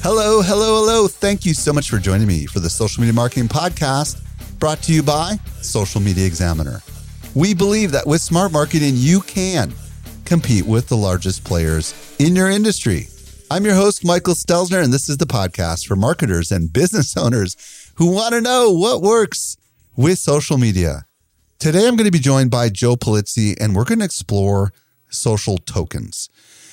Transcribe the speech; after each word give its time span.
Hello, 0.00 0.40
hello, 0.42 0.76
hello. 0.76 1.08
Thank 1.08 1.44
you 1.44 1.52
so 1.54 1.72
much 1.72 1.90
for 1.90 1.98
joining 1.98 2.28
me 2.28 2.46
for 2.46 2.60
the 2.60 2.70
Social 2.70 3.00
Media 3.00 3.12
Marketing 3.12 3.48
Podcast 3.48 4.22
brought 4.60 4.80
to 4.84 4.92
you 4.92 5.02
by 5.02 5.36
Social 5.60 6.00
Media 6.00 6.24
Examiner. 6.24 6.82
We 7.34 7.52
believe 7.52 7.90
that 7.92 8.06
with 8.06 8.20
smart 8.20 8.52
marketing, 8.52 8.92
you 8.94 9.20
can 9.20 9.72
compete 10.24 10.66
with 10.66 10.88
the 10.88 10.96
largest 10.96 11.42
players 11.44 11.94
in 12.20 12.36
your 12.36 12.48
industry. 12.48 13.08
I'm 13.50 13.64
your 13.64 13.74
host, 13.74 14.04
Michael 14.04 14.34
Stelzner, 14.34 14.82
and 14.82 14.92
this 14.92 15.08
is 15.08 15.16
the 15.16 15.26
podcast 15.26 15.86
for 15.86 15.96
marketers 15.96 16.52
and 16.52 16.72
business 16.72 17.16
owners 17.16 17.56
who 17.96 18.12
want 18.12 18.34
to 18.34 18.40
know 18.40 18.70
what 18.70 19.02
works 19.02 19.56
with 19.96 20.18
social 20.18 20.58
media. 20.58 21.06
Today, 21.58 21.88
I'm 21.88 21.96
going 21.96 22.06
to 22.06 22.12
be 22.12 22.20
joined 22.20 22.52
by 22.52 22.68
Joe 22.68 22.94
Pulizzi, 22.94 23.56
and 23.60 23.74
we're 23.74 23.84
going 23.84 23.98
to 23.98 24.04
explore 24.04 24.72
social 25.10 25.58
tokens. 25.58 26.30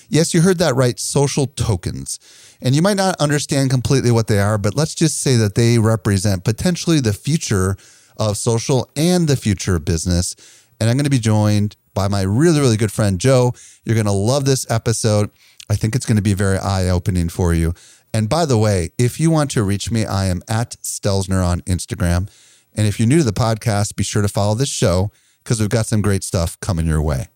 Yes, 0.10 0.34
you 0.34 0.42
heard 0.42 0.60
that 0.60 0.76
right, 0.76 1.00
social 1.00 1.48
tokens. 1.48 2.20
And 2.66 2.76
you 2.76 2.82
might 2.82 2.98
not 2.98 3.16
understand 3.18 3.70
completely 3.70 4.10
what 4.10 4.26
they 4.26 4.40
are, 4.40 4.58
but 4.58 4.76
let's 4.76 4.96
just 4.96 5.22
say 5.22 5.36
that 5.36 5.54
they 5.54 5.78
represent 5.78 6.44
potentially 6.44 7.00
the 7.00 7.14
future 7.14 7.78
of 8.18 8.40
social 8.40 8.90
and 8.96 9.28
the 9.28 9.38
future 9.38 9.76
of 9.76 9.86
business. 9.86 10.36
And 10.80 10.90
I'm 10.90 10.98
going 10.98 11.04
to 11.04 11.12
be 11.12 11.20
joined 11.20 11.76
by 11.94 12.08
my 12.08 12.24
really, 12.24 12.60
really 12.60 12.76
good 12.76 12.92
friend, 12.92 13.20
Joe. 13.20 13.54
You're 13.86 13.94
going 13.94 14.08
to 14.08 14.12
love 14.12 14.46
this 14.46 14.66
episode. 14.68 15.30
I 15.70 15.76
think 15.76 15.96
it's 15.96 16.08
going 16.08 16.16
to 16.16 16.24
be 16.24 16.34
very 16.34 16.58
eye 16.58 16.90
opening 16.90 17.30
for 17.30 17.54
you. 17.54 17.76
And 18.16 18.30
by 18.30 18.48
the 18.48 18.58
way, 18.58 18.90
if 18.98 19.20
you 19.20 19.30
want 19.30 19.52
to 19.52 19.64
reach 19.64 19.92
me, 19.92 20.04
I 20.04 20.26
am 20.26 20.42
at 20.48 20.72
Stelzner 20.82 21.46
on 21.46 21.62
Instagram. 21.62 22.30
And 22.74 22.88
if 22.88 23.00
you're 23.00 23.08
new 23.08 23.20
to 23.20 23.24
the 23.24 23.32
podcast, 23.32 23.96
be 23.96 24.04
sure 24.04 24.24
to 24.24 24.28
follow 24.28 24.56
this 24.56 24.70
show 24.70 25.12
because 25.44 25.60
we've 25.60 25.70
got 25.70 25.86
some 25.86 26.02
great 26.02 26.24
stuff 26.24 26.60
coming 26.62 26.88
your 26.88 27.02
way. 27.02 27.28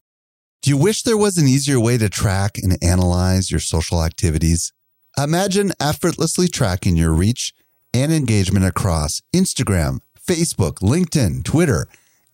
Do 0.63 0.71
you 0.71 0.77
wish 0.77 1.03
there 1.03 1.17
was 1.17 1.37
an 1.37 1.47
easier 1.47 1.79
way 1.79 1.99
to 1.99 2.09
track 2.09 2.57
and 2.57 2.83
analyze 2.83 3.51
your 3.51 3.59
social 3.59 4.03
activities? 4.03 4.73
Imagine 5.17 5.71
effortlessly 5.79 6.47
tracking 6.47 6.95
your 6.95 7.11
reach 7.11 7.53
and 7.93 8.13
engagement 8.13 8.65
across 8.65 9.21
Instagram, 9.35 9.99
Facebook, 10.17 10.75
LinkedIn, 10.75 11.43
Twitter, 11.43 11.87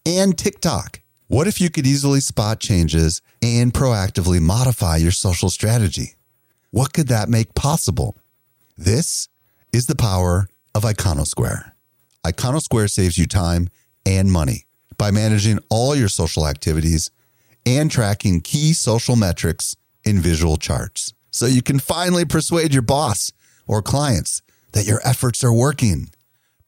and 0.06 0.38
TikTok. 0.38 1.02
What 1.28 1.48
if 1.48 1.60
you 1.60 1.72
could 1.72 1.88
easily 1.88 2.20
spot 2.20 2.60
changes 2.60 3.22
and 3.42 3.74
proactively 3.74 4.40
modify 4.40 4.98
your 4.98 5.12
social 5.12 5.50
strategy? 5.50 6.16
What 6.70 6.94
could 6.94 7.08
that 7.08 7.30
make 7.30 7.56
possible? 7.56 8.18
This 8.78 9.30
is 9.74 9.88
the 9.88 9.96
power 9.96 10.48
of 10.76 10.84
Iconosquare. 10.84 11.72
Iconosquare 12.24 12.90
saves 12.90 13.18
you 13.18 13.26
time 13.26 13.70
and 14.06 14.32
money 14.32 14.66
by 14.98 15.10
managing 15.10 15.60
all 15.70 15.96
your 15.96 16.10
social 16.10 16.48
activities 16.48 17.10
and 17.66 17.90
tracking 17.90 18.42
key 18.42 18.74
social 18.74 19.16
metrics 19.16 19.76
in 20.04 20.20
visual 20.20 20.58
charts 20.58 21.14
so 21.36 21.46
you 21.46 21.62
can 21.62 21.80
finally 21.80 22.24
persuade 22.24 22.74
your 22.74 22.82
boss 22.82 23.34
or 23.68 23.82
clients 23.82 24.42
that 24.72 24.88
your 24.88 25.02
efforts 25.04 25.44
are 25.44 25.52
working. 25.52 26.10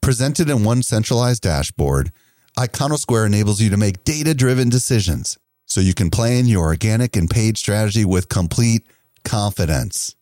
Presented 0.02 0.50
in 0.50 0.62
one 0.62 0.82
centralized 0.82 1.42
dashboard, 1.42 2.12
Iconosquare 2.58 3.24
enables 3.24 3.62
you 3.62 3.70
to 3.70 3.78
make 3.78 4.04
data 4.04 4.34
driven 4.34 4.68
decisions 4.68 5.38
so 5.64 5.80
you 5.80 5.94
can 5.94 6.10
plan 6.10 6.46
your 6.46 6.64
organic 6.64 7.16
and 7.16 7.30
paid 7.30 7.56
strategy 7.56 8.04
with 8.04 8.28
complete 8.28 8.86
confidence. 9.24 10.14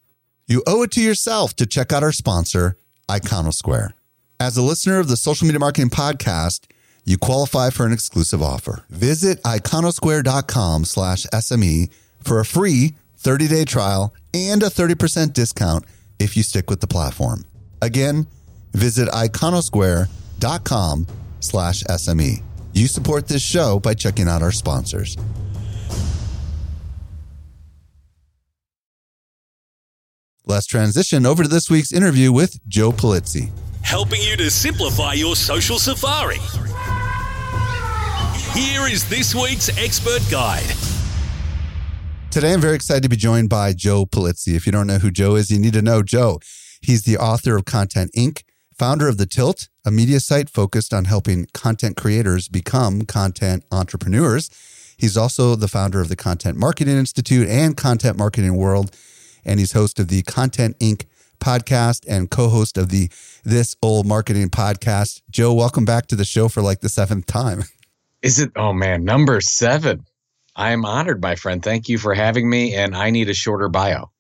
You 0.47 0.63
owe 0.65 0.85
it 0.85 0.93
to 0.93 1.03
yourself 1.03 1.57
to 1.57 1.67
check 1.67 1.93
out 1.93 2.05
our 2.05 2.13
sponsor, 2.13 2.77
Iconosquare. 3.09 3.91
As 4.39 4.57
a 4.57 4.63
listener 4.63 5.01
of 5.01 5.09
the 5.09 5.17
Social 5.17 5.47
Media 5.47 5.59
Marketing 5.59 5.91
Podcast, 5.91 6.67
you 7.05 7.19
qualify 7.19 7.71
for 7.71 7.85
an 7.85 7.93
exclusive 7.93 8.43
offer. 8.43 8.85
Visit 8.91 9.43
iconosquare.com 9.43 10.85
slash 10.85 11.27
SME 11.33 11.91
for 12.23 12.39
a 12.39 12.45
free 12.45 12.95
30-day 13.27 13.65
trial 13.65 14.15
and 14.33 14.63
a 14.63 14.67
30% 14.67 15.33
discount 15.33 15.85
if 16.21 16.37
you 16.37 16.45
stick 16.45 16.71
with 16.71 16.81
the 16.81 16.87
platform. 16.87 17.45
Again, 17.83 18.27
visit 18.73 19.09
iconosquare.com 19.09 21.07
slash 21.41 21.83
SME. 21.85 22.43
You 22.73 22.87
support 22.87 23.27
this 23.27 23.43
show 23.43 23.81
by 23.81 23.95
checking 23.95 24.29
out 24.29 24.43
our 24.43 24.53
sponsors. 24.53 25.17
Let's 30.45 30.67
transition 30.67 31.27
over 31.27 31.43
to 31.43 31.49
this 31.49 31.69
week's 31.69 31.93
interview 31.93 32.31
with 32.31 32.65
Joe 32.69 32.93
Pulizzi. 32.93 33.51
Helping 33.83 34.23
you 34.23 34.37
to 34.37 34.51
simplify 34.51 35.15
your 35.15 35.35
social 35.35 35.81
safari. 35.81 36.39
Here 38.53 38.87
is 38.87 39.09
this 39.09 39.35
week's 39.35 39.77
expert 39.77 40.23
guide. 40.31 40.96
Today, 42.31 42.53
I'm 42.53 42.61
very 42.61 42.75
excited 42.75 43.03
to 43.03 43.09
be 43.09 43.17
joined 43.17 43.49
by 43.49 43.73
Joe 43.73 44.05
Pulizzi. 44.05 44.55
If 44.55 44.67
you 44.67 44.73
don't 44.73 44.87
know 44.87 44.99
who 44.99 45.11
Joe 45.11 45.37
is, 45.37 45.51
you 45.51 45.59
need 45.59 45.73
to 45.73 45.81
know 45.81 46.03
Joe. 46.03 46.39
He's 46.83 47.05
the 47.05 47.17
author 47.17 47.57
of 47.57 47.65
Content 47.65 48.11
Inc., 48.15 48.43
founder 48.79 49.09
of 49.09 49.17
The 49.17 49.25
Tilt, 49.25 49.69
a 49.87 49.91
media 49.91 50.21
site 50.21 50.51
focused 50.51 50.93
on 50.93 51.07
helping 51.07 51.47
content 51.55 51.97
creators 51.97 52.49
become 52.49 53.07
content 53.07 53.65
entrepreneurs. 53.73 54.51
He's 54.99 55.17
also 55.17 55.57
the 55.57 55.69
founder 55.69 56.01
of 56.01 56.11
the 56.11 56.17
Content 56.17 56.59
Marketing 56.59 56.97
Institute 56.99 57.49
and 57.49 57.75
Content 57.75 58.19
Marketing 58.19 58.57
World, 58.57 58.95
and 59.45 59.59
he's 59.59 59.73
host 59.73 59.99
of 59.99 60.09
the 60.09 60.23
Content 60.23 60.79
Inc. 60.79 61.07
podcast 61.41 62.05
and 62.07 62.31
co-host 62.31 62.77
of 62.77 62.91
the 62.91 63.09
This 63.45 63.77
Old 63.83 64.07
Marketing 64.07 64.51
podcast. 64.51 65.23
Joe, 65.31 65.55
welcome 65.55 65.87
back 65.87 66.07
to 66.09 66.17
the 66.17 66.25
show 66.25 66.49
for 66.49 66.61
like 66.61 66.81
the 66.81 66.91
seventh 66.91 67.25
time. 67.25 67.65
Is 68.23 68.39
it? 68.39 68.51
Oh 68.57 68.73
man, 68.73 69.05
number 69.05 69.41
seven. 69.41 70.05
I 70.57 70.73
am 70.73 70.85
honored, 70.85 71.23
my 71.23 71.37
friend. 71.37 71.63
Thank 71.63 71.89
you 71.89 71.99
for 71.99 72.15
having 72.15 72.49
me. 72.49 72.75
And 72.75 72.97
I 72.97 73.11
need 73.11 73.29
a 73.29 73.35
shorter 73.35 73.69
bio. 73.69 74.11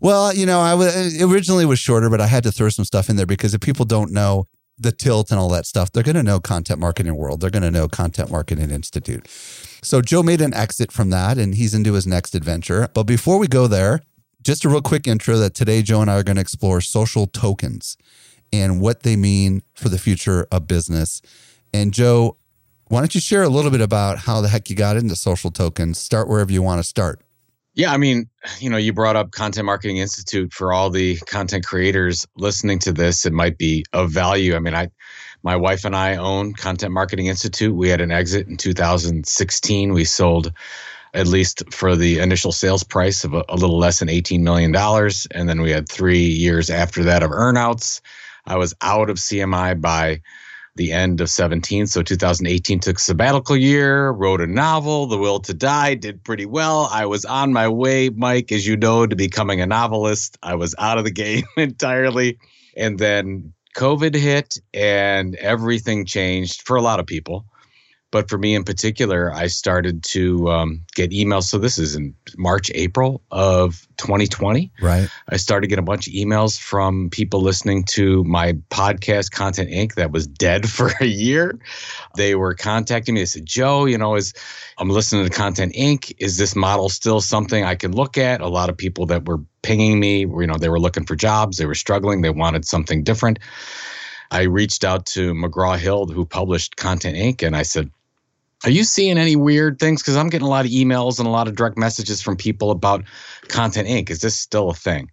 Well, 0.00 0.34
you 0.34 0.44
know, 0.44 0.60
I 0.60 0.74
originally 1.22 1.64
was 1.64 1.78
shorter, 1.78 2.10
but 2.10 2.20
I 2.20 2.26
had 2.26 2.42
to 2.42 2.52
throw 2.52 2.68
some 2.68 2.84
stuff 2.84 3.08
in 3.08 3.16
there 3.16 3.24
because 3.24 3.54
if 3.54 3.60
people 3.60 3.86
don't 3.86 4.12
know 4.12 4.46
the 4.78 4.92
tilt 4.92 5.30
and 5.30 5.40
all 5.40 5.48
that 5.50 5.64
stuff, 5.64 5.90
they're 5.90 6.02
going 6.02 6.16
to 6.16 6.22
know 6.22 6.38
Content 6.38 6.80
Marketing 6.80 7.16
World. 7.16 7.40
They're 7.40 7.50
going 7.50 7.62
to 7.62 7.70
know 7.70 7.88
Content 7.88 8.30
Marketing 8.30 8.70
Institute. 8.70 9.26
So 9.82 10.02
Joe 10.02 10.22
made 10.22 10.42
an 10.42 10.52
exit 10.52 10.92
from 10.92 11.10
that 11.10 11.38
and 11.38 11.54
he's 11.54 11.72
into 11.72 11.94
his 11.94 12.06
next 12.06 12.34
adventure. 12.34 12.88
But 12.92 13.04
before 13.04 13.38
we 13.38 13.46
go 13.46 13.66
there, 13.66 14.00
just 14.42 14.64
a 14.64 14.68
real 14.68 14.82
quick 14.82 15.06
intro 15.06 15.38
that 15.38 15.54
today 15.54 15.80
Joe 15.82 16.02
and 16.02 16.10
I 16.10 16.18
are 16.18 16.22
going 16.22 16.36
to 16.36 16.42
explore 16.42 16.80
social 16.80 17.26
tokens 17.26 17.96
and 18.52 18.80
what 18.80 19.02
they 19.02 19.16
mean 19.16 19.62
for 19.74 19.88
the 19.88 19.98
future 19.98 20.46
of 20.52 20.68
business. 20.68 21.22
And 21.72 21.92
Joe, 21.92 22.36
why 22.88 23.00
don't 23.00 23.14
you 23.14 23.20
share 23.20 23.42
a 23.42 23.48
little 23.48 23.70
bit 23.70 23.80
about 23.80 24.18
how 24.18 24.40
the 24.40 24.48
heck 24.48 24.70
you 24.70 24.76
got 24.76 24.96
into 24.96 25.16
social 25.16 25.50
tokens? 25.50 25.98
Start 25.98 26.28
wherever 26.28 26.52
you 26.52 26.62
want 26.62 26.78
to 26.78 26.84
start. 26.84 27.20
Yeah, 27.74 27.92
I 27.92 27.98
mean, 27.98 28.30
you 28.58 28.70
know, 28.70 28.78
you 28.78 28.92
brought 28.92 29.16
up 29.16 29.32
Content 29.32 29.66
Marketing 29.66 29.98
Institute 29.98 30.52
for 30.52 30.72
all 30.72 30.88
the 30.88 31.18
content 31.26 31.66
creators 31.66 32.26
listening 32.36 32.78
to 32.80 32.92
this. 32.92 33.26
It 33.26 33.34
might 33.34 33.58
be 33.58 33.84
of 33.92 34.10
value. 34.10 34.56
I 34.56 34.60
mean, 34.60 34.74
I, 34.74 34.88
my 35.42 35.56
wife 35.56 35.84
and 35.84 35.94
I 35.94 36.16
own 36.16 36.54
Content 36.54 36.92
Marketing 36.92 37.26
Institute. 37.26 37.74
We 37.74 37.90
had 37.90 38.00
an 38.00 38.10
exit 38.10 38.46
in 38.46 38.56
2016. 38.56 39.92
We 39.92 40.04
sold, 40.04 40.52
at 41.12 41.26
least 41.26 41.62
for 41.70 41.96
the 41.96 42.18
initial 42.20 42.50
sales 42.50 42.82
price 42.82 43.24
of 43.24 43.34
a, 43.34 43.44
a 43.50 43.56
little 43.56 43.78
less 43.78 43.98
than 43.98 44.08
18 44.08 44.42
million 44.42 44.72
dollars, 44.72 45.26
and 45.32 45.46
then 45.46 45.60
we 45.60 45.70
had 45.70 45.86
three 45.86 46.24
years 46.24 46.70
after 46.70 47.02
that 47.04 47.22
of 47.22 47.30
earnouts. 47.30 48.00
I 48.46 48.56
was 48.56 48.74
out 48.80 49.10
of 49.10 49.18
CMI 49.18 49.78
by 49.78 50.22
the 50.76 50.92
end 50.92 51.20
of 51.20 51.30
17. 51.30 51.86
So 51.86 52.02
2018 52.02 52.80
took 52.80 52.98
sabbatical 52.98 53.56
year, 53.56 54.10
wrote 54.10 54.40
a 54.40 54.46
novel, 54.46 55.06
The 55.06 55.18
Will 55.18 55.40
to 55.40 55.54
Die, 55.54 55.94
did 55.94 56.22
pretty 56.24 56.46
well. 56.46 56.88
I 56.92 57.06
was 57.06 57.24
on 57.24 57.52
my 57.52 57.68
way, 57.68 58.10
Mike, 58.10 58.52
as 58.52 58.66
you 58.66 58.76
know, 58.76 59.06
to 59.06 59.16
becoming 59.16 59.60
a 59.60 59.66
novelist. 59.66 60.38
I 60.42 60.54
was 60.54 60.74
out 60.78 60.98
of 60.98 61.04
the 61.04 61.10
game 61.24 61.44
entirely. 61.56 62.38
And 62.76 62.98
then 62.98 63.52
COVID 63.76 64.14
hit 64.14 64.58
and 64.72 65.34
everything 65.36 66.06
changed 66.06 66.62
for 66.62 66.76
a 66.76 66.82
lot 66.82 67.00
of 67.00 67.06
people. 67.06 67.46
But 68.16 68.30
for 68.30 68.38
me 68.38 68.54
in 68.54 68.64
particular, 68.64 69.30
I 69.30 69.46
started 69.46 70.02
to 70.04 70.50
um, 70.50 70.80
get 70.94 71.10
emails. 71.10 71.42
So 71.42 71.58
this 71.58 71.76
is 71.76 71.94
in 71.94 72.14
March, 72.38 72.70
April 72.74 73.20
of 73.30 73.86
2020. 73.98 74.72
Right. 74.80 75.06
I 75.28 75.36
started 75.36 75.66
getting 75.66 75.82
a 75.82 75.84
bunch 75.84 76.06
of 76.06 76.14
emails 76.14 76.58
from 76.58 77.10
people 77.10 77.42
listening 77.42 77.84
to 77.90 78.24
my 78.24 78.54
podcast, 78.70 79.32
Content 79.32 79.68
Inc., 79.68 79.96
that 79.96 80.12
was 80.12 80.26
dead 80.26 80.66
for 80.76 80.92
a 80.98 81.04
year. 81.04 81.58
They 82.16 82.36
were 82.36 82.54
contacting 82.54 83.16
me. 83.16 83.20
They 83.20 83.26
said, 83.26 83.44
Joe, 83.44 83.84
you 83.84 83.98
know, 83.98 84.14
is 84.14 84.32
I'm 84.78 84.88
listening 84.88 85.26
to 85.26 85.30
Content 85.30 85.74
Inc. 85.74 86.10
Is 86.16 86.38
this 86.38 86.56
model 86.56 86.88
still 86.88 87.20
something 87.20 87.64
I 87.64 87.74
can 87.74 87.92
look 87.92 88.16
at? 88.16 88.40
A 88.40 88.48
lot 88.48 88.70
of 88.70 88.78
people 88.78 89.04
that 89.08 89.26
were 89.26 89.42
pinging 89.60 90.00
me, 90.00 90.20
you 90.20 90.46
know, 90.46 90.56
they 90.56 90.70
were 90.70 90.80
looking 90.80 91.04
for 91.04 91.16
jobs, 91.16 91.58
they 91.58 91.66
were 91.66 91.74
struggling, 91.74 92.22
they 92.22 92.30
wanted 92.30 92.64
something 92.64 93.04
different. 93.04 93.40
I 94.30 94.42
reached 94.44 94.84
out 94.84 95.04
to 95.06 95.34
McGraw 95.34 95.78
Hill, 95.78 96.06
who 96.06 96.24
published 96.24 96.76
Content 96.76 97.16
Inc., 97.16 97.46
and 97.46 97.54
I 97.54 97.62
said, 97.62 97.90
are 98.66 98.70
you 98.70 98.82
seeing 98.82 99.16
any 99.16 99.36
weird 99.36 99.78
things? 99.78 100.02
Because 100.02 100.16
I'm 100.16 100.28
getting 100.28 100.46
a 100.46 100.50
lot 100.50 100.64
of 100.64 100.72
emails 100.72 101.20
and 101.20 101.28
a 101.28 101.30
lot 101.30 101.46
of 101.46 101.54
direct 101.54 101.78
messages 101.78 102.20
from 102.20 102.36
people 102.36 102.72
about 102.72 103.04
Content 103.46 103.86
Inc. 103.88 104.10
Is 104.10 104.20
this 104.20 104.36
still 104.36 104.68
a 104.70 104.74
thing? 104.74 105.08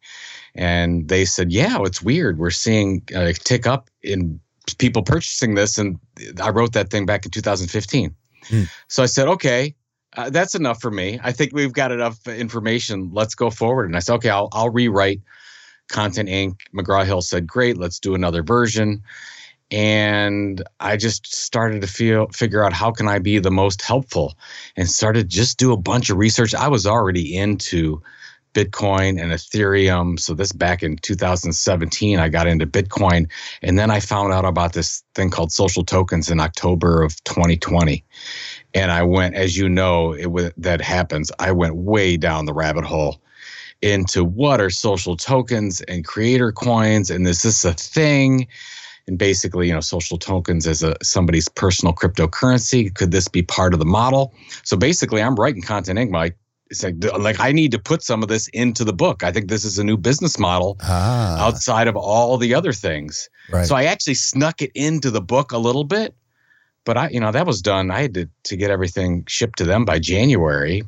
And 0.56 1.08
they 1.08 1.24
said, 1.24 1.52
yeah, 1.52 1.78
it's 1.82 2.02
weird. 2.02 2.40
We're 2.40 2.50
seeing 2.50 3.04
a 3.14 3.32
tick 3.34 3.68
up 3.68 3.92
in 4.02 4.40
people 4.80 5.04
purchasing 5.04 5.54
this. 5.54 5.78
And 5.78 6.00
I 6.42 6.50
wrote 6.50 6.74
that 6.74 6.90
thing 6.90 7.06
back 7.06 7.26
in 7.26 7.32
2015. 7.32 8.16
Hmm. 8.46 8.64
So 8.88 9.04
I 9.04 9.06
said, 9.06 9.28
okay, 9.28 9.76
uh, 10.18 10.32
that's 10.32 10.56
enough 10.56 10.82
for 10.82 10.90
me. 10.90 11.20
I 11.24 11.32
think 11.32 11.54
we've 11.54 11.74
got 11.74 11.92
enough 11.92 12.28
information. 12.28 13.12
Let's 13.14 13.36
go 13.36 13.52
forward. 13.52 13.86
And 13.86 13.96
I 13.96 14.00
said, 14.00 14.16
okay, 14.16 14.30
I'll, 14.30 14.50
I'll 14.52 14.72
rewrite 14.72 15.22
Content 15.90 16.28
Inc. 16.28 16.56
McGraw 16.76 17.06
Hill 17.06 17.22
said, 17.22 17.46
great, 17.46 17.78
let's 17.78 18.00
do 18.00 18.16
another 18.16 18.42
version 18.42 19.04
and 19.74 20.64
I 20.80 20.98
just 20.98 21.34
started 21.34 21.82
to 21.82 21.88
feel 21.88 22.28
figure 22.28 22.64
out 22.64 22.74
how 22.74 22.92
can 22.92 23.08
I 23.08 23.18
be 23.18 23.40
the 23.40 23.50
most 23.50 23.82
helpful 23.82 24.38
and 24.78 24.88
started 24.88 25.30
just 25.30 25.58
do 25.58 25.74
a 25.74 25.78
bunch 25.78 26.12
of 26.12 26.18
research. 26.18 26.54
I 26.54 26.68
was 26.68 26.86
already 26.86 27.36
into 27.36 28.00
Bitcoin 28.54 29.20
and 29.20 29.32
Ethereum. 29.32 30.20
So 30.20 30.36
this 30.36 30.52
back 30.52 30.84
in 30.84 30.98
2017, 30.98 32.20
I 32.20 32.30
got 32.30 32.46
into 32.46 32.68
Bitcoin, 32.68 33.28
and 33.64 33.80
then 33.80 33.90
I 33.90 34.00
found 34.00 34.32
out 34.32 34.46
about 34.46 34.74
this 34.74 35.04
thing 35.16 35.32
called 35.32 35.52
social 35.52 35.84
tokens 35.84 36.30
in 36.30 36.40
October 36.40 37.02
of 37.02 37.24
2020. 37.24 38.06
And 38.76 38.92
I 38.92 39.02
went, 39.02 39.34
as 39.34 39.58
you 39.58 39.68
know, 39.68 40.12
it 40.14 40.54
that 40.62 40.82
happens. 40.82 41.32
I 41.40 41.52
went 41.52 41.78
way 41.78 42.16
down 42.16 42.46
the 42.46 42.54
rabbit 42.54 42.86
hole 42.86 43.20
into 43.82 44.24
what 44.24 44.62
are 44.62 44.70
social 44.70 45.18
tokens 45.18 45.82
and 45.82 46.06
creator 46.06 46.52
coins, 46.52 47.10
and 47.10 47.28
is 47.28 47.42
this 47.42 47.66
a 47.66 47.74
thing? 47.74 48.48
And 49.08 49.18
basically, 49.18 49.68
you 49.68 49.74
know, 49.74 49.82
social 49.82 50.18
tokens 50.18 50.66
as 50.66 50.84
a 50.84 50.96
somebody's 51.04 51.50
personal 51.50 51.94
cryptocurrency. 51.94 52.94
Could 52.94 53.12
this 53.12 53.28
be 53.28 53.42
part 53.42 53.74
of 53.74 53.80
the 53.80 53.86
model? 53.86 54.34
So 54.64 54.78
basically, 54.78 55.22
I'm 55.22 55.36
writing 55.36 55.62
content 55.62 56.00
Inc. 56.00 56.10
Mike. 56.10 56.38
It's 56.70 56.84
like, 56.84 56.96
like 57.20 57.40
I 57.40 57.52
need 57.52 57.72
to 57.74 57.80
put 57.80 58.02
some 58.02 58.24
of 58.24 58.30
this 58.30 58.48
into 58.48 58.84
the 58.84 58.94
book. 58.94 59.22
I 59.22 59.32
think 59.32 59.48
this 59.48 59.64
is 59.64 59.78
a 59.78 59.84
new 59.84 59.98
business 59.98 60.40
model 60.40 60.78
ah. 60.82 61.46
outside 61.46 61.88
of 61.88 61.96
all 61.96 62.38
the 62.38 62.56
other 62.56 62.74
things. 62.74 63.30
Right. 63.52 63.68
So 63.68 63.76
I 63.76 63.84
actually 63.84 64.16
snuck 64.16 64.62
it 64.62 64.72
into 64.74 65.12
the 65.12 65.22
book 65.22 65.52
a 65.52 65.58
little 65.58 65.84
bit, 65.84 66.16
but 66.86 66.98
I, 66.98 67.10
you 67.10 67.20
know, 67.20 67.32
that 67.32 67.46
was 67.46 67.62
done. 67.62 67.92
I 67.92 68.02
had 68.02 68.14
to 68.16 68.30
to 68.46 68.56
get 68.56 68.72
everything 68.72 69.26
shipped 69.28 69.60
to 69.60 69.66
them 69.66 69.86
by 69.86 70.00
January, 70.00 70.84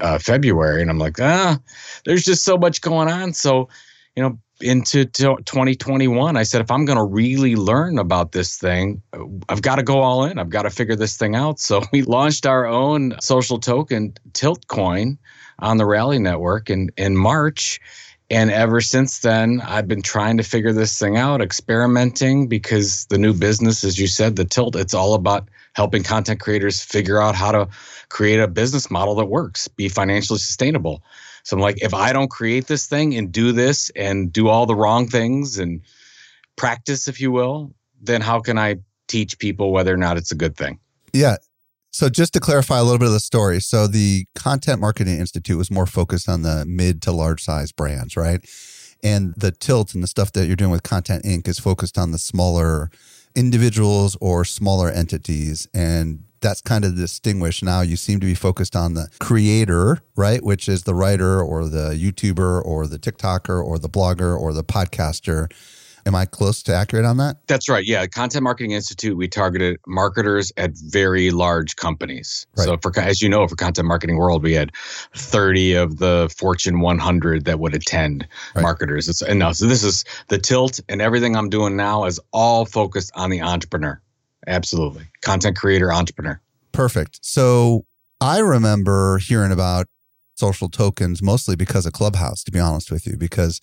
uh, 0.00 0.18
February, 0.18 0.82
and 0.82 0.90
I'm 0.90 0.98
like, 0.98 1.18
ah, 1.20 1.58
there's 2.04 2.24
just 2.24 2.44
so 2.44 2.58
much 2.58 2.82
going 2.82 3.08
on. 3.08 3.32
So, 3.32 3.68
you 4.16 4.22
know, 4.22 4.38
into 4.62 5.04
2021 5.04 6.36
i 6.36 6.42
said 6.42 6.60
if 6.60 6.70
i'm 6.70 6.84
going 6.84 6.98
to 6.98 7.04
really 7.04 7.56
learn 7.56 7.98
about 7.98 8.32
this 8.32 8.56
thing 8.56 9.02
i've 9.48 9.62
got 9.62 9.76
to 9.76 9.82
go 9.82 10.00
all 10.00 10.24
in. 10.24 10.38
I've 10.38 10.50
got 10.50 10.62
to 10.62 10.70
figure 10.70 10.96
this 10.96 11.16
thing 11.16 11.34
out. 11.34 11.60
So 11.60 11.82
we 11.92 12.02
launched 12.02 12.46
our 12.46 12.66
own 12.66 13.14
social 13.20 13.58
token 13.58 14.14
tilt 14.32 14.66
coin 14.68 15.18
on 15.58 15.76
the 15.76 15.86
rally 15.86 16.18
network 16.18 16.70
in, 16.70 16.90
in 16.96 17.16
march. 17.16 17.80
And 18.30 18.50
ever 18.50 18.80
since 18.80 19.18
then 19.18 19.60
i've 19.60 19.86
been 19.86 20.00
trying 20.00 20.38
to 20.38 20.42
figure 20.42 20.72
this 20.72 20.98
thing 20.98 21.18
out 21.18 21.42
experimenting 21.42 22.48
because 22.48 23.04
the 23.06 23.18
new 23.18 23.34
business 23.34 23.84
as 23.84 23.98
you 23.98 24.06
said 24.06 24.36
the 24.36 24.46
tilt 24.46 24.74
it's 24.74 24.94
all 24.94 25.12
about 25.12 25.50
helping 25.74 26.02
content 26.02 26.40
creators 26.40 26.82
figure 26.82 27.20
out 27.20 27.34
how 27.34 27.52
to 27.52 27.68
create 28.08 28.40
a 28.40 28.48
business 28.48 28.90
model 28.90 29.14
that 29.16 29.26
works 29.26 29.68
be 29.68 29.86
financially 29.86 30.38
sustainable 30.38 31.02
so 31.42 31.56
I'm 31.56 31.60
like, 31.60 31.82
if 31.82 31.94
I 31.94 32.12
don't 32.12 32.30
create 32.30 32.66
this 32.66 32.86
thing 32.86 33.16
and 33.16 33.32
do 33.32 33.52
this 33.52 33.90
and 33.96 34.32
do 34.32 34.48
all 34.48 34.66
the 34.66 34.74
wrong 34.74 35.08
things 35.08 35.58
and 35.58 35.80
practice, 36.56 37.08
if 37.08 37.20
you 37.20 37.32
will, 37.32 37.74
then 38.00 38.20
how 38.20 38.40
can 38.40 38.58
I 38.58 38.76
teach 39.08 39.38
people 39.38 39.72
whether 39.72 39.92
or 39.92 39.96
not 39.96 40.16
it's 40.16 40.32
a 40.32 40.36
good 40.36 40.56
thing? 40.56 40.78
Yeah. 41.12 41.36
So 41.90 42.08
just 42.08 42.32
to 42.34 42.40
clarify 42.40 42.78
a 42.78 42.82
little 42.82 42.98
bit 42.98 43.08
of 43.08 43.12
the 43.12 43.20
story, 43.20 43.60
so 43.60 43.86
the 43.86 44.24
Content 44.34 44.80
Marketing 44.80 45.18
Institute 45.18 45.58
was 45.58 45.70
more 45.70 45.86
focused 45.86 46.28
on 46.28 46.42
the 46.42 46.64
mid 46.64 47.02
to 47.02 47.12
large 47.12 47.42
size 47.42 47.70
brands, 47.70 48.16
right? 48.16 48.42
And 49.02 49.34
the 49.36 49.50
tilt 49.50 49.94
and 49.94 50.02
the 50.02 50.06
stuff 50.06 50.32
that 50.32 50.46
you're 50.46 50.56
doing 50.56 50.70
with 50.70 50.84
Content 50.84 51.24
Inc. 51.24 51.46
is 51.48 51.58
focused 51.58 51.98
on 51.98 52.12
the 52.12 52.18
smaller 52.18 52.90
individuals 53.34 54.16
or 54.20 54.44
smaller 54.44 54.88
entities. 54.88 55.68
And 55.74 56.24
that's 56.42 56.60
kind 56.60 56.84
of 56.84 56.96
distinguished. 56.96 57.62
Now 57.62 57.80
you 57.80 57.96
seem 57.96 58.20
to 58.20 58.26
be 58.26 58.34
focused 58.34 58.76
on 58.76 58.94
the 58.94 59.08
creator, 59.20 60.02
right? 60.16 60.42
Which 60.42 60.68
is 60.68 60.82
the 60.82 60.94
writer 60.94 61.40
or 61.40 61.66
the 61.66 61.90
YouTuber 61.90 62.64
or 62.64 62.86
the 62.86 62.98
TikToker 62.98 63.64
or 63.64 63.78
the 63.78 63.88
blogger 63.88 64.38
or 64.38 64.52
the 64.52 64.64
podcaster. 64.64 65.50
Am 66.04 66.16
I 66.16 66.26
close 66.26 66.64
to 66.64 66.74
accurate 66.74 67.04
on 67.04 67.18
that? 67.18 67.36
That's 67.46 67.68
right. 67.68 67.84
Yeah. 67.86 68.06
Content 68.06 68.42
Marketing 68.42 68.72
Institute, 68.72 69.16
we 69.16 69.28
targeted 69.28 69.78
marketers 69.86 70.52
at 70.56 70.72
very 70.76 71.30
large 71.30 71.76
companies. 71.76 72.44
Right. 72.56 72.64
So, 72.64 72.76
for 72.76 72.98
as 72.98 73.22
you 73.22 73.28
know, 73.28 73.46
for 73.46 73.54
Content 73.54 73.86
Marketing 73.86 74.16
World, 74.16 74.42
we 74.42 74.52
had 74.52 74.72
30 75.14 75.74
of 75.74 75.98
the 75.98 76.28
Fortune 76.36 76.80
100 76.80 77.44
that 77.44 77.60
would 77.60 77.74
attend 77.74 78.26
right. 78.56 78.62
marketers. 78.62 79.08
It's, 79.08 79.22
and 79.22 79.38
now, 79.38 79.52
so 79.52 79.66
this 79.66 79.84
is 79.84 80.04
the 80.26 80.38
tilt, 80.38 80.80
and 80.88 81.00
everything 81.00 81.36
I'm 81.36 81.48
doing 81.48 81.76
now 81.76 82.04
is 82.06 82.18
all 82.32 82.64
focused 82.64 83.12
on 83.14 83.30
the 83.30 83.40
entrepreneur. 83.40 84.00
Absolutely. 84.46 85.04
Content 85.22 85.56
creator, 85.56 85.92
entrepreneur. 85.92 86.40
Perfect. 86.72 87.20
So 87.22 87.84
I 88.20 88.38
remember 88.38 89.18
hearing 89.18 89.52
about 89.52 89.86
social 90.34 90.68
tokens 90.68 91.22
mostly 91.22 91.56
because 91.56 91.86
of 91.86 91.92
Clubhouse, 91.92 92.42
to 92.44 92.50
be 92.50 92.58
honest 92.58 92.90
with 92.90 93.06
you, 93.06 93.16
because, 93.16 93.60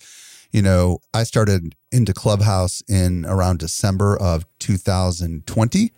you 0.52 0.62
know, 0.62 0.98
I 1.12 1.24
started 1.24 1.74
into 1.92 2.14
Clubhouse 2.14 2.82
in 2.88 3.26
around 3.26 3.58
December 3.58 4.16
of 4.16 4.46
2020 4.60 5.92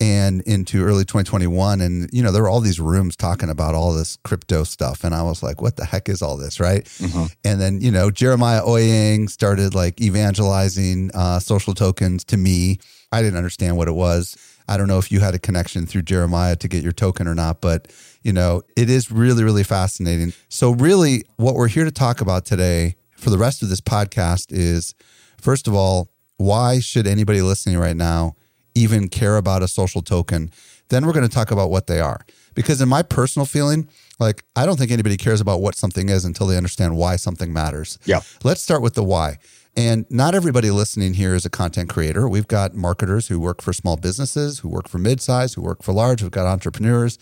and 0.00 0.42
into 0.42 0.84
early 0.84 1.04
2021 1.04 1.80
and 1.80 2.08
you 2.12 2.22
know 2.22 2.30
there 2.30 2.42
were 2.42 2.48
all 2.48 2.60
these 2.60 2.78
rooms 2.78 3.16
talking 3.16 3.48
about 3.48 3.74
all 3.74 3.92
this 3.92 4.16
crypto 4.22 4.62
stuff 4.62 5.02
and 5.02 5.14
i 5.14 5.22
was 5.22 5.42
like 5.42 5.60
what 5.60 5.76
the 5.76 5.84
heck 5.84 6.08
is 6.08 6.22
all 6.22 6.36
this? 6.36 6.60
Right? 6.60 6.84
Mm-hmm. 6.84 7.24
and 7.44 7.60
then 7.60 7.80
you 7.80 7.90
know 7.90 8.10
jeremiah 8.10 8.62
owyang 8.62 9.28
started 9.28 9.74
like 9.74 10.00
evangelizing 10.00 11.10
uh, 11.14 11.38
social 11.40 11.74
tokens 11.74 12.24
to 12.24 12.36
me. 12.36 12.78
I 13.10 13.22
didn't 13.22 13.38
understand 13.38 13.78
what 13.78 13.88
it 13.88 13.92
was. 13.92 14.36
I 14.68 14.76
don't 14.76 14.86
know 14.86 14.98
if 14.98 15.10
you 15.10 15.20
had 15.20 15.34
a 15.34 15.38
connection 15.38 15.86
through 15.86 16.02
jeremiah 16.02 16.56
to 16.56 16.68
get 16.68 16.82
your 16.82 16.92
token 16.92 17.26
or 17.26 17.34
not 17.34 17.60
but 17.60 17.88
you 18.22 18.32
know 18.32 18.62
it 18.76 18.88
is 18.88 19.10
really 19.10 19.42
really 19.42 19.64
fascinating. 19.64 20.32
So 20.48 20.70
really 20.70 21.24
what 21.36 21.54
we're 21.54 21.68
here 21.68 21.84
to 21.84 21.90
talk 21.90 22.20
about 22.20 22.44
today 22.44 22.96
for 23.16 23.30
the 23.30 23.38
rest 23.38 23.62
of 23.62 23.68
this 23.68 23.80
podcast 23.80 24.52
is 24.52 24.94
first 25.40 25.66
of 25.66 25.74
all 25.74 26.08
why 26.36 26.78
should 26.78 27.06
anybody 27.06 27.42
listening 27.42 27.78
right 27.78 27.96
now 27.96 28.36
even 28.78 29.08
care 29.08 29.36
about 29.36 29.62
a 29.62 29.68
social 29.68 30.02
token. 30.02 30.50
Then 30.88 31.06
we're 31.06 31.12
going 31.12 31.28
to 31.28 31.34
talk 31.34 31.50
about 31.50 31.70
what 31.70 31.86
they 31.86 32.00
are. 32.00 32.24
Because 32.54 32.80
in 32.80 32.88
my 32.88 33.02
personal 33.02 33.46
feeling, 33.46 33.88
like 34.18 34.44
I 34.56 34.66
don't 34.66 34.78
think 34.78 34.90
anybody 34.90 35.16
cares 35.16 35.40
about 35.40 35.60
what 35.60 35.74
something 35.74 36.08
is 36.08 36.24
until 36.24 36.46
they 36.46 36.56
understand 36.56 36.96
why 36.96 37.16
something 37.16 37.52
matters. 37.52 37.98
Yeah. 38.04 38.20
Let's 38.42 38.62
start 38.62 38.82
with 38.82 38.94
the 38.94 39.04
why. 39.04 39.38
And 39.76 40.06
not 40.10 40.34
everybody 40.34 40.70
listening 40.70 41.14
here 41.14 41.34
is 41.34 41.46
a 41.46 41.50
content 41.50 41.88
creator. 41.88 42.28
We've 42.28 42.48
got 42.48 42.74
marketers 42.74 43.28
who 43.28 43.38
work 43.38 43.62
for 43.62 43.72
small 43.72 43.96
businesses, 43.96 44.60
who 44.60 44.68
work 44.68 44.88
for 44.88 44.98
midsize, 44.98 45.54
who 45.54 45.62
work 45.62 45.82
for 45.82 45.92
large. 45.92 46.22
We've 46.22 46.32
got 46.32 46.46
entrepreneurs 46.46 47.18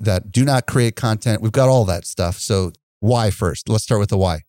that 0.00 0.32
do 0.32 0.44
not 0.44 0.66
create 0.66 0.96
content. 0.96 1.42
We've 1.42 1.52
got 1.52 1.68
all 1.68 1.84
that 1.84 2.06
stuff. 2.06 2.38
So 2.38 2.72
why 3.00 3.30
first? 3.30 3.68
Let's 3.68 3.84
start 3.84 4.00
with 4.00 4.08
the 4.08 4.16
why 4.16 4.44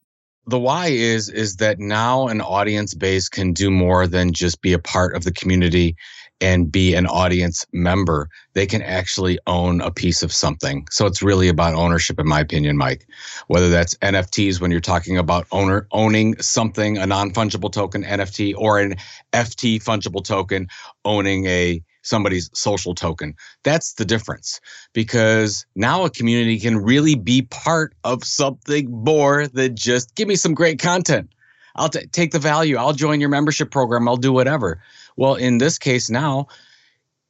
the 0.45 0.59
why 0.59 0.87
is 0.87 1.29
is 1.29 1.57
that 1.57 1.79
now 1.79 2.27
an 2.27 2.41
audience 2.41 2.93
base 2.93 3.29
can 3.29 3.53
do 3.53 3.71
more 3.71 4.07
than 4.07 4.33
just 4.33 4.61
be 4.61 4.73
a 4.73 4.79
part 4.79 5.15
of 5.15 5.23
the 5.23 5.31
community 5.31 5.95
and 6.43 6.69
be 6.69 6.93
an 6.93 7.07
audience 7.07 7.65
member, 7.71 8.29
they 8.51 8.67
can 8.67 8.81
actually 8.81 9.39
own 9.47 9.79
a 9.79 9.89
piece 9.89 10.21
of 10.21 10.33
something. 10.33 10.85
So 10.91 11.05
it's 11.05 11.23
really 11.23 11.47
about 11.47 11.73
ownership, 11.73 12.19
in 12.19 12.27
my 12.27 12.41
opinion, 12.41 12.75
Mike. 12.75 13.07
Whether 13.47 13.69
that's 13.69 13.95
NFTs 13.95 14.59
when 14.59 14.69
you're 14.69 14.81
talking 14.81 15.17
about 15.17 15.47
owner 15.53 15.87
owning 15.93 16.35
something, 16.41 16.97
a 16.97 17.07
non-fungible 17.07 17.71
token 17.71 18.03
NFT, 18.03 18.53
or 18.57 18.77
an 18.77 18.95
FT 19.31 19.81
fungible 19.81 20.23
token 20.23 20.67
owning 21.05 21.45
a 21.45 21.81
somebody's 22.01 22.49
social 22.53 22.93
token. 22.93 23.35
That's 23.63 23.93
the 23.93 24.03
difference 24.03 24.59
because 24.91 25.65
now 25.75 26.03
a 26.03 26.09
community 26.09 26.59
can 26.59 26.77
really 26.77 27.15
be 27.15 27.43
part 27.43 27.93
of 28.03 28.25
something 28.25 28.91
more 28.91 29.47
than 29.47 29.77
just 29.77 30.13
give 30.15 30.27
me 30.27 30.35
some 30.35 30.53
great 30.53 30.79
content. 30.79 31.29
I'll 31.75 31.89
t- 31.89 32.05
take 32.07 32.31
the 32.31 32.39
value. 32.39 32.77
I'll 32.77 32.93
join 32.93 33.19
your 33.19 33.29
membership 33.29 33.71
program. 33.71 34.07
I'll 34.07 34.17
do 34.17 34.31
whatever. 34.31 34.79
Well, 35.17 35.35
in 35.35 35.57
this 35.57 35.77
case 35.77 36.09
now, 36.09 36.47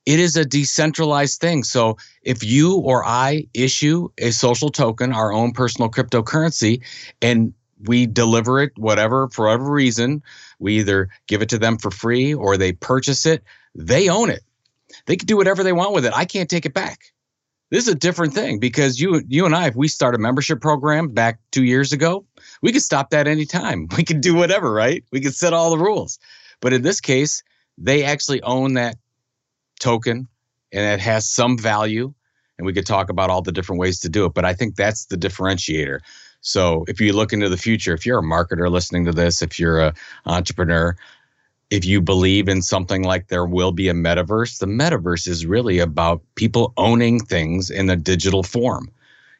it 0.06 0.20
is 0.20 0.36
a 0.36 0.46
decentralized 0.46 1.40
thing. 1.40 1.64
So 1.64 1.98
if 2.24 2.44
you 2.44 2.76
or 2.78 3.06
I 3.06 3.48
issue 3.54 4.10
a 4.18 4.32
social 4.32 4.70
token, 4.70 5.14
our 5.14 5.32
own 5.32 5.54
personal 5.54 5.90
cryptocurrency, 5.90 6.82
and 7.22 7.54
we 7.86 8.06
deliver 8.06 8.62
it, 8.62 8.72
whatever, 8.78 9.30
for 9.30 9.46
whatever 9.46 9.72
reason, 9.72 10.22
we 10.60 10.80
either 10.80 11.10
give 11.28 11.42
it 11.42 11.50
to 11.50 11.58
them 11.58 11.78
for 11.78 11.92
free 11.92 12.34
or 12.34 12.58
they 12.58 12.74
purchase 12.74 13.26
it, 13.26 13.44
they 13.76 14.10
own 14.10 14.30
it. 14.30 14.44
They 15.06 15.16
can 15.16 15.26
do 15.26 15.38
whatever 15.38 15.64
they 15.64 15.74
want 15.74 15.94
with 15.94 16.06
it. 16.06 16.14
I 16.16 16.26
can't 16.26 16.50
take 16.50 16.66
it 16.66 16.74
back. 16.74 17.14
This 17.72 17.88
is 17.88 17.94
a 17.94 17.98
different 17.98 18.34
thing 18.34 18.60
because 18.60 19.00
you 19.00 19.24
you 19.28 19.48
and 19.48 19.56
I, 19.56 19.68
if 19.68 19.76
we 19.76 19.88
start 19.88 20.14
a 20.14 20.20
membership 20.20 20.62
program 20.62 21.10
back 21.10 21.40
two 21.52 21.64
years 21.64 21.92
ago, 21.92 22.24
we 22.62 22.72
could 22.72 22.84
stop 22.84 23.10
that 23.10 23.28
anytime. 23.28 23.88
We 23.98 24.04
could 24.04 24.22
do 24.22 24.36
whatever, 24.36 24.72
right? 24.72 25.04
We 25.12 25.22
could 25.22 25.34
set 25.34 25.54
all 25.54 25.72
the 25.72 25.84
rules. 25.84 26.20
But 26.62 26.74
in 26.74 26.84
this 26.84 27.02
case, 27.02 27.42
they 27.78 28.04
actually 28.04 28.42
own 28.44 28.74
that 28.74 28.98
token 29.80 30.28
and 30.72 30.84
it 30.94 31.00
has 31.00 31.30
some 31.30 31.58
value. 31.58 32.14
And 32.58 32.66
we 32.66 32.74
could 32.74 32.86
talk 32.86 33.10
about 33.10 33.30
all 33.30 33.42
the 33.42 33.52
different 33.52 33.80
ways 33.80 34.00
to 34.02 34.10
do 34.10 34.26
it. 34.26 34.34
But 34.34 34.46
I 34.46 34.54
think 34.54 34.76
that's 34.76 35.06
the 35.06 35.18
differentiator. 35.18 36.00
So 36.42 36.86
if 36.88 37.00
you 37.00 37.14
look 37.14 37.34
into 37.34 37.50
the 37.50 37.58
future, 37.58 37.94
if 37.94 38.06
you're 38.06 38.20
a 38.20 38.24
marketer 38.24 38.70
listening 38.70 39.06
to 39.06 39.12
this, 39.12 39.42
if 39.42 39.60
you're 39.60 39.80
an 39.80 39.94
entrepreneur, 40.26 40.96
if 41.70 41.86
you 41.86 42.02
believe 42.02 42.48
in 42.48 42.62
something 42.62 43.04
like 43.04 43.30
there 43.30 43.46
will 43.46 43.72
be 43.72 43.90
a 43.90 43.94
metaverse, 43.94 44.60
the 44.60 44.68
metaverse 44.68 45.28
is 45.28 45.46
really 45.46 45.80
about 45.80 46.22
people 46.36 46.74
owning 46.78 47.20
things 47.20 47.72
in 47.72 47.90
a 47.90 47.96
digital 47.96 48.44
form. 48.44 48.92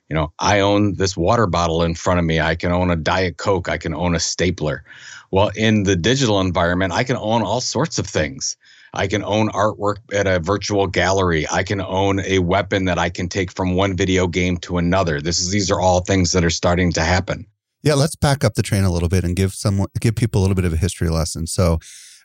You 0.10 0.16
know, 0.16 0.34
I 0.40 0.60
own 0.60 0.96
this 0.96 1.16
water 1.16 1.48
bottle 1.48 1.82
in 1.84 1.96
front 1.96 2.20
of 2.20 2.26
me. 2.26 2.40
I 2.40 2.56
can 2.56 2.72
own 2.72 2.92
a 2.92 2.96
Diet 2.96 3.38
Coke. 3.38 3.70
I 3.70 3.78
can 3.78 3.94
own 3.94 4.16
a 4.16 4.20
stapler. 4.20 4.84
Well, 5.32 5.52
in 5.56 5.84
the 5.84 5.96
digital 5.96 6.40
environment, 6.40 6.94
I 6.94 7.04
can 7.04 7.16
own 7.18 7.42
all 7.42 7.62
sorts 7.62 7.98
of 7.98 8.06
things. 8.06 8.56
I 8.94 9.08
can 9.08 9.24
own 9.24 9.50
artwork 9.50 9.98
at 10.14 10.28
a 10.28 10.40
virtual 10.40 10.86
gallery. 10.86 11.48
I 11.52 11.64
can 11.64 11.82
own 11.82 12.20
a 12.20 12.40
weapon 12.40 12.86
that 12.86 13.00
I 13.00 13.10
can 13.10 13.28
take 13.28 13.52
from 13.52 13.74
one 13.74 13.98
video 13.98 14.28
game 14.28 14.58
to 14.58 14.78
another. 14.78 15.20
This 15.20 15.40
is 15.40 15.50
these 15.50 15.72
are 15.72 15.82
all 15.82 16.02
things 16.02 16.32
that 16.34 16.46
are 16.46 16.52
starting 16.52 16.92
to 16.94 17.02
happen. 17.02 17.48
Yeah, 17.82 17.96
let's 17.96 18.16
back 18.16 18.44
up 18.44 18.54
the 18.54 18.62
train 18.62 18.84
a 18.84 18.92
little 18.92 19.10
bit 19.10 19.24
and 19.24 19.36
give 19.36 19.54
some 19.54 19.88
give 20.00 20.16
people 20.16 20.40
a 20.40 20.44
little 20.44 20.56
bit 20.56 20.66
of 20.66 20.74
a 20.74 20.78
history 20.78 21.10
lesson. 21.10 21.48
So 21.48 21.80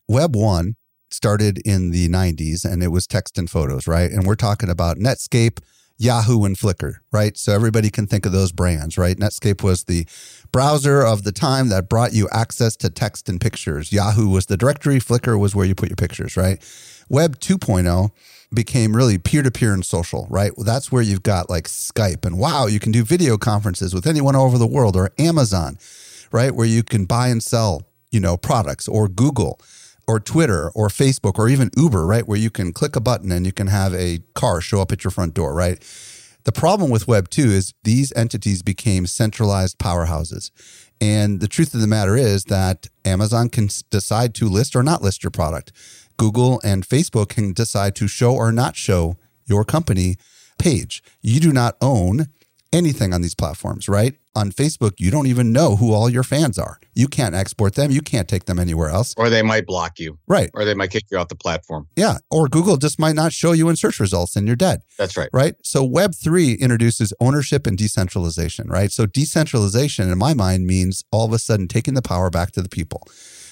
Web 0.06 0.36
1 0.36 0.76
started 1.10 1.58
in 1.64 1.90
the 1.90 2.08
90s 2.08 2.64
and 2.64 2.82
it 2.82 2.88
was 2.88 3.06
text 3.06 3.38
and 3.38 3.48
photos, 3.50 3.86
right? 3.86 4.10
And 4.10 4.26
we're 4.26 4.34
talking 4.34 4.68
about 4.68 4.98
Netscape, 4.98 5.58
Yahoo, 5.98 6.44
and 6.44 6.56
Flickr, 6.56 6.94
right? 7.10 7.36
So 7.36 7.52
everybody 7.52 7.90
can 7.90 8.06
think 8.06 8.24
of 8.24 8.32
those 8.32 8.52
brands, 8.52 8.96
right? 8.96 9.16
Netscape 9.16 9.62
was 9.62 9.84
the 9.84 10.06
browser 10.52 11.02
of 11.02 11.24
the 11.24 11.32
time 11.32 11.68
that 11.70 11.88
brought 11.88 12.12
you 12.12 12.28
access 12.32 12.76
to 12.76 12.88
text 12.88 13.28
and 13.28 13.40
pictures. 13.40 13.92
Yahoo 13.92 14.28
was 14.28 14.46
the 14.46 14.56
directory, 14.56 15.00
Flickr 15.00 15.38
was 15.38 15.56
where 15.56 15.66
you 15.66 15.74
put 15.74 15.88
your 15.88 15.96
pictures, 15.96 16.36
right? 16.36 16.58
Web 17.08 17.40
2.0 17.40 18.10
became 18.54 18.94
really 18.94 19.18
peer 19.18 19.42
to 19.42 19.50
peer 19.50 19.74
and 19.74 19.84
social, 19.84 20.26
right? 20.30 20.56
Well, 20.56 20.64
that's 20.64 20.92
where 20.92 21.02
you've 21.02 21.22
got 21.22 21.50
like 21.50 21.64
Skype 21.64 22.24
and 22.24 22.38
wow, 22.38 22.66
you 22.66 22.78
can 22.78 22.92
do 22.92 23.02
video 23.02 23.36
conferences 23.36 23.92
with 23.92 24.06
anyone 24.06 24.36
over 24.36 24.56
the 24.56 24.66
world 24.66 24.96
or 24.96 25.10
Amazon, 25.18 25.78
right? 26.30 26.54
Where 26.54 26.66
you 26.66 26.82
can 26.82 27.06
buy 27.06 27.28
and 27.28 27.42
sell, 27.42 27.82
you 28.10 28.20
know, 28.20 28.36
products 28.36 28.86
or 28.86 29.08
Google 29.08 29.60
or 30.08 30.18
Twitter 30.18 30.70
or 30.70 30.88
Facebook 30.88 31.38
or 31.38 31.48
even 31.48 31.70
Uber, 31.76 32.06
right? 32.06 32.26
Where 32.26 32.38
you 32.38 32.50
can 32.50 32.72
click 32.72 32.96
a 32.96 33.00
button 33.00 33.30
and 33.30 33.44
you 33.46 33.52
can 33.52 33.66
have 33.66 33.94
a 33.94 34.20
car 34.34 34.60
show 34.60 34.80
up 34.80 34.90
at 34.90 35.04
your 35.04 35.10
front 35.10 35.34
door, 35.34 35.54
right? 35.54 35.78
The 36.44 36.52
problem 36.52 36.90
with 36.90 37.06
Web 37.06 37.28
2 37.28 37.42
is 37.42 37.74
these 37.84 38.10
entities 38.16 38.62
became 38.62 39.06
centralized 39.06 39.78
powerhouses. 39.78 40.50
And 40.98 41.40
the 41.40 41.46
truth 41.46 41.74
of 41.74 41.82
the 41.82 41.86
matter 41.86 42.16
is 42.16 42.44
that 42.44 42.88
Amazon 43.04 43.50
can 43.50 43.68
decide 43.90 44.34
to 44.36 44.48
list 44.48 44.74
or 44.74 44.82
not 44.82 45.02
list 45.02 45.22
your 45.22 45.30
product. 45.30 45.72
Google 46.16 46.60
and 46.64 46.88
Facebook 46.88 47.28
can 47.28 47.52
decide 47.52 47.94
to 47.96 48.08
show 48.08 48.34
or 48.34 48.50
not 48.50 48.76
show 48.76 49.18
your 49.46 49.64
company 49.64 50.16
page. 50.58 51.02
You 51.20 51.38
do 51.38 51.52
not 51.52 51.76
own 51.82 52.28
anything 52.72 53.14
on 53.14 53.22
these 53.22 53.34
platforms, 53.34 53.88
right? 53.88 54.14
On 54.34 54.52
Facebook, 54.52 54.92
you 54.98 55.10
don't 55.10 55.26
even 55.26 55.52
know 55.52 55.76
who 55.76 55.92
all 55.92 56.08
your 56.08 56.22
fans 56.22 56.58
are. 56.58 56.78
You 56.94 57.08
can't 57.08 57.34
export 57.34 57.74
them. 57.74 57.90
You 57.90 58.02
can't 58.02 58.28
take 58.28 58.44
them 58.44 58.58
anywhere 58.58 58.88
else. 58.88 59.14
Or 59.16 59.30
they 59.30 59.42
might 59.42 59.66
block 59.66 59.98
you. 59.98 60.18
Right. 60.28 60.50
Or 60.54 60.64
they 60.64 60.74
might 60.74 60.90
kick 60.90 61.04
you 61.10 61.18
off 61.18 61.28
the 61.28 61.36
platform. 61.36 61.88
Yeah. 61.96 62.18
Or 62.30 62.46
Google 62.46 62.76
just 62.76 63.00
might 63.00 63.14
not 63.14 63.32
show 63.32 63.52
you 63.52 63.68
in 63.68 63.76
search 63.76 63.98
results 63.98 64.36
and 64.36 64.46
you're 64.46 64.56
dead. 64.56 64.82
That's 64.96 65.16
right. 65.16 65.30
Right. 65.32 65.54
So 65.64 65.88
Web3 65.88 66.58
introduces 66.60 67.12
ownership 67.20 67.66
and 67.66 67.76
decentralization, 67.76 68.68
right? 68.68 68.92
So 68.92 69.06
decentralization, 69.06 70.10
in 70.10 70.18
my 70.18 70.34
mind, 70.34 70.66
means 70.66 71.04
all 71.10 71.26
of 71.26 71.32
a 71.32 71.38
sudden 71.38 71.68
taking 71.68 71.94
the 71.94 72.02
power 72.02 72.30
back 72.30 72.52
to 72.52 72.62
the 72.62 72.68
people, 72.68 73.08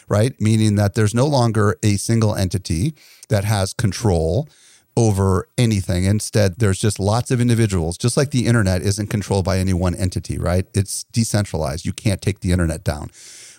right? 0.08 0.34
Meaning 0.40 0.76
that 0.76 0.94
there's 0.94 1.14
no 1.14 1.26
longer 1.26 1.76
a 1.82 1.96
single 1.96 2.34
entity 2.34 2.94
that 3.28 3.44
has 3.44 3.72
control 3.72 4.48
over 4.96 5.48
anything. 5.58 6.04
Instead, 6.04 6.58
there's 6.58 6.78
just 6.78 6.98
lots 6.98 7.30
of 7.30 7.40
individuals, 7.40 7.98
just 7.98 8.16
like 8.16 8.30
the 8.30 8.46
internet 8.46 8.82
isn't 8.82 9.08
controlled 9.08 9.44
by 9.44 9.58
any 9.58 9.74
one 9.74 9.94
entity, 9.94 10.38
right? 10.38 10.66
It's 10.74 11.04
decentralized. 11.04 11.84
You 11.84 11.92
can't 11.92 12.22
take 12.22 12.40
the 12.40 12.52
internet 12.52 12.82
down. 12.82 13.10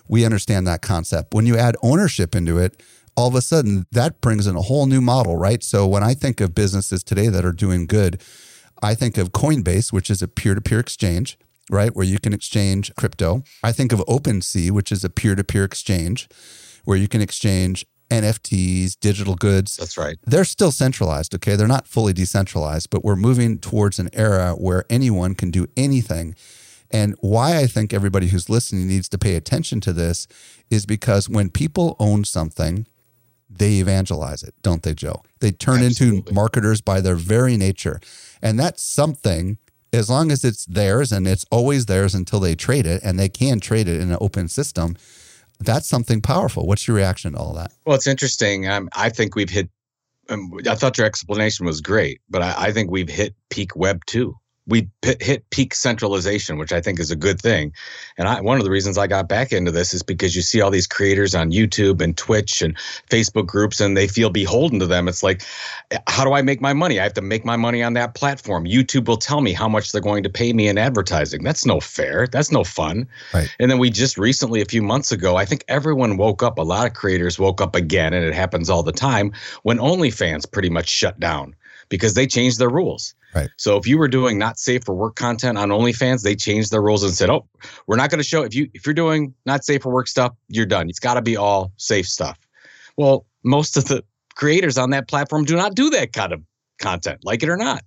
We 0.08 0.24
understand 0.24 0.66
that 0.66 0.82
concept. 0.82 1.34
When 1.34 1.46
you 1.46 1.56
add 1.56 1.76
ownership 1.82 2.34
into 2.34 2.58
it, 2.58 2.82
all 3.16 3.28
of 3.28 3.34
a 3.34 3.42
sudden 3.42 3.86
that 3.92 4.20
brings 4.20 4.46
in 4.46 4.56
a 4.56 4.62
whole 4.62 4.86
new 4.86 5.00
model, 5.00 5.36
right? 5.36 5.62
So 5.62 5.86
when 5.86 6.02
I 6.02 6.14
think 6.14 6.40
of 6.40 6.54
businesses 6.54 7.02
today 7.02 7.28
that 7.28 7.44
are 7.44 7.52
doing 7.52 7.86
good, 7.86 8.22
I 8.82 8.94
think 8.94 9.18
of 9.18 9.32
Coinbase, 9.32 9.92
which 9.92 10.10
is 10.10 10.22
a 10.22 10.28
peer 10.28 10.54
to 10.54 10.60
peer 10.60 10.78
exchange, 10.78 11.36
right? 11.70 11.94
Where 11.94 12.06
you 12.06 12.18
can 12.18 12.32
exchange 12.32 12.94
crypto. 12.96 13.42
I 13.62 13.72
think 13.72 13.92
of 13.92 14.00
OpenSea, 14.00 14.70
which 14.70 14.92
is 14.92 15.04
a 15.04 15.10
peer 15.10 15.34
to 15.34 15.44
peer 15.44 15.64
exchange 15.64 16.28
where 16.84 16.96
you 16.96 17.08
can 17.08 17.20
exchange 17.20 17.84
NFTs, 18.10 18.98
digital 19.00 19.34
goods. 19.34 19.76
That's 19.76 19.98
right. 19.98 20.16
They're 20.24 20.44
still 20.44 20.72
centralized, 20.72 21.34
okay? 21.34 21.56
They're 21.56 21.66
not 21.66 21.86
fully 21.86 22.12
decentralized, 22.12 22.90
but 22.90 23.04
we're 23.04 23.16
moving 23.16 23.58
towards 23.58 23.98
an 23.98 24.08
era 24.12 24.52
where 24.52 24.84
anyone 24.88 25.34
can 25.34 25.50
do 25.50 25.66
anything. 25.76 26.34
And 26.90 27.14
why 27.20 27.58
I 27.58 27.66
think 27.66 27.92
everybody 27.92 28.28
who's 28.28 28.48
listening 28.48 28.88
needs 28.88 29.08
to 29.10 29.18
pay 29.18 29.34
attention 29.34 29.80
to 29.82 29.92
this 29.92 30.26
is 30.70 30.86
because 30.86 31.28
when 31.28 31.50
people 31.50 31.96
own 31.98 32.24
something, 32.24 32.86
they 33.50 33.74
evangelize 33.74 34.42
it, 34.42 34.54
don't 34.62 34.82
they, 34.82 34.94
Joe? 34.94 35.22
They 35.40 35.52
turn 35.52 35.82
Absolutely. 35.82 36.18
into 36.18 36.32
marketers 36.32 36.80
by 36.80 37.00
their 37.00 37.14
very 37.14 37.56
nature. 37.56 38.00
And 38.42 38.58
that's 38.58 38.82
something, 38.82 39.58
as 39.92 40.08
long 40.08 40.30
as 40.30 40.44
it's 40.44 40.64
theirs 40.66 41.12
and 41.12 41.26
it's 41.26 41.44
always 41.50 41.86
theirs 41.86 42.14
until 42.14 42.40
they 42.40 42.54
trade 42.54 42.86
it, 42.86 43.02
and 43.02 43.18
they 43.18 43.28
can 43.28 43.60
trade 43.60 43.88
it 43.88 44.00
in 44.00 44.10
an 44.10 44.18
open 44.20 44.48
system, 44.48 44.96
that's 45.60 45.88
something 45.88 46.20
powerful. 46.20 46.66
What's 46.66 46.86
your 46.86 46.96
reaction 46.96 47.32
to 47.32 47.38
all 47.38 47.54
that? 47.54 47.72
Well, 47.84 47.96
it's 47.96 48.06
interesting. 48.06 48.68
Um, 48.68 48.88
I 48.94 49.08
think 49.08 49.34
we've 49.34 49.50
hit. 49.50 49.68
Um, 50.30 50.52
I 50.68 50.74
thought 50.74 50.98
your 50.98 51.06
explanation 51.06 51.64
was 51.64 51.80
great, 51.80 52.20
but 52.28 52.42
I, 52.42 52.54
I 52.58 52.72
think 52.72 52.90
we've 52.90 53.08
hit 53.08 53.34
peak 53.50 53.74
Web 53.76 54.04
two 54.06 54.34
we 54.68 54.88
hit 55.02 55.48
peak 55.50 55.74
centralization, 55.74 56.58
which 56.58 56.72
I 56.72 56.80
think 56.80 57.00
is 57.00 57.10
a 57.10 57.16
good 57.16 57.40
thing. 57.40 57.72
And 58.18 58.28
I, 58.28 58.40
one 58.42 58.58
of 58.58 58.64
the 58.64 58.70
reasons 58.70 58.98
I 58.98 59.06
got 59.06 59.28
back 59.28 59.50
into 59.50 59.70
this 59.70 59.94
is 59.94 60.02
because 60.02 60.36
you 60.36 60.42
see 60.42 60.60
all 60.60 60.70
these 60.70 60.86
creators 60.86 61.34
on 61.34 61.50
YouTube 61.50 62.02
and 62.02 62.16
Twitch 62.16 62.60
and 62.60 62.76
Facebook 63.10 63.46
groups, 63.46 63.80
and 63.80 63.96
they 63.96 64.06
feel 64.06 64.28
beholden 64.28 64.78
to 64.80 64.86
them. 64.86 65.08
It's 65.08 65.22
like, 65.22 65.42
how 66.06 66.22
do 66.22 66.34
I 66.34 66.42
make 66.42 66.60
my 66.60 66.74
money? 66.74 67.00
I 67.00 67.04
have 67.04 67.14
to 67.14 67.22
make 67.22 67.46
my 67.46 67.56
money 67.56 67.82
on 67.82 67.94
that 67.94 68.14
platform. 68.14 68.66
YouTube 68.66 69.08
will 69.08 69.16
tell 69.16 69.40
me 69.40 69.54
how 69.54 69.68
much 69.68 69.90
they're 69.90 70.02
going 70.02 70.22
to 70.22 70.30
pay 70.30 70.52
me 70.52 70.68
in 70.68 70.76
advertising. 70.76 71.42
That's 71.42 71.64
no 71.64 71.80
fair. 71.80 72.26
That's 72.26 72.52
no 72.52 72.62
fun. 72.62 73.08
Right. 73.32 73.48
And 73.58 73.70
then 73.70 73.78
we 73.78 73.88
just 73.88 74.18
recently, 74.18 74.60
a 74.60 74.66
few 74.66 74.82
months 74.82 75.12
ago, 75.12 75.36
I 75.36 75.46
think 75.46 75.64
everyone 75.68 76.18
woke 76.18 76.42
up. 76.42 76.58
A 76.58 76.62
lot 76.62 76.86
of 76.86 76.92
creators 76.92 77.38
woke 77.38 77.62
up 77.62 77.74
again, 77.74 78.12
and 78.12 78.24
it 78.24 78.34
happens 78.34 78.68
all 78.68 78.82
the 78.82 78.92
time 78.92 79.32
when 79.62 79.78
OnlyFans 79.78 80.50
pretty 80.50 80.68
much 80.68 80.88
shut 80.88 81.18
down 81.18 81.56
because 81.88 82.12
they 82.12 82.26
changed 82.26 82.58
their 82.58 82.68
rules. 82.68 83.14
Right. 83.34 83.50
So 83.56 83.76
if 83.76 83.86
you 83.86 83.98
were 83.98 84.08
doing 84.08 84.38
not 84.38 84.58
safe 84.58 84.84
for 84.84 84.94
work 84.94 85.16
content 85.16 85.58
on 85.58 85.68
OnlyFans, 85.68 86.22
they 86.22 86.34
changed 86.34 86.70
their 86.70 86.82
rules 86.82 87.02
and 87.02 87.12
said, 87.12 87.28
"Oh, 87.30 87.46
we're 87.86 87.96
not 87.96 88.10
going 88.10 88.18
to 88.18 88.24
show 88.24 88.42
if 88.42 88.54
you 88.54 88.68
if 88.74 88.86
you're 88.86 88.94
doing 88.94 89.34
not 89.44 89.64
safe 89.64 89.82
for 89.82 89.92
work 89.92 90.08
stuff, 90.08 90.32
you're 90.48 90.66
done. 90.66 90.88
It's 90.88 90.98
got 90.98 91.14
to 91.14 91.22
be 91.22 91.36
all 91.36 91.72
safe 91.76 92.08
stuff." 92.08 92.38
Well, 92.96 93.26
most 93.44 93.76
of 93.76 93.84
the 93.86 94.02
creators 94.34 94.78
on 94.78 94.90
that 94.90 95.08
platform 95.08 95.44
do 95.44 95.56
not 95.56 95.74
do 95.74 95.90
that 95.90 96.12
kind 96.12 96.32
of 96.32 96.42
content, 96.78 97.20
like 97.22 97.42
it 97.42 97.48
or 97.48 97.56
not. 97.56 97.82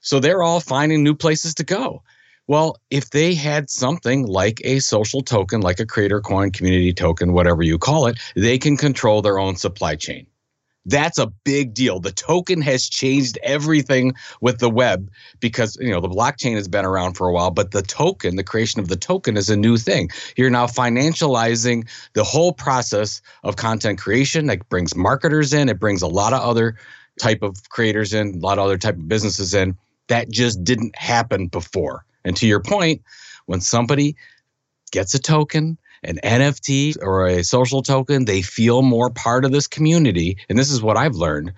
So 0.00 0.20
they're 0.20 0.42
all 0.42 0.60
finding 0.60 1.02
new 1.02 1.14
places 1.14 1.54
to 1.54 1.64
go. 1.64 2.02
Well, 2.46 2.76
if 2.90 3.10
they 3.10 3.34
had 3.34 3.68
something 3.68 4.26
like 4.26 4.60
a 4.64 4.80
social 4.80 5.22
token, 5.22 5.60
like 5.60 5.80
a 5.80 5.86
creator 5.86 6.20
coin, 6.20 6.50
community 6.50 6.94
token, 6.94 7.32
whatever 7.32 7.62
you 7.62 7.78
call 7.78 8.06
it, 8.06 8.18
they 8.36 8.58
can 8.58 8.76
control 8.76 9.20
their 9.20 9.38
own 9.38 9.56
supply 9.56 9.96
chain. 9.96 10.26
That's 10.88 11.18
a 11.18 11.26
big 11.44 11.74
deal. 11.74 12.00
The 12.00 12.12
token 12.12 12.62
has 12.62 12.88
changed 12.88 13.38
everything 13.42 14.14
with 14.40 14.58
the 14.58 14.70
web 14.70 15.10
because 15.38 15.76
you 15.80 15.90
know 15.90 16.00
the 16.00 16.08
blockchain 16.08 16.54
has 16.54 16.66
been 16.66 16.86
around 16.86 17.14
for 17.14 17.28
a 17.28 17.32
while, 17.32 17.50
but 17.50 17.72
the 17.72 17.82
token, 17.82 18.36
the 18.36 18.42
creation 18.42 18.80
of 18.80 18.88
the 18.88 18.96
token 18.96 19.36
is 19.36 19.50
a 19.50 19.56
new 19.56 19.76
thing. 19.76 20.08
You're 20.36 20.48
now 20.48 20.66
financializing 20.66 21.86
the 22.14 22.24
whole 22.24 22.52
process 22.52 23.20
of 23.44 23.56
content 23.56 23.98
creation. 23.98 24.46
That 24.46 24.66
brings 24.70 24.96
marketers 24.96 25.52
in, 25.52 25.68
it 25.68 25.78
brings 25.78 26.00
a 26.00 26.08
lot 26.08 26.32
of 26.32 26.40
other 26.40 26.76
type 27.20 27.42
of 27.42 27.68
creators 27.68 28.14
in, 28.14 28.36
a 28.36 28.38
lot 28.38 28.58
of 28.58 28.64
other 28.64 28.78
type 28.78 28.96
of 28.96 29.08
businesses 29.08 29.52
in. 29.52 29.76
That 30.06 30.30
just 30.30 30.64
didn't 30.64 30.96
happen 30.96 31.48
before. 31.48 32.06
And 32.24 32.34
to 32.38 32.46
your 32.46 32.60
point, 32.60 33.02
when 33.44 33.60
somebody 33.60 34.16
gets 34.90 35.12
a 35.12 35.18
token, 35.18 35.76
an 36.04 36.18
NFT 36.22 36.96
or 37.02 37.26
a 37.26 37.42
social 37.44 37.82
token, 37.82 38.24
they 38.24 38.42
feel 38.42 38.82
more 38.82 39.10
part 39.10 39.44
of 39.44 39.52
this 39.52 39.66
community. 39.66 40.36
And 40.48 40.58
this 40.58 40.70
is 40.70 40.82
what 40.82 40.96
I've 40.96 41.14
learned. 41.16 41.52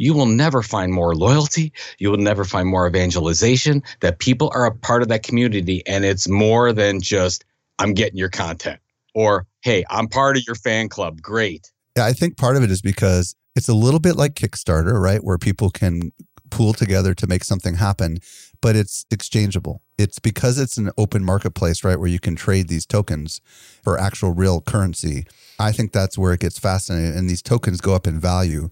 you 0.00 0.14
will 0.14 0.26
never 0.26 0.62
find 0.62 0.92
more 0.94 1.14
loyalty. 1.14 1.74
You 1.98 2.10
will 2.10 2.16
never 2.16 2.46
find 2.46 2.66
more 2.66 2.88
evangelization 2.88 3.82
that 4.00 4.18
people 4.18 4.50
are 4.54 4.64
a 4.64 4.74
part 4.74 5.02
of 5.02 5.08
that 5.08 5.22
community. 5.22 5.86
And 5.86 6.06
it's 6.06 6.26
more 6.26 6.72
than 6.72 7.02
just, 7.02 7.44
I'm 7.78 7.92
getting 7.92 8.16
your 8.16 8.30
content 8.30 8.80
or, 9.14 9.46
hey, 9.60 9.84
I'm 9.90 10.08
part 10.08 10.38
of 10.38 10.44
your 10.46 10.56
fan 10.56 10.88
club. 10.88 11.20
Great. 11.20 11.70
Yeah, 11.98 12.06
I 12.06 12.14
think 12.14 12.38
part 12.38 12.56
of 12.56 12.62
it 12.62 12.70
is 12.70 12.80
because 12.80 13.36
it's 13.54 13.68
a 13.68 13.74
little 13.74 14.00
bit 14.00 14.16
like 14.16 14.34
Kickstarter, 14.34 14.98
right? 14.98 15.22
Where 15.22 15.36
people 15.36 15.68
can 15.68 16.12
pool 16.50 16.72
together 16.72 17.12
to 17.14 17.26
make 17.26 17.44
something 17.44 17.74
happen, 17.74 18.18
but 18.60 18.76
it's 18.76 19.06
exchangeable. 19.10 19.82
It's 19.98 20.18
because 20.18 20.58
it's 20.58 20.76
an 20.76 20.90
open 20.96 21.24
marketplace, 21.24 21.84
right? 21.84 21.98
Where 21.98 22.08
you 22.08 22.20
can 22.20 22.36
trade 22.36 22.68
these 22.68 22.86
tokens 22.86 23.40
for 23.82 23.98
actual 23.98 24.32
real 24.32 24.60
currency. 24.60 25.26
I 25.58 25.72
think 25.72 25.92
that's 25.92 26.16
where 26.16 26.32
it 26.32 26.40
gets 26.40 26.58
fascinating. 26.58 27.16
And 27.16 27.28
these 27.28 27.42
tokens 27.42 27.80
go 27.80 27.94
up 27.94 28.06
in 28.06 28.18
value. 28.18 28.68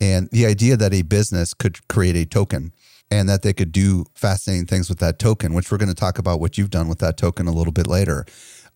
And 0.00 0.28
the 0.30 0.46
idea 0.46 0.76
that 0.76 0.92
a 0.92 1.02
business 1.02 1.54
could 1.54 1.86
create 1.88 2.16
a 2.16 2.26
token 2.26 2.72
and 3.10 3.28
that 3.28 3.42
they 3.42 3.52
could 3.52 3.72
do 3.72 4.06
fascinating 4.14 4.66
things 4.66 4.88
with 4.88 4.98
that 4.98 5.18
token, 5.18 5.54
which 5.54 5.70
we're 5.70 5.78
going 5.78 5.88
to 5.88 5.94
talk 5.94 6.18
about 6.18 6.40
what 6.40 6.58
you've 6.58 6.70
done 6.70 6.88
with 6.88 6.98
that 6.98 7.16
token 7.16 7.46
a 7.46 7.52
little 7.52 7.72
bit 7.72 7.86
later, 7.86 8.26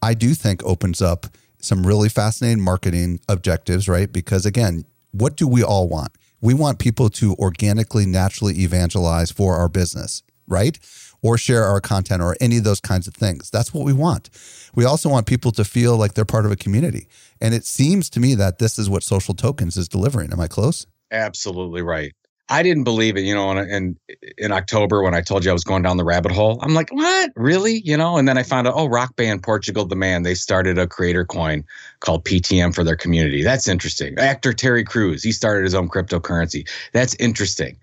I 0.02 0.14
do 0.14 0.34
think 0.34 0.64
opens 0.64 1.02
up 1.02 1.26
some 1.58 1.86
really 1.86 2.08
fascinating 2.08 2.62
marketing 2.62 3.20
objectives, 3.28 3.88
right? 3.88 4.10
Because 4.10 4.46
again, 4.46 4.84
what 5.12 5.36
do 5.36 5.46
we 5.46 5.62
all 5.62 5.88
want? 5.88 6.12
We 6.40 6.54
want 6.54 6.78
people 6.78 7.10
to 7.10 7.34
organically, 7.34 8.06
naturally 8.06 8.60
evangelize 8.60 9.30
for 9.30 9.56
our 9.56 9.68
business, 9.68 10.22
right? 10.50 10.78
Or 11.22 11.38
share 11.38 11.64
our 11.64 11.80
content 11.80 12.22
or 12.22 12.36
any 12.40 12.58
of 12.58 12.64
those 12.64 12.80
kinds 12.80 13.06
of 13.06 13.14
things. 13.14 13.50
That's 13.50 13.72
what 13.72 13.84
we 13.84 13.92
want. 13.92 14.30
We 14.74 14.84
also 14.84 15.08
want 15.08 15.26
people 15.26 15.52
to 15.52 15.64
feel 15.64 15.96
like 15.96 16.14
they're 16.14 16.24
part 16.24 16.46
of 16.46 16.52
a 16.52 16.56
community. 16.56 17.08
And 17.40 17.54
it 17.54 17.64
seems 17.64 18.10
to 18.10 18.20
me 18.20 18.34
that 18.34 18.58
this 18.58 18.78
is 18.78 18.90
what 18.90 19.02
social 19.02 19.34
tokens 19.34 19.76
is 19.76 19.88
delivering. 19.88 20.32
Am 20.32 20.40
I 20.40 20.48
close? 20.48 20.86
Absolutely 21.10 21.82
right. 21.82 22.12
I 22.52 22.64
didn't 22.64 22.82
believe 22.82 23.16
it, 23.16 23.20
you 23.20 23.32
know, 23.32 23.52
in, 23.52 23.96
in 24.36 24.50
October 24.50 25.02
when 25.02 25.14
I 25.14 25.20
told 25.20 25.44
you 25.44 25.52
I 25.52 25.54
was 25.54 25.62
going 25.62 25.84
down 25.84 25.98
the 25.98 26.04
rabbit 26.04 26.32
hole, 26.32 26.58
I'm 26.62 26.74
like, 26.74 26.90
what? 26.90 27.30
Really? 27.36 27.80
You 27.84 27.96
know, 27.96 28.16
and 28.16 28.26
then 28.26 28.36
I 28.36 28.42
found 28.42 28.66
out, 28.66 28.74
oh, 28.76 28.86
rock 28.86 29.14
band 29.14 29.44
Portugal 29.44 29.86
the 29.86 29.94
Man, 29.94 30.24
they 30.24 30.34
started 30.34 30.76
a 30.76 30.88
creator 30.88 31.24
coin 31.24 31.64
called 32.00 32.24
PTM 32.24 32.74
for 32.74 32.82
their 32.82 32.96
community. 32.96 33.44
That's 33.44 33.68
interesting. 33.68 34.18
Actor 34.18 34.54
Terry 34.54 34.82
Crews, 34.82 35.22
he 35.22 35.30
started 35.30 35.62
his 35.62 35.76
own 35.76 35.88
cryptocurrency. 35.88 36.68
That's 36.92 37.14
interesting 37.20 37.78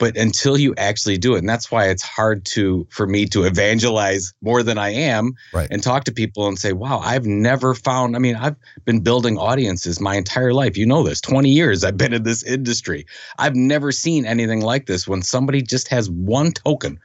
but 0.00 0.16
until 0.16 0.58
you 0.58 0.74
actually 0.76 1.18
do 1.18 1.34
it 1.36 1.38
and 1.38 1.48
that's 1.48 1.70
why 1.70 1.86
it's 1.86 2.02
hard 2.02 2.44
to 2.44 2.84
for 2.90 3.06
me 3.06 3.26
to 3.26 3.44
evangelize 3.44 4.32
more 4.40 4.64
than 4.64 4.78
i 4.78 4.88
am 4.88 5.34
right. 5.52 5.68
and 5.70 5.82
talk 5.84 6.02
to 6.02 6.10
people 6.10 6.48
and 6.48 6.58
say 6.58 6.72
wow 6.72 6.98
i've 7.00 7.26
never 7.26 7.74
found 7.74 8.16
i 8.16 8.18
mean 8.18 8.34
i've 8.34 8.56
been 8.84 9.00
building 9.00 9.38
audiences 9.38 10.00
my 10.00 10.16
entire 10.16 10.52
life. 10.52 10.76
You 10.76 10.86
know 10.86 11.04
this 11.04 11.20
20 11.20 11.50
years 11.50 11.84
i've 11.84 11.98
been 11.98 12.14
in 12.14 12.24
this 12.24 12.42
industry. 12.42 13.06
I've 13.38 13.54
never 13.54 13.92
seen 13.92 14.24
anything 14.24 14.62
like 14.62 14.86
this 14.86 15.06
when 15.06 15.22
somebody 15.22 15.62
just 15.62 15.86
has 15.88 16.10
one 16.10 16.50
token 16.52 16.98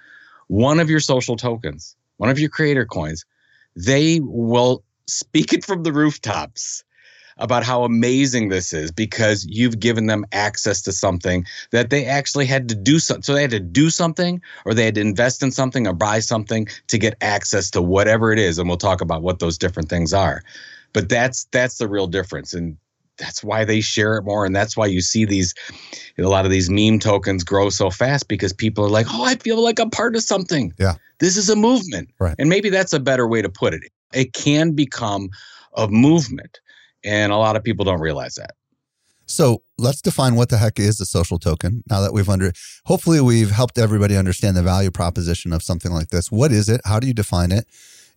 one 0.47 0.79
of 0.79 0.89
your 0.89 1.01
social 1.01 1.35
tokens 1.35 1.95
one 2.17 2.29
of 2.29 2.39
your 2.39 2.49
creator 2.49 2.85
coins 2.85 3.25
they 3.75 4.21
will 4.23 4.83
speak 5.05 5.51
it 5.51 5.65
from 5.65 5.83
the 5.83 5.91
rooftops 5.91 6.83
about 7.37 7.63
how 7.63 7.83
amazing 7.83 8.49
this 8.49 8.71
is 8.71 8.91
because 8.91 9.45
you've 9.45 9.79
given 9.79 10.07
them 10.07 10.25
access 10.31 10.81
to 10.81 10.91
something 10.91 11.45
that 11.71 11.89
they 11.89 12.05
actually 12.05 12.45
had 12.45 12.69
to 12.69 12.75
do 12.75 12.97
something. 12.99 13.23
So 13.23 13.33
they 13.33 13.41
had 13.41 13.51
to 13.51 13.59
do 13.59 13.89
something 13.89 14.41
or 14.65 14.73
they 14.73 14.85
had 14.85 14.95
to 14.95 15.01
invest 15.01 15.43
in 15.43 15.51
something 15.51 15.85
or 15.85 15.93
buy 15.93 16.19
something 16.19 16.67
to 16.87 16.97
get 16.97 17.15
access 17.21 17.69
to 17.71 17.81
whatever 17.81 18.31
it 18.31 18.39
is. 18.39 18.57
And 18.57 18.69
we'll 18.69 18.77
talk 18.77 19.01
about 19.01 19.21
what 19.21 19.39
those 19.39 19.57
different 19.57 19.89
things 19.89 20.13
are. 20.13 20.43
But 20.93 21.09
that's 21.09 21.45
that's 21.51 21.77
the 21.77 21.89
real 21.89 22.07
difference. 22.07 22.53
And 22.53 22.77
that's 23.17 23.43
why 23.43 23.65
they 23.65 23.81
share 23.81 24.17
it 24.17 24.23
more 24.23 24.45
and 24.45 24.55
that's 24.55 24.75
why 24.75 24.85
you 24.85 25.01
see 25.01 25.25
these 25.25 25.53
a 26.17 26.23
lot 26.23 26.45
of 26.45 26.51
these 26.51 26.69
meme 26.69 26.99
tokens 26.99 27.43
grow 27.43 27.69
so 27.69 27.89
fast 27.89 28.27
because 28.27 28.51
people 28.51 28.83
are 28.83 28.89
like 28.89 29.05
oh 29.09 29.23
i 29.23 29.35
feel 29.35 29.63
like 29.63 29.79
i'm 29.79 29.89
part 29.89 30.15
of 30.15 30.21
something 30.21 30.73
yeah 30.77 30.95
this 31.19 31.37
is 31.37 31.49
a 31.49 31.55
movement 31.55 32.09
right 32.19 32.35
and 32.39 32.49
maybe 32.49 32.69
that's 32.69 32.91
a 32.93 32.99
better 32.99 33.27
way 33.27 33.41
to 33.41 33.49
put 33.49 33.73
it 33.73 33.83
it 34.13 34.33
can 34.33 34.73
become 34.73 35.29
a 35.77 35.87
movement 35.87 36.59
and 37.05 37.31
a 37.31 37.37
lot 37.37 37.55
of 37.55 37.63
people 37.63 37.85
don't 37.85 38.01
realize 38.01 38.35
that. 38.35 38.55
So 39.27 39.63
let's 39.77 40.01
define 40.01 40.35
what 40.35 40.49
the 40.49 40.57
heck 40.57 40.79
is 40.79 40.99
a 40.99 41.05
social 41.05 41.39
token. 41.39 41.83
Now 41.89 42.01
that 42.01 42.13
we've 42.13 42.29
under, 42.29 42.51
hopefully 42.85 43.21
we've 43.21 43.51
helped 43.51 43.77
everybody 43.77 44.15
understand 44.15 44.55
the 44.55 44.61
value 44.61 44.91
proposition 44.91 45.51
of 45.51 45.63
something 45.63 45.91
like 45.91 46.09
this. 46.09 46.31
What 46.31 46.51
is 46.51 46.69
it? 46.69 46.81
How 46.85 46.99
do 46.99 47.07
you 47.07 47.13
define 47.13 47.51
it? 47.51 47.65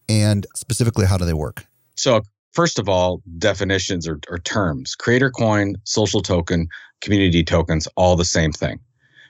And 0.08 0.46
specifically, 0.54 1.06
how 1.06 1.16
do 1.16 1.24
they 1.24 1.34
work? 1.34 1.66
So 1.96 2.22
first 2.52 2.78
of 2.78 2.88
all, 2.88 3.22
definitions 3.38 4.06
or, 4.06 4.20
or 4.28 4.38
terms: 4.38 4.94
creator 4.94 5.30
coin, 5.30 5.76
social 5.84 6.22
token, 6.22 6.68
community 7.00 7.42
tokens, 7.42 7.88
all 7.96 8.16
the 8.16 8.24
same 8.24 8.52
thing 8.52 8.80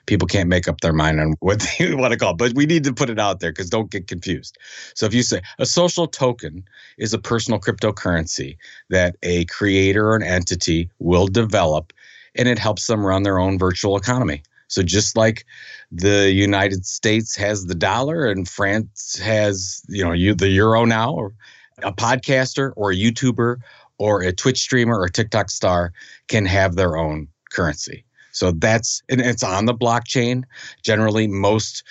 people 0.09 0.27
can't 0.27 0.49
make 0.49 0.67
up 0.67 0.81
their 0.81 0.91
mind 0.91 1.21
on 1.21 1.35
what 1.39 1.63
they 1.79 1.93
want 1.93 2.11
to 2.11 2.17
call 2.19 2.31
it. 2.31 2.37
But 2.37 2.53
we 2.55 2.65
need 2.65 2.83
to 2.83 2.93
put 2.93 3.09
it 3.09 3.19
out 3.19 3.39
there 3.39 3.51
because 3.51 3.69
don't 3.69 3.91
get 3.91 4.07
confused. 4.07 4.57
So 4.95 5.05
if 5.05 5.13
you 5.13 5.21
say 5.23 5.41
a 5.59 5.65
social 5.65 6.07
token 6.07 6.65
is 6.97 7.13
a 7.13 7.19
personal 7.19 7.59
cryptocurrency 7.59 8.57
that 8.89 9.15
a 9.23 9.45
creator 9.45 10.09
or 10.09 10.15
an 10.15 10.23
entity 10.23 10.89
will 10.97 11.27
develop 11.27 11.93
and 12.35 12.47
it 12.47 12.57
helps 12.57 12.87
them 12.87 13.05
run 13.05 13.23
their 13.23 13.39
own 13.39 13.59
virtual 13.59 13.95
economy. 13.95 14.41
So 14.67 14.81
just 14.83 15.15
like 15.15 15.45
the 15.91 16.31
United 16.31 16.85
States 16.85 17.35
has 17.35 17.65
the 17.65 17.75
dollar 17.75 18.27
and 18.27 18.47
France 18.47 19.19
has, 19.19 19.83
you 19.87 20.03
know, 20.03 20.11
you 20.11 20.35
the 20.35 20.49
euro 20.49 20.85
now, 20.85 21.13
or 21.13 21.33
a 21.81 21.91
podcaster 21.91 22.71
or 22.75 22.91
a 22.91 22.95
YouTuber 22.95 23.57
or 23.97 24.21
a 24.21 24.31
Twitch 24.31 24.59
streamer 24.59 24.99
or 24.99 25.05
a 25.05 25.11
TikTok 25.11 25.49
star 25.49 25.91
can 26.27 26.45
have 26.45 26.75
their 26.75 26.97
own 26.97 27.27
currency. 27.51 28.05
So 28.31 28.51
that's 28.51 29.01
and 29.09 29.21
it's 29.21 29.43
on 29.43 29.65
the 29.65 29.73
blockchain. 29.73 30.43
Generally, 30.83 31.27
most 31.27 31.83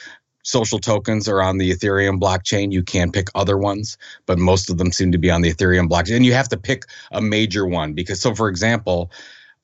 social 0.43 0.79
tokens 0.79 1.29
are 1.29 1.43
on 1.43 1.59
the 1.59 1.71
Ethereum 1.73 2.19
blockchain. 2.19 2.73
You 2.73 2.83
can 2.83 3.13
pick 3.13 3.29
other 3.35 3.59
ones, 3.59 3.99
but 4.27 4.39
most 4.39 4.71
of 4.71 4.79
them 4.79 4.93
seem 4.93 5.13
to 5.13 5.19
be 5.19 5.31
on 5.31 5.43
the 5.43 5.53
Ethereum 5.53 5.89
blockchain. 5.89 6.17
And 6.17 6.27
you 6.27 6.33
have 6.33 6.49
to 6.49 6.57
pick 6.57 6.85
a 7.13 7.21
major 7.21 7.67
one 7.67 7.93
because, 7.93 8.21
so 8.21 8.35
for 8.35 8.49
example, 8.49 9.11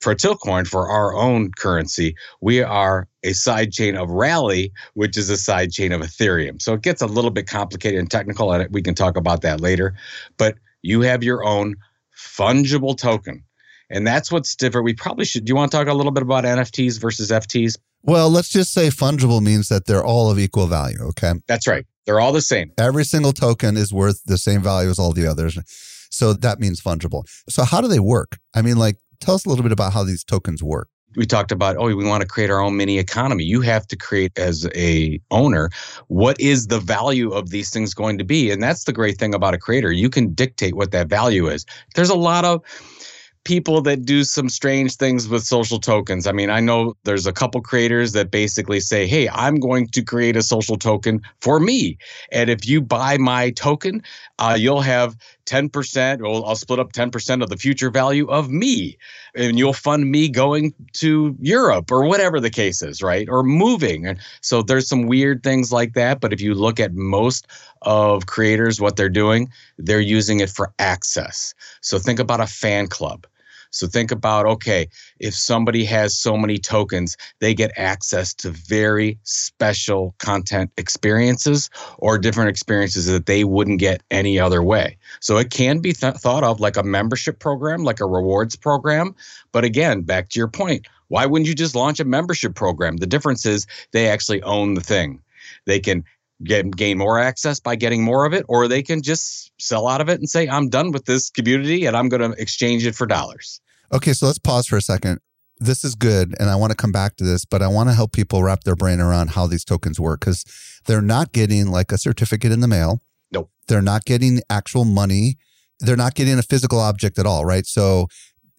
for 0.00 0.14
Tiltcoin, 0.14 0.66
for 0.66 0.88
our 0.88 1.14
own 1.14 1.50
currency, 1.52 2.14
we 2.42 2.62
are 2.62 3.08
a 3.22 3.32
side 3.32 3.72
chain 3.72 3.96
of 3.96 4.10
Rally, 4.10 4.70
which 4.92 5.16
is 5.16 5.30
a 5.30 5.36
side 5.36 5.72
chain 5.72 5.92
of 5.92 6.02
Ethereum. 6.02 6.60
So 6.60 6.74
it 6.74 6.82
gets 6.82 7.00
a 7.00 7.06
little 7.06 7.30
bit 7.30 7.46
complicated 7.46 7.98
and 7.98 8.10
technical, 8.10 8.52
and 8.52 8.70
we 8.70 8.82
can 8.82 8.94
talk 8.94 9.16
about 9.16 9.40
that 9.42 9.62
later. 9.62 9.94
But 10.36 10.56
you 10.82 11.00
have 11.00 11.24
your 11.24 11.42
own 11.42 11.76
fungible 12.14 12.96
token. 12.98 13.42
And 13.94 14.04
that's 14.04 14.32
what's 14.32 14.56
different. 14.56 14.84
We 14.84 14.94
probably 14.94 15.24
should. 15.24 15.44
Do 15.44 15.50
you 15.50 15.56
want 15.56 15.70
to 15.70 15.78
talk 15.78 15.86
a 15.86 15.94
little 15.94 16.10
bit 16.10 16.24
about 16.24 16.42
NFTs 16.44 17.00
versus 17.00 17.30
FTs? 17.30 17.78
Well, 18.02 18.28
let's 18.28 18.48
just 18.48 18.72
say 18.72 18.88
fungible 18.88 19.40
means 19.40 19.68
that 19.68 19.86
they're 19.86 20.04
all 20.04 20.30
of 20.30 20.38
equal 20.38 20.66
value. 20.66 20.98
Okay. 21.00 21.34
That's 21.46 21.68
right. 21.68 21.86
They're 22.04 22.20
all 22.20 22.32
the 22.32 22.42
same. 22.42 22.72
Every 22.76 23.04
single 23.04 23.32
token 23.32 23.76
is 23.76 23.92
worth 23.92 24.22
the 24.24 24.36
same 24.36 24.62
value 24.62 24.90
as 24.90 24.98
all 24.98 25.12
the 25.12 25.26
others. 25.26 25.58
So 26.10 26.32
that 26.32 26.58
means 26.58 26.80
fungible. 26.80 27.24
So, 27.48 27.64
how 27.64 27.80
do 27.80 27.88
they 27.88 28.00
work? 28.00 28.38
I 28.54 28.62
mean, 28.62 28.76
like, 28.76 28.96
tell 29.20 29.36
us 29.36 29.46
a 29.46 29.48
little 29.48 29.62
bit 29.62 29.72
about 29.72 29.92
how 29.92 30.02
these 30.04 30.22
tokens 30.22 30.62
work 30.62 30.88
we 31.16 31.26
talked 31.26 31.52
about 31.52 31.76
oh 31.76 31.94
we 31.94 32.04
want 32.04 32.22
to 32.22 32.28
create 32.28 32.50
our 32.50 32.60
own 32.60 32.76
mini 32.76 32.98
economy 32.98 33.44
you 33.44 33.60
have 33.60 33.86
to 33.86 33.96
create 33.96 34.36
as 34.38 34.68
a 34.74 35.20
owner 35.30 35.70
what 36.08 36.38
is 36.40 36.66
the 36.68 36.80
value 36.80 37.30
of 37.30 37.50
these 37.50 37.70
things 37.70 37.94
going 37.94 38.18
to 38.18 38.24
be 38.24 38.50
and 38.50 38.62
that's 38.62 38.84
the 38.84 38.92
great 38.92 39.18
thing 39.18 39.34
about 39.34 39.54
a 39.54 39.58
creator 39.58 39.92
you 39.92 40.10
can 40.10 40.32
dictate 40.34 40.74
what 40.74 40.90
that 40.90 41.08
value 41.08 41.46
is 41.46 41.64
there's 41.94 42.10
a 42.10 42.16
lot 42.16 42.44
of 42.44 42.62
people 43.44 43.80
that 43.82 44.04
do 44.04 44.24
some 44.24 44.48
strange 44.48 44.96
things 44.96 45.28
with 45.28 45.44
social 45.44 45.78
tokens. 45.78 46.26
I 46.26 46.32
mean, 46.32 46.50
I 46.50 46.60
know 46.60 46.96
there's 47.04 47.26
a 47.26 47.32
couple 47.32 47.60
creators 47.60 48.12
that 48.12 48.30
basically 48.30 48.80
say, 48.80 49.06
"Hey, 49.06 49.28
I'm 49.28 49.60
going 49.60 49.88
to 49.88 50.02
create 50.02 50.36
a 50.36 50.42
social 50.42 50.76
token 50.76 51.20
for 51.40 51.60
me, 51.60 51.98
and 52.32 52.50
if 52.50 52.66
you 52.66 52.80
buy 52.80 53.18
my 53.18 53.50
token, 53.50 54.02
uh, 54.38 54.56
you'll 54.58 54.80
have 54.80 55.16
10%. 55.46 56.22
Well, 56.22 56.44
I'll 56.44 56.56
split 56.56 56.78
up 56.78 56.92
10% 56.92 57.42
of 57.42 57.50
the 57.50 57.56
future 57.56 57.90
value 57.90 58.26
of 58.28 58.50
me, 58.50 58.96
and 59.34 59.58
you'll 59.58 59.72
fund 59.72 60.10
me 60.10 60.28
going 60.28 60.72
to 60.94 61.36
Europe 61.40 61.90
or 61.90 62.04
whatever 62.04 62.40
the 62.40 62.50
case 62.50 62.82
is, 62.82 63.02
right? 63.02 63.28
Or 63.28 63.42
moving. 63.42 64.06
And 64.06 64.18
so 64.40 64.62
there's 64.62 64.88
some 64.88 65.06
weird 65.06 65.42
things 65.42 65.72
like 65.72 65.94
that. 65.94 66.20
But 66.20 66.32
if 66.32 66.40
you 66.40 66.54
look 66.54 66.80
at 66.80 66.94
most 66.94 67.46
of 67.82 68.26
creators, 68.26 68.80
what 68.80 68.96
they're 68.96 69.08
doing, 69.08 69.50
they're 69.78 70.00
using 70.00 70.40
it 70.40 70.50
for 70.50 70.72
access. 70.78 71.54
So 71.80 71.98
think 71.98 72.18
about 72.18 72.40
a 72.40 72.46
fan 72.46 72.86
club 72.86 73.26
so 73.74 73.88
think 73.88 74.12
about 74.12 74.46
okay, 74.46 74.88
if 75.18 75.34
somebody 75.34 75.84
has 75.84 76.16
so 76.16 76.36
many 76.36 76.58
tokens, 76.58 77.16
they 77.40 77.54
get 77.54 77.72
access 77.76 78.32
to 78.34 78.50
very 78.50 79.18
special 79.24 80.14
content 80.18 80.70
experiences 80.76 81.70
or 81.98 82.16
different 82.16 82.50
experiences 82.50 83.06
that 83.06 83.26
they 83.26 83.42
wouldn't 83.42 83.80
get 83.80 84.02
any 84.12 84.38
other 84.38 84.62
way. 84.62 84.96
So 85.20 85.38
it 85.38 85.50
can 85.50 85.80
be 85.80 85.92
th- 85.92 86.14
thought 86.14 86.44
of 86.44 86.60
like 86.60 86.76
a 86.76 86.84
membership 86.84 87.40
program, 87.40 87.82
like 87.82 88.00
a 88.00 88.06
rewards 88.06 88.54
program. 88.54 89.14
But 89.50 89.64
again, 89.64 90.02
back 90.02 90.28
to 90.30 90.38
your 90.38 90.48
point, 90.48 90.86
why 91.08 91.26
wouldn't 91.26 91.48
you 91.48 91.54
just 91.54 91.74
launch 91.74 91.98
a 91.98 92.04
membership 92.04 92.54
program? 92.54 92.98
The 92.98 93.06
difference 93.08 93.44
is 93.44 93.66
they 93.90 94.08
actually 94.08 94.40
own 94.42 94.74
the 94.74 94.80
thing. 94.80 95.20
They 95.66 95.80
can 95.80 96.04
get 96.44 96.76
gain 96.76 96.98
more 96.98 97.18
access 97.18 97.58
by 97.60 97.76
getting 97.76 98.02
more 98.02 98.24
of 98.24 98.32
it, 98.32 98.44
or 98.48 98.68
they 98.68 98.82
can 98.82 99.02
just 99.02 99.52
sell 99.58 99.88
out 99.88 100.00
of 100.00 100.08
it 100.08 100.18
and 100.18 100.28
say, 100.28 100.48
I'm 100.48 100.68
done 100.68 100.92
with 100.92 101.06
this 101.06 101.30
community 101.30 101.86
and 101.86 101.96
I'm 101.96 102.08
going 102.08 102.30
to 102.32 102.40
exchange 102.40 102.86
it 102.86 102.94
for 102.94 103.06
dollars. 103.06 103.60
Okay, 103.94 104.12
so 104.12 104.26
let's 104.26 104.40
pause 104.40 104.66
for 104.66 104.76
a 104.76 104.82
second. 104.82 105.20
this 105.60 105.84
is 105.84 105.94
good 105.94 106.34
and 106.40 106.50
I 106.50 106.56
want 106.56 106.72
to 106.72 106.76
come 106.76 106.90
back 106.90 107.14
to 107.16 107.24
this, 107.24 107.44
but 107.44 107.62
I 107.62 107.68
want 107.68 107.88
to 107.88 107.94
help 107.94 108.12
people 108.12 108.42
wrap 108.42 108.64
their 108.64 108.74
brain 108.74 109.00
around 109.00 109.30
how 109.30 109.46
these 109.46 109.64
tokens 109.64 110.00
work 110.00 110.20
because 110.20 110.44
they're 110.86 111.00
not 111.00 111.32
getting 111.32 111.68
like 111.68 111.92
a 111.92 111.96
certificate 111.96 112.50
in 112.50 112.58
the 112.58 112.66
mail. 112.66 113.00
Nope. 113.30 113.52
They're 113.68 113.80
not 113.80 114.04
getting 114.04 114.40
actual 114.50 114.84
money. 114.84 115.36
They're 115.78 115.96
not 115.96 116.16
getting 116.16 116.36
a 116.40 116.42
physical 116.42 116.80
object 116.80 117.20
at 117.20 117.26
all, 117.26 117.44
right? 117.44 117.66
So 117.66 118.08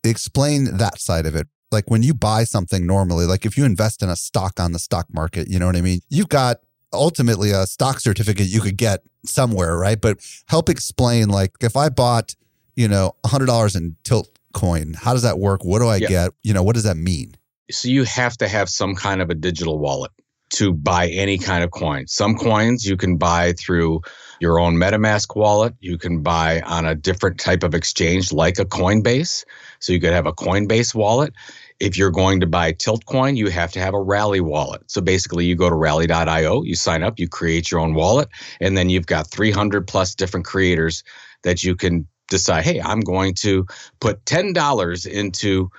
explain 0.05 0.77
that 0.77 1.01
side 1.01 1.25
of 1.25 1.35
it. 1.35 1.47
Like 1.69 1.91
when 1.91 2.01
you 2.01 2.13
buy 2.13 2.45
something 2.45 2.87
normally, 2.87 3.25
like 3.25 3.45
if 3.45 3.57
you 3.57 3.65
invest 3.65 4.01
in 4.01 4.07
a 4.07 4.15
stock 4.15 4.57
on 4.57 4.71
the 4.71 4.79
stock 4.79 5.07
market, 5.13 5.49
you 5.49 5.59
know 5.59 5.65
what 5.65 5.75
I 5.75 5.81
mean? 5.81 5.99
You've 6.09 6.29
got 6.29 6.61
ultimately 6.93 7.51
a 7.51 7.67
stock 7.67 7.99
certificate 7.99 8.47
you 8.47 8.61
could 8.61 8.77
get 8.77 9.01
somewhere, 9.25 9.77
right? 9.77 9.99
But 9.99 10.19
help 10.47 10.69
explain 10.69 11.27
like 11.27 11.51
if 11.59 11.75
I 11.75 11.89
bought, 11.89 12.35
you 12.77 12.87
know, 12.87 13.15
$100 13.25 13.75
in 13.75 13.97
tilt 14.05 14.29
coin, 14.55 14.95
how 14.97 15.13
does 15.13 15.21
that 15.21 15.37
work? 15.37 15.63
What 15.63 15.79
do 15.79 15.87
I 15.87 15.97
Yeah. 15.97 16.07
get? 16.07 16.31
You 16.41 16.53
know, 16.53 16.63
what 16.63 16.73
does 16.73 16.83
that 16.85 16.97
mean? 16.97 17.35
So 17.69 17.87
you 17.87 18.03
have 18.05 18.35
to 18.37 18.47
have 18.47 18.69
some 18.69 18.95
kind 18.95 19.21
of 19.21 19.29
a 19.29 19.35
digital 19.35 19.77
wallet 19.77 20.11
to 20.51 20.71
buy 20.71 21.07
any 21.09 21.37
kind 21.37 21.63
of 21.63 21.71
coin. 21.71 22.07
Some 22.07 22.35
coins 22.35 22.85
you 22.85 22.95
can 22.97 23.17
buy 23.17 23.53
through 23.53 24.01
your 24.39 24.59
own 24.59 24.75
MetaMask 24.75 25.35
wallet. 25.35 25.73
You 25.79 25.97
can 25.97 26.21
buy 26.21 26.61
on 26.61 26.85
a 26.85 26.95
different 26.95 27.39
type 27.39 27.63
of 27.63 27.73
exchange 27.73 28.31
like 28.31 28.59
a 28.59 28.65
Coinbase. 28.65 29.43
So 29.79 29.91
you 29.91 29.99
could 29.99 30.13
have 30.13 30.27
a 30.27 30.33
Coinbase 30.33 30.93
wallet. 30.93 31.33
If 31.79 31.97
you're 31.97 32.11
going 32.11 32.39
to 32.39 32.47
buy 32.47 32.71
Tiltcoin, 32.71 33.35
you 33.35 33.49
have 33.49 33.71
to 33.73 33.79
have 33.79 33.93
a 33.93 34.01
Rally 34.01 34.39
wallet. 34.39 34.83
So 34.87 35.01
basically, 35.01 35.45
you 35.45 35.55
go 35.55 35.69
to 35.69 35.75
rally.io, 35.75 36.63
you 36.63 36.75
sign 36.75 37.03
up, 37.03 37.19
you 37.19 37.27
create 37.27 37.69
your 37.71 37.81
own 37.81 37.95
wallet, 37.95 38.29
and 38.61 38.77
then 38.77 38.89
you've 38.89 39.07
got 39.07 39.29
300 39.29 39.85
plus 39.87 40.15
different 40.15 40.45
creators 40.45 41.03
that 41.43 41.63
you 41.63 41.75
can 41.75 42.07
decide, 42.29 42.63
hey, 42.63 42.81
I'm 42.81 43.01
going 43.01 43.33
to 43.35 43.65
put 43.99 44.23
$10 44.25 45.07
into 45.07 45.69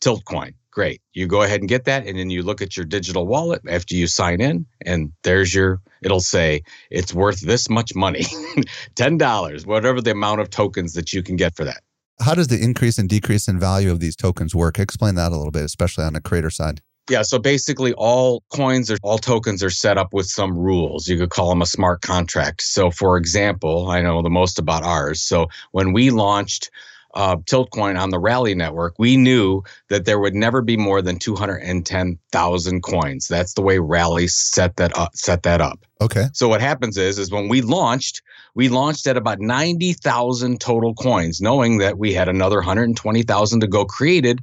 Tiltcoin. 0.00 0.54
Great. 0.72 1.02
You 1.12 1.26
go 1.26 1.42
ahead 1.42 1.60
and 1.60 1.68
get 1.68 1.84
that. 1.84 2.06
And 2.06 2.16
then 2.18 2.30
you 2.30 2.42
look 2.42 2.62
at 2.62 2.76
your 2.76 2.86
digital 2.86 3.26
wallet 3.26 3.60
after 3.68 3.96
you 3.96 4.06
sign 4.06 4.40
in, 4.40 4.66
and 4.86 5.12
there's 5.24 5.52
your, 5.52 5.80
it'll 6.02 6.20
say 6.20 6.62
it's 6.90 7.12
worth 7.12 7.40
this 7.40 7.68
much 7.68 7.94
money 7.94 8.22
$10, 8.94 9.66
whatever 9.66 10.00
the 10.00 10.12
amount 10.12 10.40
of 10.40 10.50
tokens 10.50 10.92
that 10.94 11.12
you 11.12 11.22
can 11.22 11.36
get 11.36 11.56
for 11.56 11.64
that. 11.64 11.82
How 12.20 12.34
does 12.34 12.48
the 12.48 12.62
increase 12.62 12.98
and 12.98 13.08
decrease 13.08 13.48
in 13.48 13.58
value 13.58 13.90
of 13.90 13.98
these 13.98 14.14
tokens 14.14 14.54
work? 14.54 14.78
Explain 14.78 15.14
that 15.16 15.32
a 15.32 15.36
little 15.36 15.50
bit, 15.50 15.64
especially 15.64 16.04
on 16.04 16.12
the 16.12 16.20
creator 16.20 16.50
side. 16.50 16.82
Yeah, 17.10 17.22
so 17.22 17.40
basically, 17.40 17.92
all 17.94 18.44
coins 18.50 18.90
or 18.90 18.96
all 19.02 19.18
tokens 19.18 19.64
are 19.64 19.70
set 19.70 19.98
up 19.98 20.14
with 20.14 20.26
some 20.26 20.56
rules. 20.56 21.08
You 21.08 21.18
could 21.18 21.30
call 21.30 21.48
them 21.48 21.60
a 21.60 21.66
smart 21.66 22.02
contract. 22.02 22.62
So, 22.62 22.92
for 22.92 23.16
example, 23.16 23.90
I 23.90 24.00
know 24.00 24.22
the 24.22 24.30
most 24.30 24.60
about 24.60 24.84
ours. 24.84 25.20
So, 25.20 25.48
when 25.72 25.92
we 25.92 26.10
launched 26.10 26.70
uh, 27.14 27.36
Tiltcoin 27.36 27.98
on 28.00 28.10
the 28.10 28.18
Rally 28.18 28.54
Network, 28.54 28.94
we 28.98 29.16
knew 29.16 29.62
that 29.88 30.04
there 30.04 30.20
would 30.20 30.34
never 30.34 30.62
be 30.62 30.76
more 30.76 31.02
than 31.02 31.18
210,000 31.18 32.82
coins. 32.82 33.26
That's 33.26 33.54
the 33.54 33.62
way 33.62 33.78
Rally 33.78 34.28
set 34.28 34.76
that 34.76 34.96
up. 34.96 35.16
Set 35.16 35.42
that 35.42 35.60
up. 35.60 35.84
Okay. 36.00 36.26
So 36.32 36.48
what 36.48 36.60
happens 36.60 36.96
is, 36.96 37.18
is 37.18 37.30
when 37.30 37.48
we 37.48 37.60
launched, 37.60 38.22
we 38.54 38.68
launched 38.68 39.06
at 39.06 39.16
about 39.16 39.40
90,000 39.40 40.60
total 40.60 40.94
coins, 40.94 41.40
knowing 41.40 41.78
that 41.78 41.98
we 41.98 42.12
had 42.12 42.28
another 42.28 42.58
120,000 42.58 43.60
to 43.60 43.66
go 43.66 43.84
created. 43.84 44.40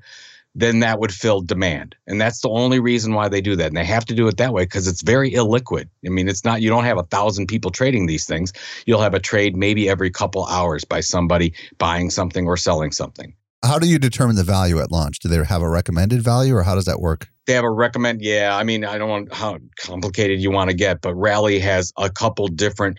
Then 0.58 0.80
that 0.80 1.00
would 1.00 1.14
fill 1.14 1.42
demand, 1.42 1.96
and 2.08 2.20
that's 2.20 2.42
the 2.42 2.50
only 2.50 2.80
reason 2.80 3.14
why 3.14 3.30
they 3.30 3.42
do 3.42 3.56
that. 3.56 3.68
And 3.68 3.78
they 3.78 3.86
have 3.86 4.06
to 4.06 4.16
do 4.16 4.28
it 4.28 4.38
that 4.38 4.54
way 4.54 4.64
because 4.64 4.88
it's 4.88 5.04
very 5.04 5.32
illiquid. 5.32 5.88
I 6.04 6.10
mean, 6.10 6.28
it's 6.28 6.44
not 6.44 6.64
you 6.64 6.70
don't 6.70 6.84
have 6.84 6.98
a 6.98 7.04
thousand 7.04 7.46
people 7.46 7.70
trading 7.70 8.08
these 8.08 8.26
things. 8.26 8.54
You'll 8.88 9.02
have 9.02 9.14
a 9.14 9.20
trade 9.20 9.56
maybe 9.56 9.88
every 9.88 10.10
couple 10.10 10.46
hours 10.46 10.84
by 10.84 11.02
somebody 11.02 11.54
buying 11.78 12.10
something 12.10 12.48
or 12.48 12.58
selling 12.58 12.92
something. 12.92 13.36
How 13.64 13.78
do 13.78 13.88
you 13.88 14.00
determine 14.00 14.36
the 14.36 14.44
value 14.44 14.80
at 14.80 14.92
launch? 14.92 15.20
Do 15.20 15.30
they 15.30 15.44
have 15.44 15.62
a 15.62 15.70
recommended 15.70 16.24
value 16.24 16.56
or 16.56 16.64
how 16.64 16.74
does 16.74 16.86
that 16.86 17.02
work? 17.02 17.30
They 17.46 17.54
have 17.54 17.64
a 17.64 17.70
recommend. 17.70 18.24
Yeah, 18.24 18.58
I 18.58 18.64
mean, 18.64 18.84
I 18.84 18.98
don't 18.98 19.10
want 19.10 19.32
how 19.32 19.60
complicated 19.80 20.40
you 20.40 20.50
want 20.50 20.72
to 20.72 20.76
get, 20.76 21.02
but 21.02 21.14
Rally 21.14 21.60
has 21.60 21.94
a 21.98 22.10
couple 22.10 22.48
different. 22.48 22.98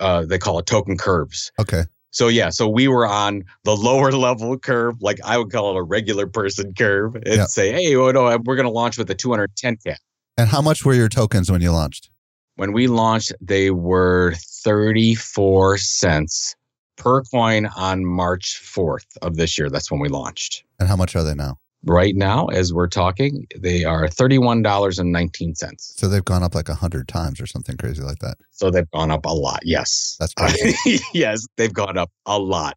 Uh, 0.00 0.24
they 0.24 0.38
call 0.38 0.58
it 0.58 0.66
token 0.66 0.96
curves. 0.96 1.52
Okay. 1.60 1.84
So 2.16 2.28
yeah, 2.28 2.48
so 2.48 2.66
we 2.66 2.88
were 2.88 3.06
on 3.06 3.44
the 3.64 3.76
lower 3.76 4.10
level 4.10 4.58
curve, 4.58 5.02
like 5.02 5.18
I 5.22 5.36
would 5.36 5.52
call 5.52 5.76
it 5.76 5.78
a 5.78 5.82
regular 5.82 6.26
person 6.26 6.72
curve, 6.72 7.14
and 7.14 7.26
Yeah. 7.26 7.44
say, 7.44 7.70
hey, 7.70 7.94
oh, 7.94 8.10
no, 8.10 8.24
uh, 8.26 8.38
we're 8.42 8.56
going 8.56 8.64
to 8.64 8.72
launch 8.72 8.96
with 8.96 9.10
a 9.10 9.14
210 9.14 9.76
cap. 9.84 9.98
And 10.38 10.48
how 10.48 10.62
much 10.62 10.82
were 10.82 10.94
your 10.94 11.10
tokens 11.10 11.50
when 11.50 11.60
you 11.60 11.72
launched? 11.72 12.08
When 12.54 12.72
we 12.72 12.86
launched, 12.86 13.34
they 13.42 13.70
were 13.70 14.32
34 14.64 15.76
cents 15.76 16.54
per 16.96 17.22
coin 17.24 17.66
on 17.76 18.06
March 18.06 18.62
4th 18.64 19.04
of 19.20 19.36
this 19.36 19.58
year. 19.58 19.68
That's 19.68 19.90
when 19.90 20.00
we 20.00 20.08
launched. 20.08 20.64
And 20.80 20.88
how 20.88 20.96
much 20.96 21.14
are 21.16 21.22
they 21.22 21.34
now? 21.34 21.58
Right 21.86 22.16
now, 22.16 22.46
as 22.46 22.72
we're 22.72 22.88
talking, 22.88 23.46
they 23.56 23.84
are 23.84 24.08
$31.19. 24.08 25.74
So 25.78 26.08
they've 26.08 26.24
gone 26.24 26.42
up 26.42 26.54
like 26.54 26.68
a 26.68 26.74
hundred 26.74 27.06
times 27.06 27.40
or 27.40 27.46
something 27.46 27.76
crazy 27.76 28.02
like 28.02 28.18
that. 28.18 28.38
So 28.50 28.70
they've 28.70 28.90
gone 28.90 29.12
up 29.12 29.24
a 29.24 29.32
lot. 29.32 29.60
Yes. 29.62 30.16
That's 30.18 30.34
crazy. 30.34 30.98
yes, 31.14 31.46
they've 31.56 31.72
gone 31.72 31.96
up 31.96 32.10
a 32.26 32.38
lot. 32.38 32.76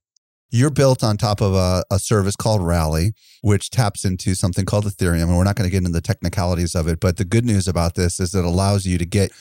You're 0.51 0.69
built 0.69 1.03
on 1.03 1.17
top 1.17 1.41
of 1.41 1.53
a, 1.53 1.83
a 1.91 1.99
service 1.99 2.35
called 2.35 2.65
Rally, 2.65 3.13
which 3.41 3.69
taps 3.69 4.05
into 4.05 4.35
something 4.35 4.65
called 4.65 4.85
Ethereum. 4.85 5.23
And 5.23 5.37
we're 5.37 5.43
not 5.43 5.55
going 5.55 5.67
to 5.67 5.71
get 5.71 5.79
into 5.79 5.91
the 5.91 6.01
technicalities 6.01 6.75
of 6.75 6.87
it. 6.87 6.99
But 6.99 7.17
the 7.17 7.25
good 7.25 7.45
news 7.45 7.67
about 7.67 7.95
this 7.95 8.19
is 8.19 8.35
it 8.35 8.45
allows 8.45 8.85
you 8.85 8.97
to 8.99 9.05
get 9.05 9.31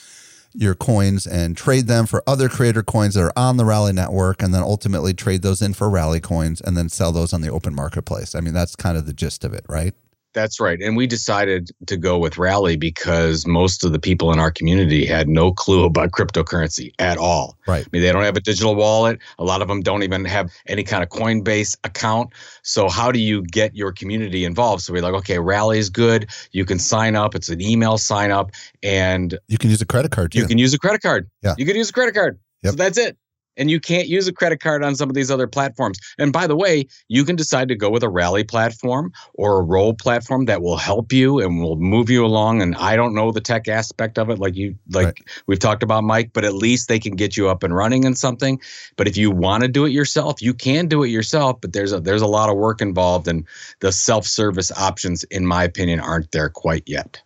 your 0.53 0.75
coins 0.75 1.27
and 1.27 1.55
trade 1.55 1.87
them 1.87 2.05
for 2.05 2.23
other 2.25 2.49
creator 2.49 2.83
coins 2.83 3.13
that 3.13 3.21
are 3.21 3.33
on 3.35 3.57
the 3.57 3.65
Rally 3.65 3.93
network 3.93 4.41
and 4.41 4.53
then 4.53 4.63
ultimately 4.63 5.13
trade 5.13 5.41
those 5.41 5.61
in 5.61 5.73
for 5.73 5.89
Rally 5.89 6.19
coins 6.19 6.61
and 6.61 6.75
then 6.75 6.89
sell 6.89 7.11
those 7.11 7.33
on 7.33 7.41
the 7.41 7.51
open 7.51 7.75
marketplace. 7.75 8.35
I 8.35 8.41
mean, 8.41 8.53
that's 8.53 8.75
kind 8.75 8.97
of 8.97 9.05
the 9.05 9.13
gist 9.13 9.43
of 9.43 9.53
it, 9.53 9.65
right? 9.69 9.93
That's 10.33 10.59
right. 10.59 10.79
And 10.79 10.95
we 10.95 11.07
decided 11.07 11.69
to 11.87 11.97
go 11.97 12.19
with 12.19 12.37
Rally 12.37 12.77
because 12.77 13.47
most 13.47 13.83
of 13.83 13.91
the 13.93 13.99
people 13.99 14.31
in 14.31 14.39
our 14.39 14.51
community 14.51 15.05
had 15.05 15.27
no 15.27 15.51
clue 15.51 15.85
about 15.85 16.11
cryptocurrency 16.11 16.91
at 16.99 17.17
all. 17.17 17.57
Right. 17.67 17.83
I 17.83 17.89
mean, 17.91 18.03
they 18.03 18.11
don't 18.11 18.23
have 18.23 18.37
a 18.37 18.41
digital 18.41 18.75
wallet. 18.75 19.19
A 19.39 19.43
lot 19.43 19.61
of 19.63 19.67
them 19.67 19.81
don't 19.81 20.03
even 20.03 20.25
have 20.25 20.51
any 20.67 20.83
kind 20.83 21.01
of 21.01 21.09
Coinbase 21.09 21.75
account. 21.83 22.29
So, 22.61 22.89
how 22.89 23.11
do 23.11 23.19
you 23.19 23.41
get 23.41 23.75
your 23.75 23.91
community 23.91 24.45
involved? 24.45 24.83
So, 24.83 24.93
we're 24.93 25.01
like, 25.01 25.15
okay, 25.15 25.39
Rally 25.39 25.79
is 25.79 25.89
good. 25.89 26.29
You 26.51 26.63
can 26.63 26.77
sign 26.77 27.15
up, 27.15 27.33
it's 27.33 27.49
an 27.49 27.61
email 27.61 27.97
sign 27.97 28.29
up, 28.31 28.51
and 28.83 29.37
You 29.47 29.57
can 29.57 29.69
use 29.71 29.81
a 29.81 29.85
credit 29.85 30.11
card 30.11 30.31
too. 30.31 30.39
you 30.39 30.47
can 30.47 30.57
use 30.59 30.73
a 30.73 30.79
credit 30.79 31.01
card. 31.01 31.27
Yeah. 31.41 31.55
You 31.57 31.65
can 31.65 31.75
use 31.75 31.89
a 31.89 31.93
credit 31.93 32.13
card. 32.13 32.39
Yep. 32.63 32.71
So, 32.73 32.75
that's 32.77 32.97
it. 32.99 33.17
And 33.59 33.69
you 33.69 33.79
can't 33.79 34.07
use 34.07 34.27
a 34.27 34.33
credit 34.33 34.59
card 34.59 34.83
on 34.83 34.95
some 34.95 35.09
of 35.09 35.15
these 35.15 35.29
other 35.29 35.45
platforms. 35.45 35.99
And 36.17 36.33
by 36.33 36.47
the 36.47 36.55
way, 36.55 36.87
you 37.09 37.23
can 37.23 37.35
decide 37.35 37.67
to 37.67 37.75
go 37.75 37.89
with 37.89 38.01
a 38.01 38.09
Rally 38.09 38.43
platform 38.43 39.11
or 39.35 39.59
a 39.59 39.61
Roll 39.61 39.93
platform 39.93 40.45
that 40.45 40.61
will 40.61 40.77
help 40.77 41.13
you 41.13 41.39
and 41.39 41.61
will 41.61 41.75
move 41.75 42.09
you 42.09 42.25
along. 42.25 42.61
And 42.61 42.75
I 42.77 42.95
don't 42.95 43.13
know 43.13 43.31
the 43.31 43.41
tech 43.41 43.67
aspect 43.67 44.17
of 44.17 44.29
it, 44.29 44.39
like 44.39 44.55
you, 44.55 44.75
like 44.91 45.05
Right. 45.05 45.21
we've 45.45 45.59
talked 45.59 45.83
about, 45.83 46.03
Mike. 46.03 46.31
But 46.33 46.45
at 46.45 46.53
least 46.53 46.87
they 46.87 46.99
can 46.99 47.15
get 47.15 47.37
you 47.37 47.49
up 47.49 47.61
and 47.61 47.75
running 47.75 48.05
in 48.05 48.15
something. 48.15 48.59
But 48.95 49.07
if 49.07 49.17
you 49.17 49.29
want 49.29 49.63
to 49.63 49.67
do 49.67 49.85
it 49.85 49.91
yourself, 49.91 50.41
you 50.41 50.53
can 50.53 50.87
do 50.87 51.03
it 51.03 51.09
yourself. 51.09 51.59
But 51.61 51.73
there's 51.73 51.91
a 51.91 51.99
there's 51.99 52.21
a 52.21 52.27
lot 52.27 52.49
of 52.49 52.55
work 52.55 52.81
involved, 52.81 53.27
and 53.27 53.45
the 53.81 53.91
self 53.91 54.25
service 54.25 54.71
options, 54.71 55.25
in 55.25 55.45
my 55.45 55.63
opinion, 55.63 55.99
aren't 55.99 56.31
there 56.31 56.49
quite 56.49 56.83
yet. 56.87 57.21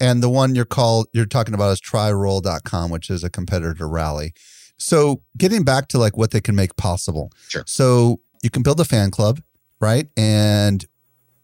And 0.00 0.22
the 0.22 0.30
one 0.30 0.54
you're 0.54 0.64
called 0.64 1.08
you're 1.12 1.26
talking 1.26 1.54
about 1.54 1.72
is 1.72 1.80
tryroll.com, 1.80 2.90
which 2.90 3.10
is 3.10 3.24
a 3.24 3.30
competitor 3.30 3.74
to 3.74 3.86
Rally. 3.86 4.32
So 4.78 5.22
getting 5.36 5.64
back 5.64 5.88
to 5.88 5.98
like 5.98 6.16
what 6.16 6.30
they 6.30 6.40
can 6.40 6.54
make 6.54 6.76
possible. 6.76 7.32
Sure. 7.48 7.64
So 7.66 8.20
you 8.42 8.50
can 8.50 8.62
build 8.62 8.80
a 8.80 8.84
fan 8.84 9.10
club, 9.10 9.40
right? 9.80 10.08
And 10.16 10.84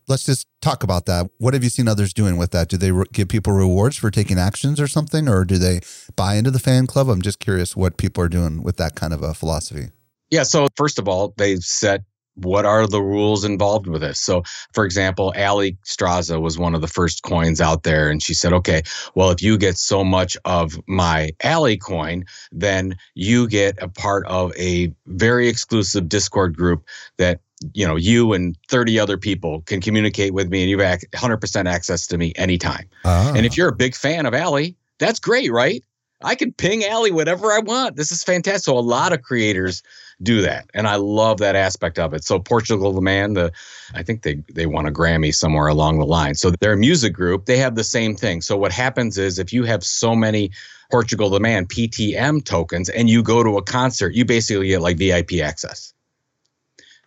let's 0.09 0.25
just 0.25 0.47
talk 0.61 0.83
about 0.83 1.07
that. 1.07 1.31
What 1.39 1.55
have 1.55 1.65
you 1.65 1.71
seen 1.71 1.89
others 1.89 2.13
doing 2.13 2.37
with 2.37 2.51
that? 2.53 2.69
Do 2.69 2.77
they 2.77 2.93
re- 2.93 3.07
give 3.13 3.29
people 3.29 3.53
rewards 3.53 3.97
for 3.97 4.11
taking 4.11 4.39
actions 4.39 4.81
or 4.81 4.87
something, 4.87 5.29
or 5.29 5.45
do 5.45 5.59
they 5.59 5.81
buy 6.17 6.35
into 6.35 6.51
the 6.51 6.59
fan 6.59 6.87
club? 6.87 7.09
I'm 7.09 7.23
just 7.23 7.39
curious 7.41 7.77
what 7.77 7.97
people 7.97 8.23
are 8.23 8.29
doing 8.29 8.63
with 8.63 8.77
that 8.77 8.95
kind 8.95 9.13
of 9.13 9.23
a 9.23 9.35
philosophy. 9.35 9.91
Yeah. 10.31 10.43
So 10.45 10.69
first 10.77 10.99
of 10.99 11.09
all, 11.09 11.35
they've 11.37 11.63
set 11.63 12.03
what 12.35 12.65
are 12.65 12.87
the 12.87 13.03
rules 13.03 13.45
involved 13.45 13.87
with 13.87 14.01
this. 14.01 14.21
So, 14.21 14.43
for 14.73 14.85
example, 14.85 15.33
Ali 15.37 15.77
Straza 15.85 16.41
was 16.41 16.59
one 16.59 16.75
of 16.75 16.81
the 16.81 16.89
first 16.89 17.23
coins 17.23 17.61
out 17.61 17.83
there, 17.83 18.09
and 18.09 18.23
she 18.23 18.35
said, 18.35 18.53
"Okay, 18.53 18.83
well, 19.15 19.31
if 19.31 19.43
you 19.43 19.57
get 19.57 19.79
so 19.79 20.05
much 20.05 20.37
of 20.45 20.79
my 20.87 21.31
Ali 21.43 21.77
coin, 21.77 22.25
then 22.53 22.97
you 23.15 23.49
get 23.49 23.81
a 23.81 23.89
part 23.89 24.27
of 24.27 24.53
a 24.57 24.93
very 25.07 25.49
exclusive 25.49 26.09
Discord 26.09 26.57
group 26.57 26.85
that." 27.19 27.41
You 27.73 27.87
know, 27.87 27.97
you 27.97 28.35
and 28.35 28.59
30 28.69 28.99
other 28.99 29.17
people 29.17 29.63
can 29.63 29.81
communicate 29.81 30.35
with 30.35 30.51
me, 30.51 30.63
and 30.63 30.71
you 30.71 30.79
have 30.81 31.01
100% 31.15 31.67
access 31.67 32.07
to 32.09 32.19
me 32.19 32.35
anytime. 32.37 32.85
Ah, 33.05 33.33
And 33.35 33.47
if 33.47 33.57
you're 33.57 33.69
a 33.69 33.75
big 33.75 33.95
fan 33.95 34.27
of 34.27 34.35
ali 34.35 34.77
that's 34.99 35.19
great, 35.19 35.51
right? 35.51 35.83
I 36.23 36.35
can 36.35 36.53
ping 36.53 36.85
Allie 36.85 37.13
whatever 37.13 37.53
I 37.53 37.59
want. 37.59 37.97
This 37.97 38.11
is 38.13 38.23
fantastic. 38.23 38.65
So 38.65 38.79
a 38.79 38.81
lot 38.81 39.13
of 39.13 39.23
creators 39.23 39.83
do 40.23 40.43
that, 40.43 40.71
and 40.75 40.87
I 40.87 40.97
love 40.97 41.39
that 41.39 41.57
aspect 41.57 41.99
of 41.99 42.15
it. 42.15 42.25
So 42.25 42.39
Portugal 42.39 42.93
the 42.93 43.01
Man, 43.01 43.35
the 43.35 43.53
I 43.95 44.03
think 44.03 44.23
they 44.23 44.43
they 44.53 44.67
won 44.67 44.87
a 44.87 44.93
Grammy 44.93 45.35
somewhere 45.35 45.69
along 45.69 45.99
the 45.99 46.07
line. 46.07 46.35
So 46.35 46.51
their 46.61 46.77
music 46.77 47.13
group, 47.13 47.47
they 47.47 47.59
have 47.59 47.75
the 47.75 47.85
same 47.85 48.15
thing. 48.15 48.41
So 48.41 48.57
what 48.57 48.73
happens 48.73 49.19
is 49.19 49.39
if 49.39 49.53
you 49.53 49.65
have 49.65 49.85
so 49.85 50.15
many 50.15 50.51
Portugal 50.91 51.31
the 51.31 51.41
Man 51.41 51.67
PTM 51.67 52.45
tokens 52.45 52.89
and 52.89 53.09
you 53.11 53.23
go 53.23 53.43
to 53.43 53.57
a 53.57 53.63
concert, 53.63 54.15
you 54.15 54.25
basically 54.25 54.69
get 54.69 54.81
like 54.81 54.97
VIP 54.97 55.35
access. 55.43 55.95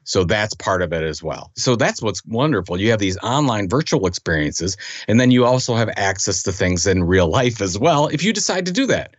So 0.08 0.24
that's 0.24 0.54
part 0.54 0.82
of 0.82 0.94
it 0.94 1.04
as 1.04 1.22
well. 1.22 1.52
So 1.58 1.76
that's 1.76 2.02
what's 2.02 2.26
wonderful. 2.26 2.80
You 2.80 2.92
have 2.92 3.00
these 3.00 3.18
online 3.18 3.68
virtual 3.68 4.08
experiences, 4.08 4.78
and 5.10 5.20
then 5.20 5.32
you 5.32 5.44
also 5.44 5.76
have 5.76 5.90
access 5.98 6.44
to 6.44 6.54
things 6.54 6.88
in 6.88 7.04
real 7.04 7.28
life 7.28 7.62
as 7.62 7.78
well 7.78 8.08
if 8.08 8.24
you 8.24 8.32
decide 8.32 8.66
to 8.68 8.72
do 8.72 8.86
that. 8.86 9.16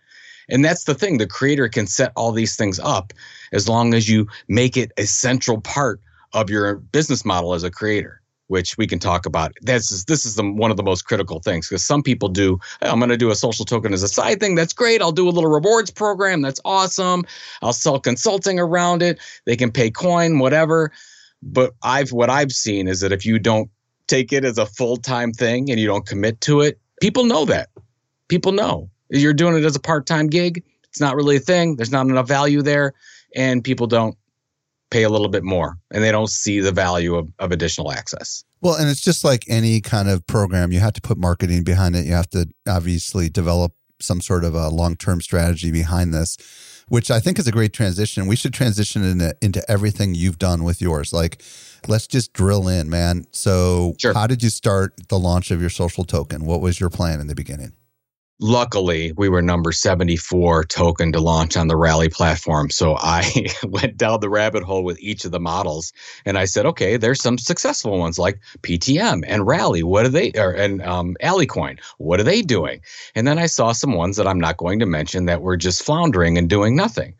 And 0.49 0.65
that's 0.65 0.85
the 0.85 0.95
thing 0.95 1.19
the 1.19 1.27
creator 1.27 1.69
can 1.69 1.87
set 1.87 2.13
all 2.17 2.33
these 2.33 2.57
things 2.57 2.79
up 2.79 3.13
as 3.53 3.69
long 3.69 3.95
as 3.95 4.09
you 4.09 4.27
make 4.49 4.77
it 4.77 4.93
a 4.97 5.07
central 5.07 5.61
part 5.61 6.01
of 6.33 6.51
your 6.51 6.77
business 6.77 7.25
model 7.25 7.55
as 7.55 7.65
a 7.65 7.71
creator 7.71 8.21
which 8.49 8.77
we 8.77 8.87
can 8.87 8.99
talk 8.99 9.27
about. 9.27 9.53
This 9.61 9.91
is 9.91 10.07
this 10.07 10.27
is 10.27 10.35
the 10.35 10.43
one 10.43 10.71
of 10.71 10.77
the 10.77 10.83
most 10.83 11.03
critical 11.03 11.39
things 11.39 11.69
because 11.69 11.85
some 11.85 12.03
people 12.03 12.29
do. 12.29 12.59
Hey, 12.81 12.89
I'm 12.89 12.99
going 12.99 13.11
to 13.11 13.17
do 13.17 13.31
a 13.31 13.35
social 13.35 13.65
token 13.65 13.93
as 13.93 14.03
a 14.03 14.09
side 14.09 14.41
thing. 14.41 14.55
That's 14.55 14.73
great. 14.73 15.01
I'll 15.01 15.13
do 15.13 15.29
a 15.29 15.31
little 15.31 15.51
rewards 15.51 15.91
program. 15.91 16.43
That's 16.43 16.61
awesome. 16.65 17.25
I'll 17.63 17.73
sell 17.73 18.01
consulting 18.01 18.59
around 18.59 19.03
it. 19.03 19.19
They 19.45 19.57
can 19.57 19.71
pay 19.71 19.91
coin, 19.91 20.39
whatever. 20.39 20.91
But 21.43 21.75
I've 21.83 22.11
what 22.11 22.31
I've 22.31 22.53
seen 22.53 22.89
is 22.89 23.01
that 23.01 23.13
if 23.13 23.25
you 23.25 23.39
don't 23.39 23.71
take 24.07 24.33
it 24.33 24.45
as 24.45 24.59
a 24.59 24.67
full 24.67 24.97
time 24.97 25.33
thing 25.33 25.71
and 25.71 25.79
you 25.79 25.87
don't 25.87 26.07
commit 26.07 26.41
to 26.43 26.63
it, 26.63 26.81
people 27.01 27.25
know 27.25 27.45
that. 27.45 27.69
People 28.29 28.53
know 28.53 28.91
you're 29.11 29.35
doing 29.35 29.57
it 29.57 29.64
as 29.64 29.77
a 29.77 29.81
part 29.81 30.07
time 30.07 30.29
gig. 30.29 30.62
It's 30.85 31.01
not 31.01 31.16
really 31.16 31.37
a 31.37 31.40
thing. 31.40 31.77
There's 31.77 31.92
not 31.92 32.07
enough 32.07 32.29
value 32.29 32.62
there, 32.62 32.94
and 33.35 33.62
people 33.62 33.87
don't 33.87 34.16
pay 34.90 35.03
a 35.03 35.09
little 35.09 35.29
bit 35.29 35.44
more 35.44 35.79
and 35.90 36.03
they 36.03 36.11
don't 36.11 36.31
see 36.31 36.61
the 36.61 36.73
value 36.73 37.14
of, 37.14 37.29
of 37.38 37.53
additional 37.53 37.92
access. 37.92 38.44
Well, 38.61 38.75
and 38.75 38.88
it's 38.88 39.01
just 39.01 39.25
like 39.25 39.44
any 39.49 39.81
kind 39.81 40.09
of 40.09 40.27
program, 40.27 40.73
you 40.73 40.81
have 40.81 40.94
to 40.94 41.01
put 41.01 41.18
marketing 41.18 41.62
behind 41.62 41.94
it. 41.94 42.07
You 42.07 42.12
have 42.12 42.31
to 42.31 42.49
obviously 42.66 43.29
develop 43.29 43.73
some 44.01 44.21
sort 44.21 44.44
of 44.44 44.55
a 44.55 44.68
long 44.68 44.97
term 44.97 45.21
strategy 45.21 45.71
behind 45.71 46.14
this, 46.14 46.37
which 46.88 47.11
I 47.11 47.21
think 47.21 47.38
is 47.38 47.47
a 47.47 47.53
great 47.53 47.73
transition. 47.73 48.27
We 48.27 48.37
should 48.37 48.55
transition 48.55 49.05
into, 49.05 49.37
into 49.42 49.71
everything 49.71 50.14
you've 50.14 50.38
done 50.38 50.64
with 50.64 50.81
yours. 50.81 51.12
Like, 51.12 51.42
let's 51.87 52.07
just 52.07 52.33
drill 52.33 52.66
in, 52.66 52.88
man. 52.88 53.27
So, 53.31 53.94
sure. 53.99 54.14
how 54.14 54.27
did 54.27 54.42
you 54.42 54.51
start 54.51 54.94
the 55.09 55.18
launch 55.18 55.51
of 55.51 55.61
your 55.61 55.71
social 55.71 56.05
token? 56.05 56.44
What 56.44 56.61
was 56.61 56.81
your 56.81 56.90
plan 56.90 57.21
in 57.21 57.27
the 57.27 57.35
beginning? 57.35 57.75
Luckily 58.40 59.12
we 59.16 59.29
were 59.29 59.42
number 59.42 59.72
74 59.72 60.64
token 60.64 61.12
to 61.12 61.20
launch 61.20 61.57
on 61.57 61.68
the 61.68 61.77
rally 61.77 62.09
platform. 62.09 62.70
So 62.70 62.96
i 62.98 63.46
went 63.64 63.96
down 63.96 64.20
the 64.20 64.29
rabbit 64.29 64.62
hole 64.62 64.85
with 64.85 64.98
each 65.01 65.24
of 65.24 65.33
the 65.33 65.40
models 65.40 65.92
and 66.24 66.38
i 66.38 66.44
said 66.44 66.66
okay 66.66 66.96
there's 66.96 67.22
some 67.22 67.38
successful 67.38 67.98
ones 67.98 68.18
like 68.18 68.40
ptm 68.62 69.24
and 69.27 69.46
rally. 69.46 69.83
What 69.83 70.07
are 70.07 70.11
they 70.11 70.33
or 70.37 70.53
and 70.53 70.83
um, 70.83 71.16
alicoin 71.22 71.79
what 71.98 72.20
are 72.20 72.24
they 72.24 72.42
doing? 72.42 72.81
And 73.14 73.27
then 73.27 73.38
i 73.38 73.46
saw 73.46 73.72
some 73.72 73.94
ones 73.94 74.16
that 74.16 74.27
i'm 74.27 74.40
not 74.40 74.57
going 74.57 74.79
to 74.79 74.87
mention 74.87 75.27
that 75.27 75.42
were 75.42 75.57
just 75.57 75.83
floundering 75.83 76.38
and 76.38 76.48
doing 76.48 76.77
nothing. 76.77 77.14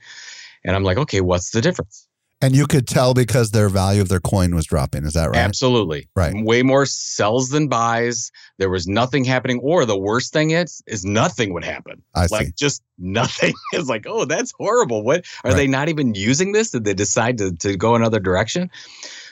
And 0.65 0.77
i'm 0.77 0.85
like 0.85 0.99
okay 0.99 1.21
what's 1.21 1.51
the 1.51 1.61
difference 1.61 2.08
and 2.41 2.55
you 2.55 2.67
could 2.67 2.87
tell 2.87 3.15
because 3.15 3.51
their 3.51 3.69
value 3.69 4.01
of 4.01 4.09
their 4.09 4.21
coin 4.21 4.55
was 4.55 4.67
dropping. 4.67 5.05
Is 5.05 5.15
that 5.15 5.27
right? 5.27 5.37
Absolutely. 5.37 6.09
Right. 6.15 6.35
Way 6.37 6.63
more 6.63 6.87
sells 6.87 7.49
than 7.49 7.69
buys. 7.69 8.31
There 8.59 8.71
was 8.71 8.87
nothing 8.87 9.25
happening. 9.25 9.59
Or 9.61 9.85
the 9.85 9.99
worst 9.99 10.33
thing 10.33 10.53
is, 10.53 10.83
is 10.87 11.05
nothing 11.05 11.53
would 11.55 11.65
happen. 11.65 12.03
I 12.15 12.27
like 12.31 12.47
see. 12.47 12.53
just 12.57 12.83
nothing. 12.97 13.55
It's 13.73 13.89
like, 13.89 14.07
oh, 14.09 14.25
that's 14.25 14.53
horrible. 14.53 15.03
What 15.03 15.25
are 15.45 15.51
right. 15.51 15.57
they 15.57 15.67
not 15.67 15.89
even 15.89 16.15
using 16.15 16.53
this? 16.53 16.71
Did 16.71 16.85
they 16.85 16.95
decide 16.95 17.39
to, 17.39 17.53
to 17.57 17.77
go 17.77 17.95
another 17.95 18.21
direction? 18.21 18.71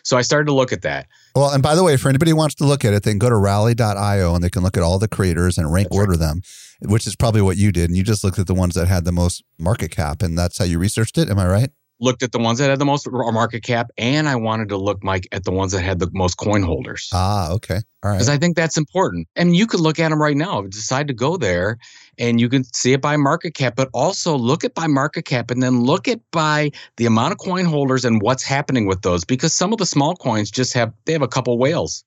So 0.03 0.16
I 0.16 0.23
started 0.23 0.47
to 0.47 0.53
look 0.53 0.73
at 0.73 0.83
that. 0.83 1.07
Well, 1.35 1.51
and 1.51 1.62
by 1.62 1.75
the 1.75 1.83
way, 1.83 1.97
for 1.97 2.09
anybody 2.09 2.33
who 2.33 2.37
wants 2.37 2.55
to 2.57 2.64
look 2.64 2.85
at 2.85 2.92
it, 2.92 3.03
they 3.03 3.11
can 3.11 3.19
go 3.19 3.29
to 3.29 3.37
rally.io 3.37 4.35
and 4.35 4.45
they 4.45 4.51
can 4.51 4.62
look 4.62 4.77
at 4.77 4.83
all 4.83 4.99
the 4.99 5.09
creators 5.09 5.59
and 5.59 5.73
rank 5.73 5.88
that's 5.88 5.97
order 5.97 6.12
right. 6.12 6.21
them, 6.21 6.42
which 6.83 7.07
is 7.07 7.16
probably 7.16 7.42
what 7.42 7.57
you 7.57 7.73
did. 7.73 7.88
And 7.88 7.97
you 7.97 8.03
just 8.03 8.23
looked 8.23 8.38
at 8.38 8.47
the 8.47 8.55
ones 8.55 8.75
that 8.75 8.88
had 8.88 9.05
the 9.05 9.12
most 9.12 9.42
market 9.59 9.90
cap, 9.90 10.23
and 10.23 10.38
that's 10.38 10.59
how 10.59 10.64
you 10.64 10.79
researched 10.79 11.19
it. 11.19 11.29
Am 11.29 11.38
I 11.38 11.47
right? 11.47 11.71
Looked 12.01 12.23
at 12.23 12.33
the 12.33 12.39
ones 12.39 12.59
that 12.59 12.69
had 12.69 12.79
the 12.79 12.85
most 12.85 13.09
market 13.11 13.63
cap, 13.63 13.91
and 13.97 14.29
I 14.29 14.37
wanted 14.37 14.69
to 14.71 14.77
look, 14.77 15.03
Mike, 15.03 15.27
at 15.33 15.45
the 15.45 15.51
ones 15.51 15.73
that 15.73 15.83
had 15.83 15.99
the 15.99 16.11
most 16.13 16.35
coin 16.35 16.63
holders. 16.63 17.09
Ah, 17.13 17.51
okay. 17.53 17.81
All 18.03 18.11
right. 18.11 18.17
Because 18.17 18.29
I 18.29 18.37
think 18.37 18.57
that's 18.57 18.77
important. 18.77 19.29
And 19.37 19.57
you 19.57 19.67
could 19.67 19.81
look 19.81 19.99
at 19.99 20.11
them 20.11 20.21
right 20.21 20.37
now, 20.37 20.63
decide 20.63 21.09
to 21.09 21.15
go 21.15 21.37
there, 21.37 21.79
and 22.19 22.41
you 22.41 22.49
can 22.49 22.65
see 22.65 22.93
it 22.93 23.01
by 23.01 23.17
market 23.17 23.55
cap, 23.55 23.75
but 23.77 23.89
also 23.95 24.37
look 24.37 24.65
at 24.65 24.75
by 24.75 24.87
market 24.87 25.25
cap 25.25 25.51
and 25.51 25.63
then 25.63 25.83
look 25.83 26.07
at 26.09 26.21
by 26.33 26.71
the 26.97 27.07
amount 27.07 27.33
of 27.33 27.39
coin 27.39 27.65
holders 27.65 28.05
and 28.05 28.21
what's 28.23 28.43
happening 28.43 28.87
with 28.87 29.03
those. 29.03 29.25
Because 29.25 29.55
some 29.55 29.73
of 29.73 29.79
the 29.79 29.87
small 29.87 30.15
coins 30.15 30.51
just 30.51 30.73
have, 30.75 30.93
they 31.05 31.13
have 31.13 31.23
a 31.23 31.29
couple 31.29 31.57
whales 31.59 32.05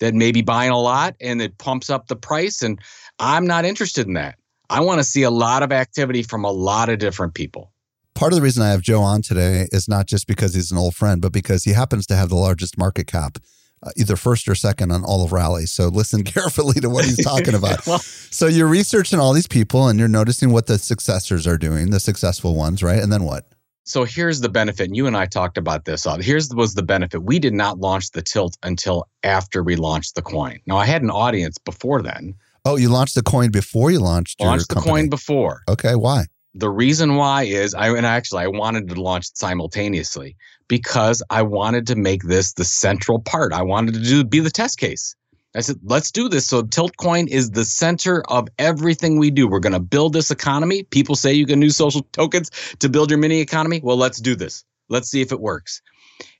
that 0.00 0.14
may 0.14 0.30
be 0.30 0.42
buying 0.42 0.70
a 0.70 0.78
lot 0.78 1.16
and 1.20 1.42
it 1.42 1.58
pumps 1.58 1.90
up 1.90 2.06
the 2.06 2.16
price. 2.16 2.62
And 2.62 2.80
I'm 3.18 3.46
not 3.46 3.64
interested 3.64 4.06
in 4.06 4.14
that. 4.14 4.36
I 4.70 4.80
want 4.80 5.00
to 5.00 5.04
see 5.04 5.22
a 5.22 5.30
lot 5.30 5.62
of 5.62 5.72
activity 5.72 6.22
from 6.22 6.44
a 6.44 6.50
lot 6.50 6.88
of 6.88 6.98
different 6.98 7.34
people 7.34 7.72
part 8.18 8.32
of 8.32 8.36
the 8.36 8.42
reason 8.42 8.64
I 8.64 8.70
have 8.70 8.82
Joe 8.82 9.00
on 9.00 9.22
today 9.22 9.68
is 9.70 9.88
not 9.88 10.06
just 10.06 10.26
because 10.26 10.52
he's 10.52 10.72
an 10.72 10.76
old 10.76 10.96
friend, 10.96 11.22
but 11.22 11.32
because 11.32 11.62
he 11.62 11.72
happens 11.72 12.04
to 12.08 12.16
have 12.16 12.28
the 12.30 12.34
largest 12.34 12.76
market 12.76 13.06
cap, 13.06 13.38
uh, 13.80 13.90
either 13.96 14.16
first 14.16 14.48
or 14.48 14.56
second 14.56 14.90
on 14.90 15.04
all 15.04 15.24
of 15.24 15.30
Rally. 15.30 15.66
So 15.66 15.86
listen 15.86 16.24
carefully 16.34 16.80
to 16.80 16.90
what 16.90 17.04
he's 17.04 17.24
talking 17.24 17.54
about. 17.62 17.86
well, 17.86 18.00
so 18.00 18.48
you're 18.48 18.66
researching 18.66 19.20
all 19.20 19.32
these 19.32 19.46
people 19.46 19.86
and 19.86 20.00
you're 20.00 20.08
noticing 20.08 20.50
what 20.50 20.66
the 20.66 20.78
successors 20.78 21.46
are 21.46 21.56
doing, 21.56 21.90
the 21.90 22.00
successful 22.00 22.56
ones, 22.56 22.82
right? 22.82 23.00
And 23.00 23.12
then 23.12 23.22
what? 23.22 23.46
So 23.84 24.02
here's 24.02 24.40
the 24.40 24.48
benefit. 24.48 24.88
And 24.88 24.96
you 24.96 25.06
and 25.06 25.16
I 25.16 25.26
talked 25.26 25.56
about 25.56 25.84
this. 25.84 26.04
Uh, 26.04 26.16
here's 26.16 26.52
was 26.52 26.74
the 26.74 26.82
benefit. 26.82 27.22
We 27.22 27.38
did 27.38 27.54
not 27.54 27.78
launch 27.78 28.10
the 28.10 28.20
tilt 28.20 28.58
until 28.64 29.06
after 29.22 29.62
we 29.62 29.76
launched 29.76 30.16
the 30.16 30.22
coin. 30.22 30.58
Now 30.66 30.76
I 30.76 30.86
had 30.86 31.02
an 31.02 31.10
audience 31.10 31.56
before 31.56 32.02
then. 32.02 32.34
Oh, 32.64 32.74
you 32.74 32.88
launched 32.88 33.14
the 33.14 33.22
coin 33.22 33.50
before 33.52 33.92
you 33.92 34.00
launched. 34.00 34.40
Launched 34.40 34.68
the 34.68 34.74
company. 34.74 34.92
coin 34.92 35.08
before. 35.08 35.62
Okay, 35.68 35.94
why? 35.94 36.26
The 36.54 36.70
reason 36.70 37.16
why 37.16 37.44
is 37.44 37.74
I 37.74 37.88
and 37.96 38.06
actually 38.06 38.42
I 38.42 38.48
wanted 38.48 38.88
to 38.88 39.00
launch 39.00 39.28
it 39.28 39.36
simultaneously 39.36 40.36
because 40.66 41.22
I 41.30 41.42
wanted 41.42 41.86
to 41.88 41.96
make 41.96 42.22
this 42.22 42.52
the 42.54 42.64
central 42.64 43.20
part. 43.20 43.52
I 43.52 43.62
wanted 43.62 43.94
to 43.94 44.00
do 44.00 44.24
be 44.24 44.40
the 44.40 44.50
test 44.50 44.78
case. 44.78 45.14
I 45.54 45.60
said, 45.60 45.76
let's 45.82 46.10
do 46.10 46.28
this. 46.28 46.46
So 46.46 46.62
Tiltcoin 46.62 47.26
is 47.28 47.50
the 47.50 47.64
center 47.64 48.22
of 48.28 48.48
everything 48.58 49.18
we 49.18 49.30
do. 49.30 49.48
We're 49.48 49.60
going 49.60 49.72
to 49.72 49.80
build 49.80 50.12
this 50.12 50.30
economy. 50.30 50.82
People 50.84 51.16
say 51.16 51.32
you 51.32 51.46
can 51.46 51.62
use 51.62 51.76
social 51.76 52.02
tokens 52.12 52.50
to 52.78 52.88
build 52.88 53.10
your 53.10 53.18
mini 53.18 53.40
economy. 53.40 53.80
Well, 53.82 53.96
let's 53.96 54.20
do 54.20 54.36
this. 54.36 54.64
Let's 54.88 55.10
see 55.10 55.22
if 55.22 55.32
it 55.32 55.40
works. 55.40 55.80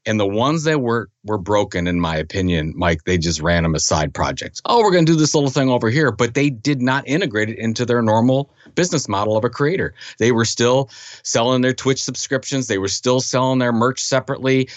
And 0.07 0.19
the 0.19 0.27
ones 0.27 0.65
that 0.65 0.81
were 0.81 1.11
were 1.25 1.39
broken, 1.39 1.87
in 1.87 2.01
my 2.01 2.17
opinion, 2.17 2.73
Mike, 2.77 3.05
they 3.05 3.19
just 3.19 3.41
ran 3.41 3.63
them 3.63 3.75
as 3.75 3.85
side 3.85 4.15
projects. 4.15 4.63
Oh, 4.65 4.83
we're 4.83 4.91
going 4.91 5.05
to 5.05 5.13
do 5.13 5.19
this 5.19 5.35
little 5.35 5.51
thing 5.51 5.69
over 5.69 5.91
here, 5.91 6.11
but 6.11 6.35
they 6.35 6.49
did 6.49 6.81
not 6.81 7.07
integrate 7.07 7.51
it 7.51 7.59
into 7.59 7.85
their 7.85 8.01
normal 8.01 8.51
business 8.75 9.09
model 9.09 9.37
of 9.37 9.45
a 9.45 9.51
creator. 9.51 9.95
They 10.19 10.33
were 10.33 10.47
still 10.47 10.89
selling 11.23 11.61
their 11.61 11.75
Twitch 11.75 12.03
subscriptions. 12.03 12.67
They 12.67 12.79
were 12.79 12.89
still 12.89 13.21
selling 13.21 13.59
their 13.59 13.73
merch 13.73 14.01
separately 14.01 14.69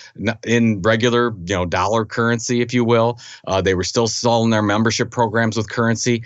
in 0.45 0.81
regular, 0.81 1.33
you 1.45 1.55
know, 1.55 1.65
dollar 1.65 2.03
currency, 2.03 2.61
if 2.61 2.73
you 2.73 2.83
will. 2.83 3.19
Uh, 3.47 3.61
they 3.61 3.73
were 3.73 3.85
still 3.85 4.07
selling 4.07 4.49
their 4.49 4.63
membership 4.63 5.11
programs 5.11 5.55
with 5.55 5.69
currency. 5.69 6.23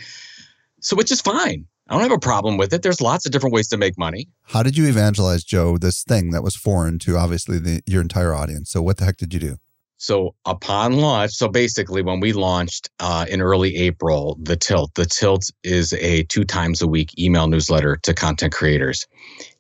So, 0.80 0.96
which 0.96 1.12
is 1.12 1.22
fine. 1.22 1.68
I 1.88 1.94
don't 1.94 2.02
have 2.02 2.12
a 2.12 2.20
problem 2.20 2.58
with 2.58 2.74
it. 2.74 2.82
There's 2.82 3.00
lots 3.00 3.28
of 3.28 3.32
different 3.32 3.54
ways 3.54 3.68
to 3.68 3.78
make 3.78 3.96
money. 3.98 4.28
How 4.42 4.64
did 4.64 4.76
you 4.76 4.88
evangelize, 4.88 5.44
Joe, 5.44 5.78
this 5.78 6.04
thing 6.04 6.32
that 6.32 6.42
was 6.42 6.56
foreign 6.56 6.98
to 7.00 7.16
obviously 7.16 7.60
the, 7.60 7.84
your 7.86 8.02
entire 8.02 8.34
audience? 8.34 8.72
So, 8.72 8.82
what 8.82 8.98
the 8.98 9.06
heck 9.06 9.18
did 9.18 9.34
you 9.34 9.40
do? 9.40 9.58
So, 9.98 10.34
upon 10.46 10.94
launch, 10.94 11.34
so 11.34 11.48
basically, 11.48 12.02
when 12.02 12.20
we 12.20 12.34
launched 12.34 12.90
uh, 13.00 13.28
in 13.30 13.40
early 13.40 13.76
April, 13.76 14.38
the 14.42 14.56
Tilt, 14.56 14.96
the 14.96 15.06
Tilt 15.06 15.52
is 15.64 15.94
a 15.94 16.24
two 16.24 16.44
times 16.44 16.82
a 16.82 16.88
week 16.88 17.18
email 17.20 17.48
newsletter 17.48 17.98
to 17.98 18.14
content 18.16 18.52
creators. 18.52 19.06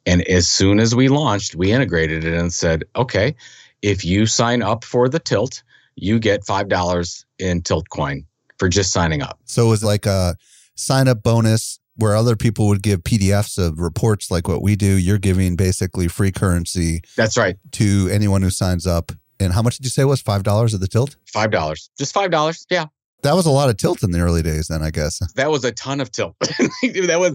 And 0.07 0.23
as 0.23 0.47
soon 0.47 0.79
as 0.79 0.95
we 0.95 1.09
launched, 1.09 1.55
we 1.55 1.71
integrated 1.71 2.23
it 2.23 2.33
and 2.33 2.51
said, 2.51 2.85
okay, 2.95 3.35
if 3.83 4.03
you 4.03 4.25
sign 4.25 4.63
up 4.63 4.83
for 4.83 5.07
the 5.07 5.19
Tilt, 5.19 5.61
you 5.95 6.17
get 6.19 6.43
$5 6.43 7.25
in 7.38 7.61
Tilt 7.61 7.89
coin 7.89 8.25
for 8.57 8.67
just 8.67 8.91
signing 8.91 9.21
up. 9.21 9.39
So, 9.45 9.67
it 9.67 9.69
was 9.69 9.83
like 9.83 10.07
a 10.07 10.35
sign 10.73 11.07
up 11.07 11.21
bonus 11.21 11.79
where 11.95 12.15
other 12.15 12.36
people 12.36 12.67
would 12.67 12.84
give 12.84 13.03
PDFs 13.03 13.58
of 13.58 13.79
reports 13.79 14.29
like 14.29 14.47
what 14.47 14.62
we 14.62 14.75
do, 14.75 14.97
you're 14.97 15.17
giving 15.17 15.55
basically 15.55 16.08
free 16.08 16.31
currency. 16.31 17.01
That's 17.15 17.38
right. 17.38 17.55
To 17.73 18.10
anyone 18.12 18.41
who 18.41 18.49
signs 18.49 18.86
up. 18.86 19.12
And 19.39 19.51
how 19.51 19.62
much 19.62 19.77
did 19.77 19.86
you 19.86 19.89
say 19.89 20.05
was 20.05 20.21
five 20.21 20.43
dollars 20.43 20.73
at 20.73 20.79
the 20.79 20.88
tilt? 20.88 21.17
Five 21.25 21.51
dollars, 21.51 21.89
just 21.97 22.13
five 22.13 22.31
dollars. 22.31 22.65
Yeah, 22.69 22.86
that 23.25 23.36
was 23.36 23.47
a 23.47 23.51
lot 23.51 23.69
of 23.69 23.77
tilt 23.77 24.03
in 24.03 24.12
the 24.12 24.19
early 24.19 24.41
days 24.41 24.67
then 24.67 24.81
i 24.84 24.91
guess 24.91 25.19
that 25.36 25.49
was 25.49 25.63
a 25.65 25.71
ton 25.71 25.99
of 25.99 26.12
tilt 26.12 26.36
that 26.41 27.17
was 27.19 27.34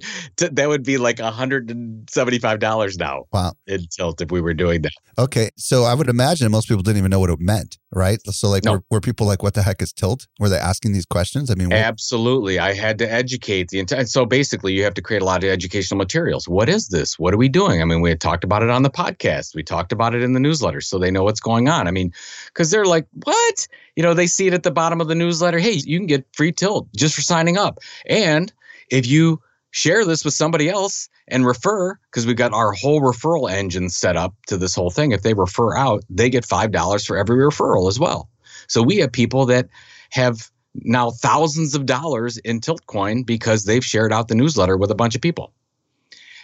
that 0.50 0.68
would 0.68 0.84
be 0.84 0.98
like 0.98 1.16
$175 1.16 2.98
now 2.98 3.24
wow 3.32 3.52
in 3.66 3.86
tilt 3.90 4.20
if 4.20 4.30
we 4.30 4.40
were 4.40 4.54
doing 4.54 4.82
that 4.82 4.92
okay 5.18 5.50
so 5.56 5.84
i 5.84 5.94
would 5.94 6.08
imagine 6.08 6.50
most 6.50 6.68
people 6.68 6.82
didn't 6.82 6.98
even 6.98 7.10
know 7.10 7.20
what 7.20 7.30
it 7.30 7.40
meant 7.40 7.78
right? 7.92 8.20
So 8.26 8.48
like 8.48 8.64
no. 8.64 8.72
were, 8.72 8.82
were 8.90 9.00
people 9.00 9.26
like 9.26 9.42
what 9.42 9.54
the 9.54 9.62
heck 9.62 9.82
is 9.82 9.92
tilt? 9.92 10.26
Were 10.38 10.48
they 10.48 10.58
asking 10.58 10.92
these 10.92 11.06
questions? 11.06 11.50
I 11.50 11.54
mean 11.54 11.68
what? 11.68 11.78
absolutely. 11.78 12.58
I 12.58 12.74
had 12.74 12.98
to 12.98 13.10
educate 13.10 13.68
the 13.68 13.78
entire 13.78 14.04
so 14.04 14.24
basically 14.24 14.72
you 14.72 14.84
have 14.84 14.94
to 14.94 15.02
create 15.02 15.22
a 15.22 15.24
lot 15.24 15.42
of 15.42 15.50
educational 15.50 15.98
materials. 15.98 16.48
What 16.48 16.68
is 16.68 16.88
this? 16.88 17.18
What 17.18 17.34
are 17.34 17.38
we 17.38 17.48
doing? 17.48 17.82
I 17.82 17.84
mean 17.84 18.00
we 18.00 18.10
had 18.10 18.20
talked 18.20 18.44
about 18.44 18.62
it 18.62 18.70
on 18.70 18.82
the 18.82 18.90
podcast. 18.90 19.54
We 19.54 19.62
talked 19.62 19.92
about 19.92 20.14
it 20.14 20.22
in 20.22 20.32
the 20.32 20.40
newsletter 20.40 20.80
so 20.80 20.98
they 20.98 21.10
know 21.10 21.24
what's 21.24 21.40
going 21.40 21.68
on. 21.68 21.88
I 21.88 21.90
mean 21.90 22.12
because 22.46 22.70
they're 22.70 22.84
like 22.84 23.06
what? 23.24 23.66
You 23.96 24.02
know, 24.02 24.14
they 24.14 24.26
see 24.26 24.46
it 24.46 24.54
at 24.54 24.62
the 24.62 24.70
bottom 24.70 25.00
of 25.00 25.08
the 25.08 25.14
newsletter. 25.14 25.58
Hey, 25.58 25.72
you 25.72 25.98
can 25.98 26.06
get 26.06 26.26
free 26.32 26.52
tilt 26.52 26.88
just 26.94 27.14
for 27.14 27.22
signing 27.22 27.58
up. 27.58 27.78
And 28.06 28.52
if 28.90 29.06
you 29.06 29.40
share 29.70 30.04
this 30.04 30.24
with 30.24 30.34
somebody 30.34 30.68
else 30.68 31.08
and 31.28 31.46
refer 31.46 31.96
because 32.10 32.26
we've 32.26 32.36
got 32.36 32.52
our 32.52 32.72
whole 32.72 33.00
referral 33.00 33.50
engine 33.50 33.88
set 33.88 34.16
up 34.16 34.34
to 34.46 34.56
this 34.56 34.74
whole 34.74 34.90
thing. 34.90 35.12
If 35.12 35.22
they 35.22 35.34
refer 35.34 35.76
out, 35.76 36.02
they 36.10 36.28
get 36.28 36.44
$5 36.44 37.06
for 37.06 37.16
every 37.16 37.36
referral 37.36 37.88
as 37.88 37.98
well. 37.98 38.28
So 38.66 38.82
we 38.82 38.96
have 38.98 39.12
people 39.12 39.46
that 39.46 39.68
have 40.10 40.50
now 40.74 41.10
thousands 41.10 41.74
of 41.74 41.86
dollars 41.86 42.38
in 42.38 42.60
Tiltcoin 42.60 43.24
because 43.24 43.64
they've 43.64 43.84
shared 43.84 44.12
out 44.12 44.28
the 44.28 44.34
newsletter 44.34 44.76
with 44.76 44.90
a 44.90 44.94
bunch 44.94 45.14
of 45.14 45.20
people. 45.20 45.52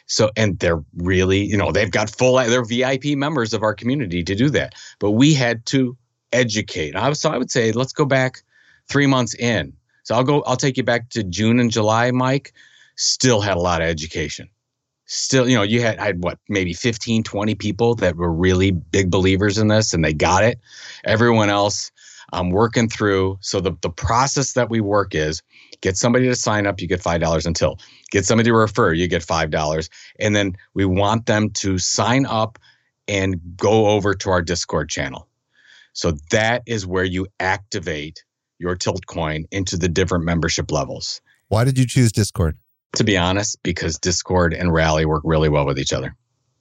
So, 0.06 0.30
and 0.36 0.58
they're 0.60 0.82
really, 0.96 1.44
you 1.44 1.56
know, 1.56 1.72
they've 1.72 1.90
got 1.90 2.10
full, 2.10 2.36
they're 2.36 2.64
VIP 2.64 3.16
members 3.16 3.52
of 3.52 3.62
our 3.62 3.74
community 3.74 4.22
to 4.22 4.34
do 4.34 4.50
that. 4.50 4.74
But 5.00 5.12
we 5.12 5.34
had 5.34 5.66
to 5.66 5.96
educate. 6.32 6.94
So 7.14 7.30
I 7.30 7.38
would 7.38 7.50
say, 7.50 7.72
let's 7.72 7.92
go 7.92 8.04
back 8.04 8.42
three 8.88 9.06
months 9.06 9.34
in. 9.34 9.72
So 10.04 10.14
I'll 10.14 10.22
go, 10.22 10.42
I'll 10.42 10.56
take 10.56 10.76
you 10.76 10.84
back 10.84 11.10
to 11.10 11.24
June 11.24 11.58
and 11.58 11.72
July, 11.72 12.12
Mike. 12.12 12.52
Still 12.96 13.40
had 13.40 13.56
a 13.56 13.60
lot 13.60 13.80
of 13.80 13.88
education. 13.88 14.48
Still, 15.06 15.48
you 15.48 15.54
know, 15.54 15.62
you 15.62 15.80
had, 15.82 15.98
I 15.98 16.06
had 16.06 16.22
what, 16.22 16.38
maybe 16.48 16.72
15, 16.72 17.22
20 17.22 17.54
people 17.54 17.94
that 17.96 18.16
were 18.16 18.32
really 18.32 18.72
big 18.72 19.10
believers 19.10 19.56
in 19.56 19.68
this 19.68 19.94
and 19.94 20.04
they 20.04 20.12
got 20.12 20.42
it. 20.42 20.58
Everyone 21.04 21.48
else, 21.48 21.92
I'm 22.32 22.50
working 22.50 22.88
through. 22.88 23.38
So 23.40 23.60
the, 23.60 23.72
the 23.82 23.90
process 23.90 24.54
that 24.54 24.68
we 24.68 24.80
work 24.80 25.14
is 25.14 25.42
get 25.80 25.96
somebody 25.96 26.26
to 26.26 26.34
sign 26.34 26.66
up, 26.66 26.80
you 26.80 26.88
get 26.88 27.00
$5 27.00 27.46
until 27.46 27.78
get 28.10 28.24
somebody 28.24 28.50
to 28.50 28.56
refer, 28.56 28.92
you 28.92 29.06
get 29.06 29.22
$5. 29.22 29.88
And 30.18 30.34
then 30.34 30.56
we 30.74 30.84
want 30.84 31.26
them 31.26 31.50
to 31.50 31.78
sign 31.78 32.26
up 32.26 32.58
and 33.06 33.40
go 33.56 33.88
over 33.90 34.14
to 34.14 34.30
our 34.30 34.42
Discord 34.42 34.88
channel. 34.88 35.28
So 35.92 36.12
that 36.30 36.62
is 36.66 36.86
where 36.86 37.04
you 37.04 37.26
activate 37.38 38.24
your 38.58 38.74
tilt 38.74 39.06
coin 39.06 39.44
into 39.50 39.76
the 39.76 39.88
different 39.88 40.24
membership 40.24 40.72
levels. 40.72 41.20
Why 41.48 41.64
did 41.64 41.78
you 41.78 41.86
choose 41.86 42.10
Discord? 42.10 42.58
To 42.96 43.04
be 43.04 43.16
honest, 43.16 43.62
because 43.62 43.98
Discord 43.98 44.54
and 44.54 44.72
Rally 44.72 45.04
work 45.04 45.22
really 45.24 45.48
well 45.48 45.66
with 45.66 45.78
each 45.78 45.92
other. 45.92 46.14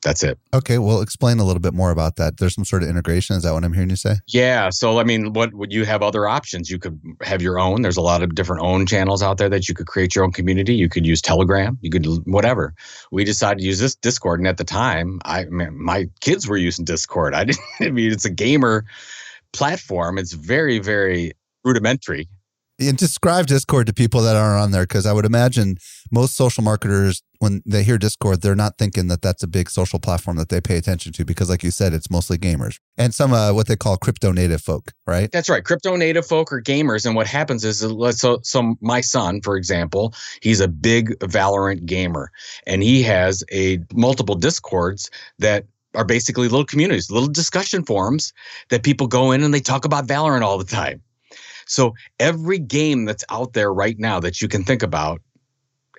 That's 0.06 0.22
it. 0.22 0.38
Okay, 0.54 0.78
well, 0.78 1.02
explain 1.02 1.40
a 1.40 1.44
little 1.44 1.60
bit 1.60 1.74
more 1.74 1.90
about 1.90 2.18
that. 2.18 2.38
There's 2.38 2.54
some 2.54 2.64
sort 2.64 2.84
of 2.84 2.90
integration. 2.90 3.36
Is 3.38 3.42
that 3.42 3.54
what 3.54 3.64
I'm 3.64 3.74
hearing 3.74 3.90
you 3.90 3.96
say? 3.96 4.18
Yeah. 4.28 4.70
So, 4.70 5.00
I 5.00 5.04
mean, 5.04 5.34
what 5.34 5.52
would 5.56 5.74
you 5.74 5.84
have 5.84 6.04
other 6.04 6.28
options? 6.28 6.70
You 6.70 6.78
could 6.78 7.00
have 7.22 7.42
your 7.42 7.58
own. 7.58 7.82
There's 7.82 7.98
a 7.98 8.02
lot 8.02 8.22
of 8.22 8.36
different 8.36 8.62
own 8.62 8.86
channels 8.86 9.24
out 9.24 9.40
there 9.40 9.50
that 9.50 9.68
you 9.68 9.74
could 9.74 9.88
create 9.88 10.14
your 10.14 10.24
own 10.24 10.32
community. 10.32 10.76
You 10.76 10.90
could 10.90 11.08
use 11.08 11.24
Telegram. 11.24 11.80
You 11.82 11.90
could 11.90 12.06
whatever. 12.28 12.76
We 13.12 13.24
decided 13.24 13.62
to 13.62 13.66
use 13.66 13.80
this 13.80 13.96
Discord, 13.96 14.40
and 14.40 14.48
at 14.48 14.58
the 14.58 14.64
time, 14.64 15.22
I 15.26 15.46
man, 15.46 15.76
my 15.76 16.08
kids 16.22 16.48
were 16.48 16.58
using 16.58 16.86
Discord. 16.86 17.34
I 17.34 17.44
didn't. 17.46 17.62
I 17.80 17.90
mean, 17.90 18.12
it's 18.12 18.26
a 18.26 18.30
gamer 18.30 18.86
platform. 19.54 20.20
It's 20.20 20.34
very, 20.34 20.78
very 20.78 21.32
rudimentary 21.64 22.28
describe 22.78 23.48
Discord 23.48 23.88
to 23.88 23.94
people 23.94 24.22
that 24.22 24.36
aren't 24.36 24.62
on 24.62 24.72
there 24.72 24.84
because 24.84 25.06
I 25.06 25.14
would 25.14 25.26
imagine 25.26 25.78
most 26.12 26.36
social 26.36 26.64
marketers, 26.64 27.22
when 27.40 27.62
they 27.66 27.84
hear 27.84 27.98
Discord, 27.98 28.42
they're 28.42 28.56
not 28.56 28.78
thinking 28.78 29.08
that 29.08 29.22
that's 29.22 29.44
a 29.44 29.48
big 29.48 29.70
social 29.70 30.00
platform 30.00 30.38
that 30.38 30.50
they 30.50 30.62
pay 30.62 30.78
attention 30.78 31.12
to 31.14 31.26
because, 31.26 31.50
like 31.50 31.64
you 31.64 31.72
said, 31.72 31.94
it's 31.94 32.10
mostly 32.10 32.38
gamers 32.38 32.80
and 32.98 33.14
some 33.14 33.34
uh, 33.34 33.54
what 33.54 33.68
they 33.68 33.76
call 33.76 33.98
crypto 33.98 34.32
native 34.32 34.62
folk, 34.62 34.92
right? 35.06 35.32
That's 35.32 35.50
right, 35.50 35.64
crypto 35.64 35.96
native 35.96 36.26
folk 36.26 36.52
or 36.52 36.62
gamers. 36.62 37.06
And 37.06 37.16
what 37.16 37.28
happens 37.28 37.64
is, 37.64 37.84
uh, 37.84 38.12
so, 38.12 38.40
so 38.44 38.76
my 38.82 39.02
son, 39.02 39.42
for 39.42 39.58
example, 39.58 40.14
he's 40.42 40.60
a 40.60 40.68
big 40.68 41.18
Valorant 41.20 41.86
gamer, 41.86 42.32
and 42.66 42.84
he 42.84 43.04
has 43.04 43.44
a 43.52 43.80
multiple 43.94 44.36
Discords 44.36 45.10
that 45.40 45.66
are 45.96 46.06
basically 46.06 46.48
little 46.48 46.66
communities, 46.66 47.10
little 47.10 47.30
discussion 47.30 47.84
forums 47.84 48.34
that 48.70 48.84
people 48.84 49.08
go 49.08 49.32
in 49.32 49.44
and 49.44 49.54
they 49.54 49.62
talk 49.62 49.86
about 49.86 50.08
Valorant 50.08 50.42
all 50.42 50.58
the 50.58 50.66
time. 50.66 51.02
So 51.68 51.94
every 52.20 52.60
game 52.60 53.06
that's 53.06 53.24
out 53.30 53.54
there 53.54 53.74
right 53.74 53.98
now 54.00 54.20
that 54.20 54.42
you 54.42 54.48
can 54.48 54.64
think 54.64 54.84
about 54.84 55.22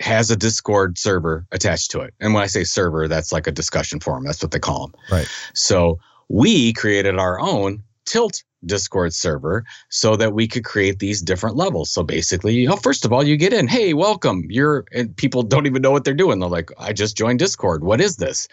has 0.00 0.30
a 0.30 0.36
Discord 0.36 0.98
server 0.98 1.46
attached 1.52 1.90
to 1.92 2.00
it. 2.00 2.14
And 2.20 2.34
when 2.34 2.42
I 2.42 2.46
say 2.46 2.64
server, 2.64 3.08
that's 3.08 3.32
like 3.32 3.46
a 3.46 3.52
discussion 3.52 4.00
forum. 4.00 4.24
That's 4.24 4.42
what 4.42 4.52
they 4.52 4.58
call 4.58 4.88
them. 4.88 5.00
Right. 5.10 5.28
So 5.54 5.98
we 6.28 6.72
created 6.72 7.18
our 7.18 7.40
own 7.40 7.82
Tilt 8.04 8.44
Discord 8.64 9.12
server 9.12 9.64
so 9.90 10.16
that 10.16 10.32
we 10.32 10.48
could 10.48 10.64
create 10.64 10.98
these 10.98 11.20
different 11.22 11.56
levels. 11.56 11.90
So 11.90 12.02
basically, 12.02 12.54
you 12.54 12.68
know, 12.68 12.76
first 12.76 13.04
of 13.04 13.12
all, 13.12 13.22
you 13.22 13.36
get 13.36 13.52
in, 13.52 13.68
hey, 13.68 13.94
welcome. 13.94 14.44
You're 14.48 14.84
and 14.92 15.16
people 15.16 15.42
don't 15.42 15.66
even 15.66 15.82
know 15.82 15.90
what 15.90 16.04
they're 16.04 16.14
doing. 16.14 16.38
They're 16.38 16.48
like, 16.48 16.70
I 16.78 16.92
just 16.92 17.16
joined 17.16 17.38
Discord. 17.38 17.84
What 17.84 18.00
is 18.00 18.16
this? 18.16 18.48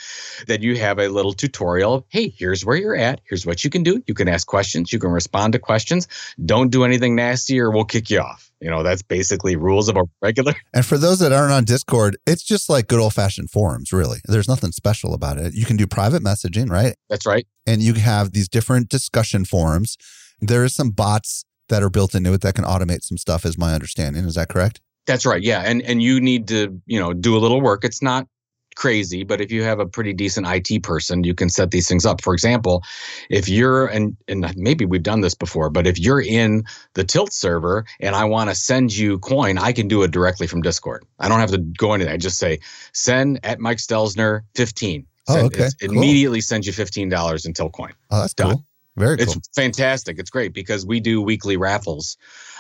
Then 0.48 0.62
you 0.62 0.78
have 0.78 1.00
a 1.00 1.08
little 1.08 1.34
tutorial. 1.34 2.06
Hey, 2.10 2.30
here's 2.30 2.66
where 2.66 2.76
you're 2.76 2.96
at. 2.96 3.22
Here's 3.24 3.46
what 3.46 3.64
you 3.64 3.70
can 3.70 3.84
do. 3.84 4.04
You 4.08 4.14
can 4.14 4.28
ask 4.28 4.48
questions. 4.48 4.92
You 4.92 5.00
can 5.00 5.12
respond 5.12 5.54
to 5.54 5.60
questions. 5.60 6.08
Don't 6.44 6.70
do 6.70 6.84
anything 6.84 7.16
nasty 7.16 7.60
or 7.60 7.72
we'll 7.72 7.86
kick 7.86 8.10
you 8.10 8.20
off. 8.20 8.53
You 8.64 8.70
know, 8.70 8.82
that's 8.82 9.02
basically 9.02 9.56
rules 9.56 9.90
of 9.90 9.98
a 9.98 10.04
regular. 10.22 10.54
And 10.74 10.86
for 10.86 10.98
those 10.98 11.20
that 11.20 11.32
aren't 11.32 11.52
on 11.52 11.66
Discord, 11.66 12.18
it's 12.26 12.44
just 12.44 12.70
like 12.70 12.88
good 12.88 13.00
old 13.00 13.14
fashioned 13.14 13.52
forums, 13.52 13.92
really. 13.92 14.20
There's 14.26 14.48
nothing 14.48 14.72
special 14.72 15.14
about 15.14 15.38
it. 15.38 15.54
You 15.54 15.66
can 15.66 15.76
do 15.76 15.86
private 15.86 16.24
messaging, 16.24 16.70
right? 16.70 16.96
That's 17.10 17.26
right. 17.26 17.46
And 17.68 17.82
you 17.82 17.96
have 17.96 18.32
these 18.32 18.48
different 18.48 18.90
discussion 18.90 19.46
forums. 19.46 19.98
There 20.40 20.64
is 20.64 20.74
some 20.74 20.92
bots 20.92 21.44
that 21.70 21.84
are 21.84 21.90
built 21.90 22.16
into 22.16 22.34
it 22.34 22.42
that 22.42 22.56
can 22.56 22.66
automate 22.66 23.04
some 23.04 23.18
stuff, 23.18 23.46
is 23.46 23.58
my 23.58 23.74
understanding. 23.74 24.26
Is 24.26 24.36
that 24.36 24.50
correct? 24.50 24.80
That's 25.06 25.26
right. 25.26 25.42
Yeah. 25.42 25.62
And 25.66 25.82
and 25.82 26.02
you 26.02 26.22
need 26.22 26.48
to, 26.48 26.82
you 26.86 27.00
know, 27.00 27.14
do 27.14 27.36
a 27.36 27.40
little 27.40 27.62
work. 27.62 27.84
It's 27.84 28.02
not 28.02 28.28
crazy, 28.74 29.24
but 29.24 29.42
if 29.42 29.52
you 29.52 29.64
have 29.64 29.80
a 29.80 29.86
pretty 29.86 30.14
decent 30.14 30.48
IT 30.48 30.84
person, 30.84 31.24
you 31.24 31.34
can 31.34 31.50
set 31.50 31.72
these 31.72 31.88
things 31.88 32.06
up. 32.06 32.22
For 32.22 32.34
example, 32.34 32.84
if 33.30 33.48
you're 33.50 33.88
and 33.88 34.16
and 34.28 34.54
maybe 34.58 34.86
we've 34.86 35.04
done 35.04 35.22
this 35.22 35.36
before, 35.36 35.70
but 35.70 35.88
if 35.88 36.00
you're 36.00 36.22
in 36.22 36.64
the 36.94 37.04
Tilt 37.04 37.34
server 37.34 37.86
and 38.00 38.16
I 38.16 38.26
want 38.26 38.50
to 38.50 38.56
send 38.56 38.96
you 38.96 39.20
coin, 39.20 39.58
I 39.58 39.72
can 39.72 39.88
do 39.88 40.04
it 40.04 40.12
directly 40.12 40.48
from 40.48 40.62
Discord. 40.62 41.06
I 41.20 41.30
don't 41.30 41.40
have 41.40 41.52
to 41.52 41.60
go 41.60 41.94
into 41.94 42.06
that. 42.06 42.14
I 42.14 42.18
just 42.18 42.38
say 42.38 42.60
send 42.94 43.40
at 43.44 43.60
Mike 43.60 43.78
Stelzner 43.78 44.42
15. 44.56 45.06
Oh, 45.30 45.46
okay. 45.46 45.70
Cool. 45.80 45.92
immediately 45.92 46.42
sends 46.42 46.68
you 46.68 46.74
$15 46.74 47.46
in 47.46 47.54
Tilt 47.54 47.72
coin. 47.72 47.94
Oh, 48.12 48.22
that's 48.22 48.34
Done. 48.34 48.56
cool. 48.56 48.66
Very 48.96 49.18
cool. 49.18 49.34
It's 49.34 49.50
fantastic. 49.56 50.20
It's 50.20 50.30
great 50.30 50.54
because 50.54 50.86
we 50.86 51.00
do 51.00 51.22
weekly 51.22 51.58
raffles 51.58 52.18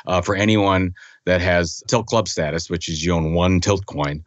uh, 0.07 0.21
for 0.21 0.35
anyone 0.35 0.93
that 1.25 1.41
has 1.41 1.83
Tilt 1.87 2.07
Club 2.07 2.27
status, 2.27 2.69
which 2.69 2.89
is 2.89 3.05
you 3.05 3.13
own 3.13 3.33
one 3.33 3.61
Tilt 3.61 3.85
coin 3.85 4.23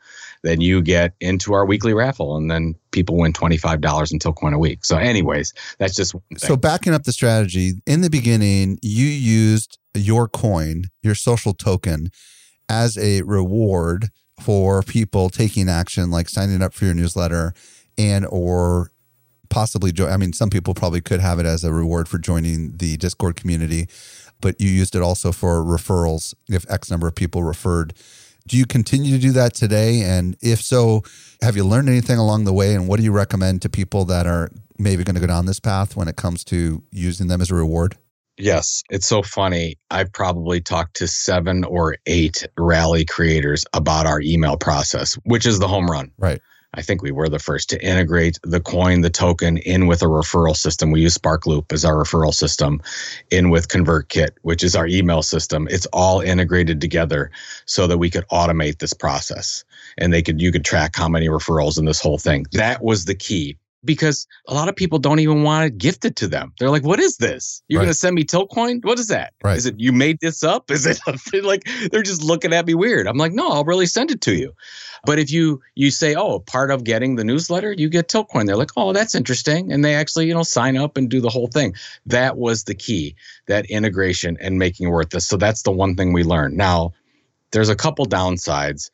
then 0.46 0.60
you 0.60 0.80
get 0.80 1.12
into 1.20 1.52
our 1.52 1.66
weekly 1.66 1.92
raffle 1.92 2.36
and 2.36 2.50
then 2.50 2.74
people 2.92 3.16
win 3.16 3.32
$25 3.32 4.12
until 4.12 4.32
coin 4.32 4.52
a 4.52 4.58
week. 4.58 4.84
So 4.84 4.96
anyways, 4.96 5.52
that's 5.78 5.94
just 5.94 6.14
So 6.36 6.56
backing 6.56 6.94
up 6.94 7.02
the 7.02 7.12
strategy, 7.12 7.74
in 7.86 8.00
the 8.00 8.10
beginning, 8.10 8.78
you 8.80 9.06
used 9.06 9.78
your 9.94 10.28
coin, 10.28 10.84
your 11.02 11.14
social 11.14 11.52
token 11.52 12.10
as 12.68 12.96
a 12.96 13.22
reward 13.22 14.08
for 14.40 14.82
people 14.82 15.30
taking 15.30 15.68
action 15.68 16.10
like 16.10 16.28
signing 16.28 16.62
up 16.62 16.74
for 16.74 16.84
your 16.84 16.94
newsletter 16.94 17.54
and 17.98 18.26
or 18.26 18.90
possibly 19.48 19.92
join 19.92 20.10
I 20.10 20.16
mean 20.16 20.32
some 20.32 20.50
people 20.50 20.74
probably 20.74 21.00
could 21.00 21.20
have 21.20 21.38
it 21.38 21.46
as 21.46 21.64
a 21.64 21.72
reward 21.72 22.08
for 22.08 22.18
joining 22.18 22.76
the 22.76 22.96
Discord 22.96 23.36
community, 23.36 23.88
but 24.40 24.60
you 24.60 24.68
used 24.68 24.94
it 24.94 25.02
also 25.02 25.32
for 25.32 25.62
referrals 25.62 26.34
if 26.48 26.68
X 26.70 26.90
number 26.90 27.06
of 27.06 27.14
people 27.14 27.42
referred 27.42 27.94
do 28.46 28.56
you 28.56 28.66
continue 28.66 29.12
to 29.16 29.20
do 29.20 29.32
that 29.32 29.54
today? 29.54 30.02
And 30.02 30.36
if 30.40 30.62
so, 30.62 31.02
have 31.42 31.56
you 31.56 31.64
learned 31.64 31.88
anything 31.88 32.18
along 32.18 32.44
the 32.44 32.52
way? 32.52 32.74
And 32.74 32.88
what 32.88 32.98
do 32.98 33.04
you 33.04 33.12
recommend 33.12 33.62
to 33.62 33.68
people 33.68 34.04
that 34.06 34.26
are 34.26 34.50
maybe 34.78 35.04
going 35.04 35.14
to 35.14 35.20
go 35.20 35.26
down 35.26 35.46
this 35.46 35.60
path 35.60 35.96
when 35.96 36.08
it 36.08 36.16
comes 36.16 36.44
to 36.44 36.82
using 36.90 37.26
them 37.28 37.40
as 37.40 37.50
a 37.50 37.54
reward? 37.54 37.96
Yes, 38.38 38.82
it's 38.90 39.06
so 39.06 39.22
funny. 39.22 39.78
I've 39.90 40.12
probably 40.12 40.60
talked 40.60 40.96
to 40.96 41.08
seven 41.08 41.64
or 41.64 41.96
eight 42.06 42.46
rally 42.58 43.04
creators 43.04 43.64
about 43.72 44.06
our 44.06 44.20
email 44.20 44.58
process, 44.58 45.14
which 45.24 45.46
is 45.46 45.58
the 45.58 45.68
home 45.68 45.90
run. 45.90 46.12
Right. 46.18 46.40
I 46.74 46.82
think 46.82 47.02
we 47.02 47.10
were 47.10 47.28
the 47.28 47.38
first 47.38 47.70
to 47.70 47.82
integrate 47.84 48.38
the 48.42 48.60
coin, 48.60 49.00
the 49.00 49.10
token 49.10 49.58
in 49.58 49.86
with 49.86 50.02
a 50.02 50.06
referral 50.06 50.56
system. 50.56 50.90
We 50.90 51.00
use 51.00 51.16
SparkLoop 51.16 51.72
as 51.72 51.84
our 51.84 51.94
referral 51.94 52.34
system, 52.34 52.80
in 53.30 53.50
with 53.50 53.68
ConvertKit, 53.68 54.30
which 54.42 54.62
is 54.62 54.76
our 54.76 54.86
email 54.86 55.22
system. 55.22 55.68
It's 55.70 55.86
all 55.86 56.20
integrated 56.20 56.80
together 56.80 57.30
so 57.64 57.86
that 57.86 57.98
we 57.98 58.10
could 58.10 58.26
automate 58.28 58.78
this 58.78 58.92
process 58.92 59.64
and 59.98 60.12
they 60.12 60.22
could 60.22 60.40
you 60.40 60.52
could 60.52 60.64
track 60.64 60.96
how 60.96 61.08
many 61.08 61.28
referrals 61.28 61.78
in 61.78 61.84
this 61.84 62.00
whole 62.00 62.18
thing. 62.18 62.46
That 62.52 62.82
was 62.82 63.04
the 63.04 63.14
key 63.14 63.56
because 63.86 64.26
a 64.48 64.54
lot 64.54 64.68
of 64.68 64.76
people 64.76 64.98
don't 64.98 65.20
even 65.20 65.42
want 65.42 65.66
it 65.66 65.78
gifted 65.78 66.16
to 66.16 66.28
them. 66.28 66.52
They're 66.58 66.70
like, 66.70 66.84
"What 66.84 67.00
is 67.00 67.16
this? 67.16 67.62
You're 67.68 67.80
right. 67.80 67.84
going 67.84 67.92
to 67.92 67.98
send 67.98 68.14
me 68.14 68.24
Tiltcoin? 68.24 68.84
What 68.84 68.98
is 68.98 69.08
that? 69.08 69.32
Right. 69.42 69.56
Is 69.56 69.66
it 69.66 69.76
you 69.78 69.92
made 69.92 70.18
this 70.20 70.42
up? 70.42 70.70
Is 70.70 70.86
it 70.86 71.00
like 71.44 71.66
they're 71.90 72.02
just 72.02 72.22
looking 72.22 72.52
at 72.52 72.66
me 72.66 72.74
weird?" 72.74 73.06
I'm 73.06 73.16
like, 73.16 73.32
"No, 73.32 73.48
I'll 73.48 73.64
really 73.64 73.86
send 73.86 74.10
it 74.10 74.20
to 74.22 74.34
you." 74.34 74.52
But 75.04 75.18
if 75.18 75.30
you 75.30 75.60
you 75.74 75.90
say, 75.90 76.14
"Oh, 76.14 76.40
part 76.40 76.70
of 76.70 76.84
getting 76.84 77.16
the 77.16 77.24
newsletter, 77.24 77.72
you 77.72 77.88
get 77.88 78.08
Tiltcoin," 78.08 78.46
they're 78.46 78.56
like, 78.56 78.72
"Oh, 78.76 78.92
that's 78.92 79.14
interesting," 79.14 79.72
and 79.72 79.84
they 79.84 79.94
actually 79.94 80.26
you 80.26 80.34
know 80.34 80.42
sign 80.42 80.76
up 80.76 80.96
and 80.96 81.08
do 81.08 81.20
the 81.20 81.30
whole 81.30 81.46
thing. 81.46 81.74
That 82.04 82.36
was 82.36 82.64
the 82.64 82.74
key, 82.74 83.14
that 83.46 83.66
integration 83.66 84.36
and 84.40 84.58
making 84.58 84.88
it 84.88 84.90
worth 84.90 85.10
this. 85.10 85.26
So 85.26 85.36
that's 85.36 85.62
the 85.62 85.72
one 85.72 85.94
thing 85.94 86.12
we 86.12 86.24
learned. 86.24 86.56
Now, 86.56 86.92
there's 87.52 87.68
a 87.68 87.76
couple 87.76 88.06
downsides 88.06 88.90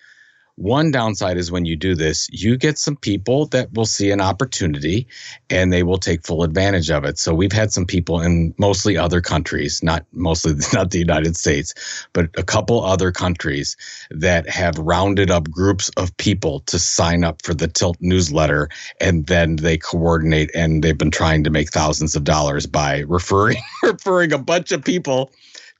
One 0.56 0.90
downside 0.90 1.38
is 1.38 1.50
when 1.50 1.64
you 1.64 1.76
do 1.76 1.94
this, 1.94 2.28
you 2.30 2.58
get 2.58 2.78
some 2.78 2.96
people 2.96 3.46
that 3.46 3.72
will 3.72 3.86
see 3.86 4.10
an 4.10 4.20
opportunity 4.20 5.06
and 5.48 5.72
they 5.72 5.82
will 5.82 5.96
take 5.96 6.26
full 6.26 6.42
advantage 6.42 6.90
of 6.90 7.04
it. 7.04 7.18
So 7.18 7.34
we've 7.34 7.52
had 7.52 7.72
some 7.72 7.86
people 7.86 8.20
in 8.20 8.54
mostly 8.58 8.98
other 8.98 9.22
countries, 9.22 9.82
not 9.82 10.04
mostly 10.12 10.54
not 10.74 10.90
the 10.90 10.98
United 10.98 11.36
States, 11.36 11.72
but 12.12 12.28
a 12.36 12.42
couple 12.42 12.84
other 12.84 13.10
countries 13.12 13.76
that 14.10 14.46
have 14.48 14.76
rounded 14.78 15.30
up 15.30 15.50
groups 15.50 15.90
of 15.96 16.14
people 16.18 16.60
to 16.60 16.78
sign 16.78 17.24
up 17.24 17.42
for 17.42 17.54
the 17.54 17.68
Tilt 17.68 17.96
newsletter 18.00 18.68
and 19.00 19.26
then 19.26 19.56
they 19.56 19.78
coordinate 19.78 20.50
and 20.54 20.84
they've 20.84 20.98
been 20.98 21.10
trying 21.10 21.44
to 21.44 21.50
make 21.50 21.70
thousands 21.70 22.14
of 22.14 22.24
dollars 22.24 22.66
by 22.66 23.00
referring 23.08 23.56
referring 23.82 24.32
a 24.32 24.38
bunch 24.38 24.70
of 24.70 24.84
people 24.84 25.30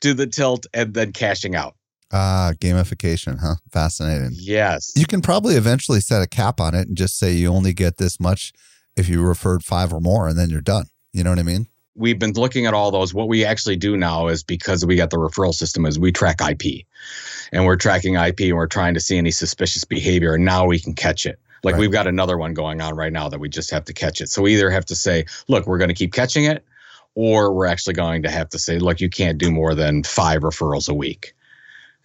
to 0.00 0.14
the 0.14 0.26
Tilt 0.26 0.66
and 0.72 0.94
then 0.94 1.12
cashing 1.12 1.54
out. 1.54 1.76
Ah, 2.12 2.52
gamification, 2.60 3.38
huh? 3.40 3.54
Fascinating. 3.70 4.30
Yes. 4.34 4.92
You 4.94 5.06
can 5.06 5.22
probably 5.22 5.54
eventually 5.54 6.00
set 6.00 6.22
a 6.22 6.26
cap 6.26 6.60
on 6.60 6.74
it 6.74 6.86
and 6.88 6.96
just 6.96 7.18
say 7.18 7.32
you 7.32 7.48
only 7.48 7.72
get 7.72 7.96
this 7.96 8.20
much 8.20 8.52
if 8.96 9.08
you 9.08 9.22
referred 9.22 9.64
five 9.64 9.92
or 9.92 10.00
more, 10.00 10.28
and 10.28 10.38
then 10.38 10.50
you're 10.50 10.60
done. 10.60 10.86
You 11.14 11.24
know 11.24 11.30
what 11.30 11.38
I 11.38 11.42
mean? 11.44 11.66
We've 11.94 12.18
been 12.18 12.32
looking 12.32 12.66
at 12.66 12.74
all 12.74 12.90
those. 12.90 13.12
What 13.14 13.28
we 13.28 13.44
actually 13.44 13.76
do 13.76 13.96
now 13.96 14.28
is 14.28 14.42
because 14.42 14.84
we 14.84 14.96
got 14.96 15.10
the 15.10 15.16
referral 15.18 15.54
system 15.54 15.84
is 15.86 15.98
we 15.98 16.12
track 16.12 16.40
IP, 16.40 16.84
and 17.52 17.64
we're 17.64 17.76
tracking 17.76 18.14
IP 18.16 18.40
and 18.40 18.56
we're 18.56 18.66
trying 18.66 18.94
to 18.94 19.00
see 19.00 19.16
any 19.18 19.30
suspicious 19.30 19.84
behavior, 19.84 20.34
and 20.34 20.44
now 20.44 20.66
we 20.66 20.78
can 20.78 20.94
catch 20.94 21.24
it. 21.26 21.38
Like 21.64 21.74
Right. 21.74 21.80
we've 21.80 21.92
got 21.92 22.06
another 22.06 22.36
one 22.38 22.54
going 22.54 22.80
on 22.80 22.94
right 22.96 23.12
now 23.12 23.28
that 23.28 23.38
we 23.40 23.48
just 23.48 23.70
have 23.70 23.84
to 23.84 23.92
catch 23.92 24.20
it. 24.20 24.28
So 24.30 24.42
we 24.42 24.54
either 24.54 24.70
have 24.70 24.84
to 24.86 24.96
say, 24.96 25.24
look, 25.48 25.66
we're 25.66 25.78
going 25.78 25.88
to 25.90 25.94
keep 25.94 26.12
catching 26.12 26.44
it, 26.44 26.64
or 27.14 27.52
we're 27.54 27.66
actually 27.66 27.94
going 27.94 28.22
to 28.24 28.30
have 28.30 28.48
to 28.50 28.58
say, 28.58 28.78
look, 28.78 29.00
you 29.00 29.08
can't 29.08 29.38
do 29.38 29.50
more 29.50 29.74
than 29.74 30.02
five 30.02 30.42
referrals 30.42 30.88
a 30.88 30.94
week. 30.94 31.34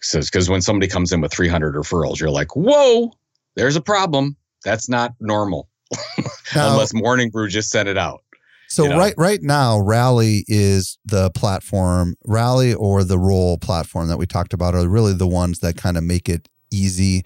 So 0.00 0.20
because 0.20 0.48
when 0.48 0.62
somebody 0.62 0.88
comes 0.90 1.12
in 1.12 1.20
with 1.20 1.32
300 1.32 1.74
referrals, 1.74 2.20
you're 2.20 2.30
like, 2.30 2.54
whoa, 2.56 3.12
there's 3.56 3.76
a 3.76 3.80
problem. 3.80 4.36
That's 4.64 4.88
not 4.88 5.14
normal 5.20 5.68
Now- 6.54 6.72
unless 6.72 6.92
Morning 6.94 7.30
Brew 7.30 7.48
just 7.48 7.70
sent 7.70 7.88
it 7.88 7.98
out. 7.98 8.22
So 8.70 8.82
you 8.82 8.88
know? 8.90 8.98
right 8.98 9.14
right 9.16 9.40
now, 9.42 9.78
Rally 9.80 10.44
is 10.46 10.98
the 11.06 11.30
platform. 11.30 12.16
Rally 12.26 12.74
or 12.74 13.02
the 13.02 13.18
Roll 13.18 13.56
platform 13.56 14.08
that 14.08 14.18
we 14.18 14.26
talked 14.26 14.52
about 14.52 14.74
are 14.74 14.86
really 14.86 15.14
the 15.14 15.26
ones 15.26 15.60
that 15.60 15.78
kind 15.78 15.96
of 15.96 16.04
make 16.04 16.28
it 16.28 16.50
easy 16.70 17.22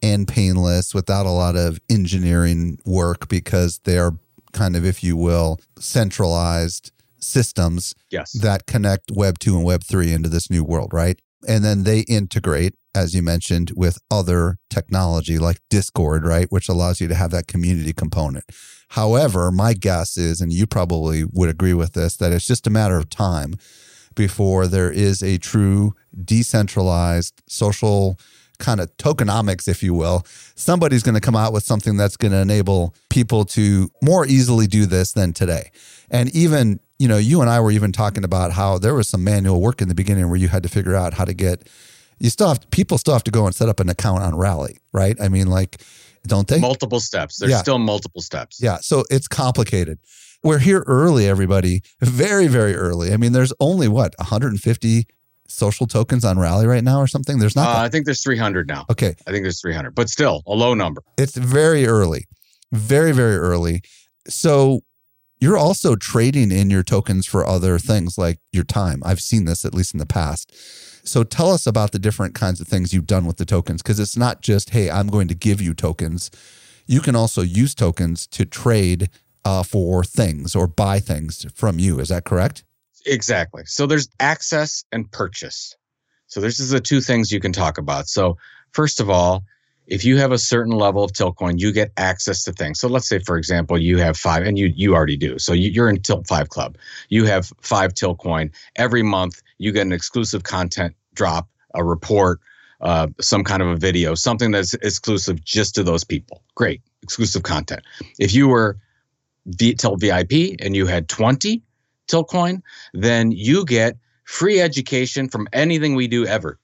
and 0.00 0.28
painless 0.28 0.94
without 0.94 1.26
a 1.26 1.30
lot 1.30 1.56
of 1.56 1.80
engineering 1.90 2.78
work 2.84 3.26
because 3.28 3.80
they're 3.82 4.12
kind 4.52 4.76
of, 4.76 4.84
if 4.84 5.02
you 5.02 5.16
will, 5.16 5.58
centralized 5.78 6.92
systems 7.18 7.94
Yes. 8.10 8.30
that 8.32 8.66
connect 8.66 9.10
Web 9.10 9.40
2 9.40 9.56
and 9.56 9.64
Web 9.64 9.82
3 9.82 10.12
into 10.12 10.28
this 10.28 10.48
new 10.50 10.62
world, 10.62 10.92
right? 10.92 11.18
And 11.46 11.64
then 11.64 11.84
they 11.84 12.00
integrate, 12.00 12.74
as 12.94 13.14
you 13.14 13.22
mentioned, 13.22 13.72
with 13.76 13.98
other 14.10 14.58
technology 14.68 15.38
like 15.38 15.60
Discord, 15.70 16.26
right? 16.26 16.46
Which 16.50 16.68
allows 16.68 17.00
you 17.00 17.08
to 17.08 17.14
have 17.14 17.30
that 17.30 17.46
community 17.46 17.92
component. 17.92 18.44
However, 18.90 19.50
my 19.50 19.72
guess 19.72 20.16
is, 20.16 20.40
and 20.40 20.52
you 20.52 20.66
probably 20.66 21.24
would 21.24 21.48
agree 21.48 21.74
with 21.74 21.92
this, 21.92 22.16
that 22.16 22.32
it's 22.32 22.46
just 22.46 22.66
a 22.66 22.70
matter 22.70 22.96
of 22.96 23.10
time 23.10 23.54
before 24.14 24.66
there 24.66 24.90
is 24.90 25.22
a 25.22 25.38
true 25.38 25.94
decentralized 26.24 27.42
social 27.48 28.18
kind 28.58 28.80
of 28.80 28.96
tokenomics, 28.96 29.68
if 29.68 29.82
you 29.82 29.92
will. 29.92 30.24
Somebody's 30.54 31.02
going 31.02 31.14
to 31.14 31.20
come 31.20 31.36
out 31.36 31.52
with 31.52 31.62
something 31.62 31.96
that's 31.96 32.16
going 32.16 32.32
to 32.32 32.40
enable 32.40 32.94
people 33.10 33.44
to 33.44 33.90
more 34.02 34.26
easily 34.26 34.66
do 34.66 34.86
this 34.86 35.12
than 35.12 35.32
today. 35.32 35.70
And 36.10 36.34
even, 36.34 36.80
you 36.98 37.08
know, 37.08 37.16
you 37.18 37.40
and 37.40 37.50
I 37.50 37.60
were 37.60 37.70
even 37.70 37.92
talking 37.92 38.24
about 38.24 38.52
how 38.52 38.78
there 38.78 38.94
was 38.94 39.08
some 39.08 39.22
manual 39.24 39.60
work 39.60 39.82
in 39.82 39.88
the 39.88 39.94
beginning 39.94 40.28
where 40.28 40.38
you 40.38 40.48
had 40.48 40.62
to 40.62 40.68
figure 40.68 40.94
out 40.94 41.14
how 41.14 41.24
to 41.24 41.34
get, 41.34 41.68
you 42.18 42.30
still 42.30 42.48
have, 42.48 42.70
people 42.70 42.96
still 42.98 43.12
have 43.14 43.24
to 43.24 43.30
go 43.30 43.46
and 43.46 43.54
set 43.54 43.68
up 43.68 43.80
an 43.80 43.88
account 43.88 44.22
on 44.22 44.34
Rally, 44.36 44.78
right? 44.92 45.16
I 45.20 45.28
mean, 45.28 45.48
like, 45.48 45.80
don't 46.26 46.48
they? 46.48 46.58
multiple 46.58 46.98
steps. 47.00 47.38
There's 47.38 47.50
Yeah. 47.52 47.58
still 47.58 47.78
multiple 47.78 48.20
steps. 48.22 48.58
Yeah. 48.60 48.78
So 48.80 49.04
it's 49.10 49.28
complicated. 49.28 49.98
We're 50.42 50.58
here 50.58 50.84
early, 50.86 51.28
everybody. 51.28 51.82
Very, 52.00 52.46
very 52.46 52.74
early. 52.74 53.12
I 53.12 53.16
mean, 53.16 53.32
there's 53.32 53.52
only 53.60 53.88
what, 53.88 54.14
150 54.18 55.06
social 55.48 55.86
tokens 55.86 56.24
on 56.24 56.38
Rally 56.38 56.66
right 56.66 56.82
now 56.82 56.98
or 56.98 57.06
something? 57.06 57.38
There's 57.38 57.56
Uh, 57.56 57.62
not. 57.62 57.76
I 57.76 57.88
think 57.88 58.04
there's 58.04 58.22
300 58.22 58.66
now. 58.66 58.84
Okay. 58.90 59.14
I 59.26 59.30
think 59.30 59.44
there's 59.44 59.60
300, 59.60 59.94
but 59.94 60.08
still 60.08 60.42
a 60.46 60.52
low 60.54 60.74
number. 60.74 61.02
It's 61.18 61.36
very 61.36 61.86
early. 61.86 62.26
Very, 62.72 63.12
very 63.12 63.36
early. 63.36 63.82
So 64.28 64.80
you're 65.38 65.56
also 65.56 65.96
trading 65.96 66.50
in 66.50 66.70
your 66.70 66.82
tokens 66.82 67.26
for 67.26 67.46
other 67.46 67.78
things 67.78 68.16
like 68.16 68.38
your 68.52 68.64
time. 68.64 69.02
I've 69.04 69.20
seen 69.20 69.44
this 69.44 69.64
at 69.64 69.74
least 69.74 69.94
in 69.94 69.98
the 69.98 70.06
past. 70.06 70.54
So 71.06 71.22
tell 71.22 71.50
us 71.50 71.66
about 71.66 71.92
the 71.92 71.98
different 71.98 72.34
kinds 72.34 72.60
of 72.60 72.66
things 72.66 72.92
you've 72.92 73.06
done 73.06 73.26
with 73.26 73.36
the 73.36 73.44
tokens 73.44 73.82
because 73.82 74.00
it's 74.00 74.16
not 74.16 74.40
just, 74.40 74.70
hey, 74.70 74.90
I'm 74.90 75.08
going 75.08 75.28
to 75.28 75.34
give 75.34 75.60
you 75.60 75.74
tokens. 75.74 76.30
You 76.86 77.00
can 77.00 77.14
also 77.14 77.42
use 77.42 77.74
tokens 77.74 78.26
to 78.28 78.44
trade 78.44 79.10
uh, 79.44 79.62
for 79.62 80.02
things 80.02 80.56
or 80.56 80.66
buy 80.66 80.98
things 80.98 81.46
from 81.54 81.78
you. 81.78 82.00
Is 82.00 82.08
that 82.08 82.24
correct? 82.24 82.64
Exactly. 83.04 83.62
So 83.66 83.86
there's 83.86 84.08
access 84.18 84.84
and 84.90 85.10
purchase. 85.12 85.76
So 86.26 86.40
this 86.40 86.58
is 86.58 86.70
the 86.70 86.80
two 86.80 87.00
things 87.00 87.30
you 87.30 87.38
can 87.38 87.52
talk 87.52 87.78
about. 87.78 88.08
So 88.08 88.36
first 88.72 89.00
of 89.00 89.08
all, 89.08 89.44
if 89.86 90.04
you 90.04 90.18
have 90.18 90.32
a 90.32 90.38
certain 90.38 90.72
level 90.72 91.04
of 91.04 91.12
Tiltcoin, 91.12 91.58
you 91.58 91.72
get 91.72 91.92
access 91.96 92.42
to 92.44 92.52
things. 92.52 92.80
So 92.80 92.88
let's 92.88 93.08
say, 93.08 93.18
for 93.18 93.36
example, 93.36 93.78
you 93.78 93.98
have 93.98 94.16
five, 94.16 94.44
and 94.44 94.58
you 94.58 94.72
you 94.74 94.94
already 94.94 95.16
do. 95.16 95.38
So 95.38 95.52
you, 95.52 95.70
you're 95.70 95.88
in 95.88 96.00
Tilt 96.02 96.26
Five 96.26 96.48
Club. 96.48 96.76
You 97.08 97.24
have 97.24 97.52
five 97.60 97.94
Tiltcoin 97.94 98.52
every 98.76 99.02
month. 99.02 99.42
You 99.58 99.72
get 99.72 99.82
an 99.82 99.92
exclusive 99.92 100.42
content 100.42 100.94
drop, 101.14 101.48
a 101.74 101.84
report, 101.84 102.40
uh, 102.80 103.08
some 103.20 103.44
kind 103.44 103.62
of 103.62 103.68
a 103.68 103.76
video, 103.76 104.14
something 104.14 104.50
that's 104.50 104.74
exclusive 104.74 105.44
just 105.44 105.74
to 105.76 105.82
those 105.82 106.04
people. 106.04 106.42
Great, 106.54 106.82
exclusive 107.02 107.42
content. 107.42 107.82
If 108.18 108.34
you 108.34 108.48
were 108.48 108.78
v- 109.46 109.74
Tilt 109.74 110.00
VIP 110.00 110.56
and 110.60 110.76
you 110.76 110.86
had 110.86 111.08
20 111.08 111.62
Tiltcoin, 112.08 112.62
then 112.92 113.32
you 113.32 113.64
get 113.64 113.96
free 114.24 114.60
education 114.60 115.28
from 115.28 115.48
anything 115.52 115.94
we 115.94 116.08
do 116.08 116.26
ever. 116.26 116.58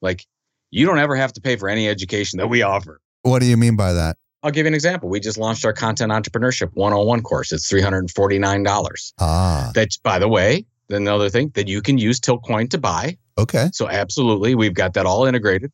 Like 0.00 0.26
you 0.72 0.84
don't 0.86 0.98
ever 0.98 1.14
have 1.14 1.32
to 1.34 1.40
pay 1.40 1.54
for 1.54 1.68
any 1.68 1.88
education 1.88 2.38
that 2.38 2.48
we 2.48 2.62
offer. 2.62 3.00
What 3.22 3.38
do 3.40 3.46
you 3.46 3.56
mean 3.56 3.76
by 3.76 3.92
that? 3.92 4.16
I'll 4.42 4.50
give 4.50 4.64
you 4.66 4.68
an 4.68 4.74
example. 4.74 5.08
We 5.08 5.20
just 5.20 5.38
launched 5.38 5.64
our 5.64 5.72
content 5.72 6.10
entrepreneurship 6.10 6.70
101 6.74 7.22
course. 7.22 7.52
It's 7.52 7.70
$349. 7.70 9.12
Ah, 9.20 9.70
That, 9.74 9.88
by 10.02 10.18
the 10.18 10.28
way, 10.28 10.64
another 10.90 11.28
thing 11.30 11.50
that 11.54 11.68
you 11.68 11.80
can 11.82 11.98
use 11.98 12.18
Tiltcoin 12.18 12.68
to 12.70 12.78
buy. 12.78 13.16
okay. 13.38 13.70
So 13.72 13.88
absolutely, 13.88 14.54
we've 14.54 14.74
got 14.74 14.94
that 14.94 15.06
all 15.06 15.24
integrated. 15.26 15.70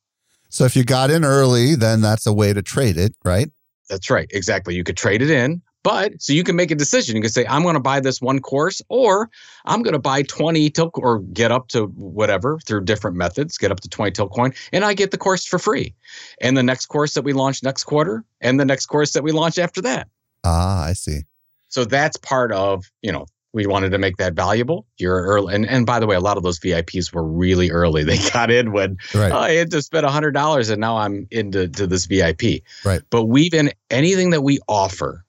So 0.50 0.64
if 0.64 0.76
you 0.76 0.84
got 0.84 1.10
in 1.10 1.24
early, 1.24 1.74
then 1.74 2.00
that's 2.00 2.26
a 2.26 2.32
way 2.32 2.52
to 2.52 2.62
trade 2.62 2.96
it, 2.96 3.14
right? 3.24 3.50
That's 3.88 4.10
right. 4.10 4.28
Exactly. 4.32 4.74
You 4.74 4.84
could 4.84 4.96
trade 4.96 5.22
it 5.22 5.30
in, 5.30 5.62
but 5.88 6.20
so 6.20 6.34
you 6.34 6.44
can 6.44 6.54
make 6.54 6.70
a 6.70 6.74
decision. 6.74 7.16
You 7.16 7.22
can 7.22 7.30
say, 7.30 7.46
I'm 7.46 7.62
going 7.62 7.72
to 7.72 7.80
buy 7.80 8.00
this 8.00 8.20
one 8.20 8.40
course, 8.40 8.82
or 8.90 9.30
I'm 9.64 9.82
going 9.82 9.94
to 9.94 9.98
buy 9.98 10.22
20 10.22 10.68
til 10.68 10.90
or 10.96 11.20
get 11.20 11.50
up 11.50 11.68
to 11.68 11.86
whatever 11.86 12.58
through 12.66 12.84
different 12.84 13.16
methods, 13.16 13.56
get 13.56 13.72
up 13.72 13.80
to 13.80 13.88
20 13.88 14.10
Tilt 14.12 14.30
coin, 14.32 14.52
and 14.70 14.84
I 14.84 14.92
get 14.92 15.12
the 15.12 15.16
course 15.16 15.46
for 15.46 15.58
free. 15.58 15.94
And 16.42 16.58
the 16.58 16.62
next 16.62 16.86
course 16.86 17.14
that 17.14 17.22
we 17.22 17.32
launch 17.32 17.62
next 17.62 17.84
quarter, 17.84 18.22
and 18.42 18.60
the 18.60 18.66
next 18.66 18.84
course 18.84 19.12
that 19.12 19.22
we 19.22 19.32
launch 19.32 19.58
after 19.58 19.80
that. 19.80 20.08
Ah, 20.44 20.84
I 20.84 20.92
see. 20.92 21.22
So 21.70 21.86
that's 21.86 22.18
part 22.18 22.52
of, 22.52 22.84
you 23.00 23.10
know, 23.10 23.24
we 23.54 23.66
wanted 23.66 23.90
to 23.92 23.98
make 23.98 24.18
that 24.18 24.34
valuable. 24.34 24.86
You're 24.98 25.22
early. 25.22 25.54
And, 25.54 25.66
and 25.66 25.86
by 25.86 26.00
the 26.00 26.06
way, 26.06 26.16
a 26.16 26.20
lot 26.20 26.36
of 26.36 26.42
those 26.42 26.58
VIPs 26.60 27.14
were 27.14 27.24
really 27.24 27.70
early. 27.70 28.04
They 28.08 28.18
got 28.30 28.50
in 28.50 28.72
when 28.72 28.98
Right. 29.14 29.32
oh, 29.32 29.38
I 29.38 29.52
had 29.52 29.70
to 29.70 29.80
spend 29.80 30.04
hundred 30.04 30.32
dollars 30.32 30.68
and 30.68 30.82
now 30.82 30.98
I'm 30.98 31.26
into 31.30 31.66
to 31.66 31.86
this 31.86 32.04
VIP. 32.04 32.62
Right. 32.84 33.00
But 33.08 33.24
we've 33.24 33.54
in 33.54 33.72
anything 33.90 34.30
that 34.30 34.42
we 34.42 34.58
offer. 34.68 35.24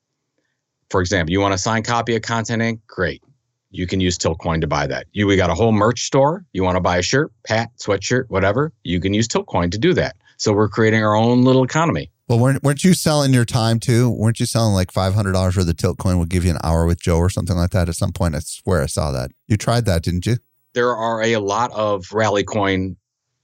For 0.89 1.01
example, 1.01 1.31
you 1.31 1.39
want 1.39 1.53
a 1.53 1.57
signed 1.57 1.85
copy 1.85 2.15
of 2.15 2.21
Content 2.21 2.61
Inc. 2.61 2.79
Great. 2.87 3.23
You 3.71 3.85
can 3.85 3.99
use 3.99 4.17
Tiltcoin 4.17 4.61
to 4.61 4.67
buy 4.67 4.87
that. 4.87 5.05
You 5.11 5.27
we 5.27 5.35
got 5.35 5.51
a 5.51 5.53
whole 5.53 5.71
merch 5.71 6.01
store. 6.01 6.43
You 6.53 6.63
want 6.63 6.75
to 6.75 6.81
buy 6.81 6.97
a 6.97 7.01
shirt, 7.03 7.31
hat, 7.47 7.69
sweatshirt, 7.77 8.25
whatever. 8.29 8.73
You 8.83 8.99
can 8.99 9.13
use 9.13 9.27
Tiltcoin 9.27 9.71
to 9.71 9.77
do 9.77 9.93
that. 9.93 10.15
So 10.37 10.53
we're 10.53 10.69
creating 10.69 11.03
our 11.03 11.15
own 11.15 11.43
little 11.43 11.63
economy. 11.63 12.09
Well, 12.27 12.39
weren't, 12.39 12.63
weren't 12.63 12.83
you 12.83 12.93
selling 12.93 13.33
your 13.33 13.45
time 13.45 13.79
too? 13.79 14.09
Weren't 14.09 14.39
you 14.39 14.45
selling 14.45 14.73
like 14.73 14.91
five 14.91 15.13
hundred 15.13 15.33
dollars 15.33 15.57
worth 15.57 15.69
of 15.69 15.77
tilt 15.77 15.97
coin 15.97 16.17
will 16.17 16.25
give 16.25 16.45
you 16.45 16.51
an 16.51 16.59
hour 16.63 16.85
with 16.85 17.01
Joe 17.01 17.17
or 17.17 17.29
something 17.29 17.55
like 17.55 17.71
that? 17.71 17.89
At 17.89 17.95
some 17.95 18.11
point, 18.11 18.35
I 18.35 18.39
swear 18.39 18.81
I 18.81 18.85
saw 18.85 19.11
that. 19.11 19.31
You 19.47 19.57
tried 19.57 19.85
that, 19.85 20.03
didn't 20.03 20.25
you? 20.25 20.37
There 20.73 20.95
are 20.95 21.21
a 21.21 21.37
lot 21.37 21.71
of 21.71 22.05
rally 22.13 22.43
coin 22.43 22.95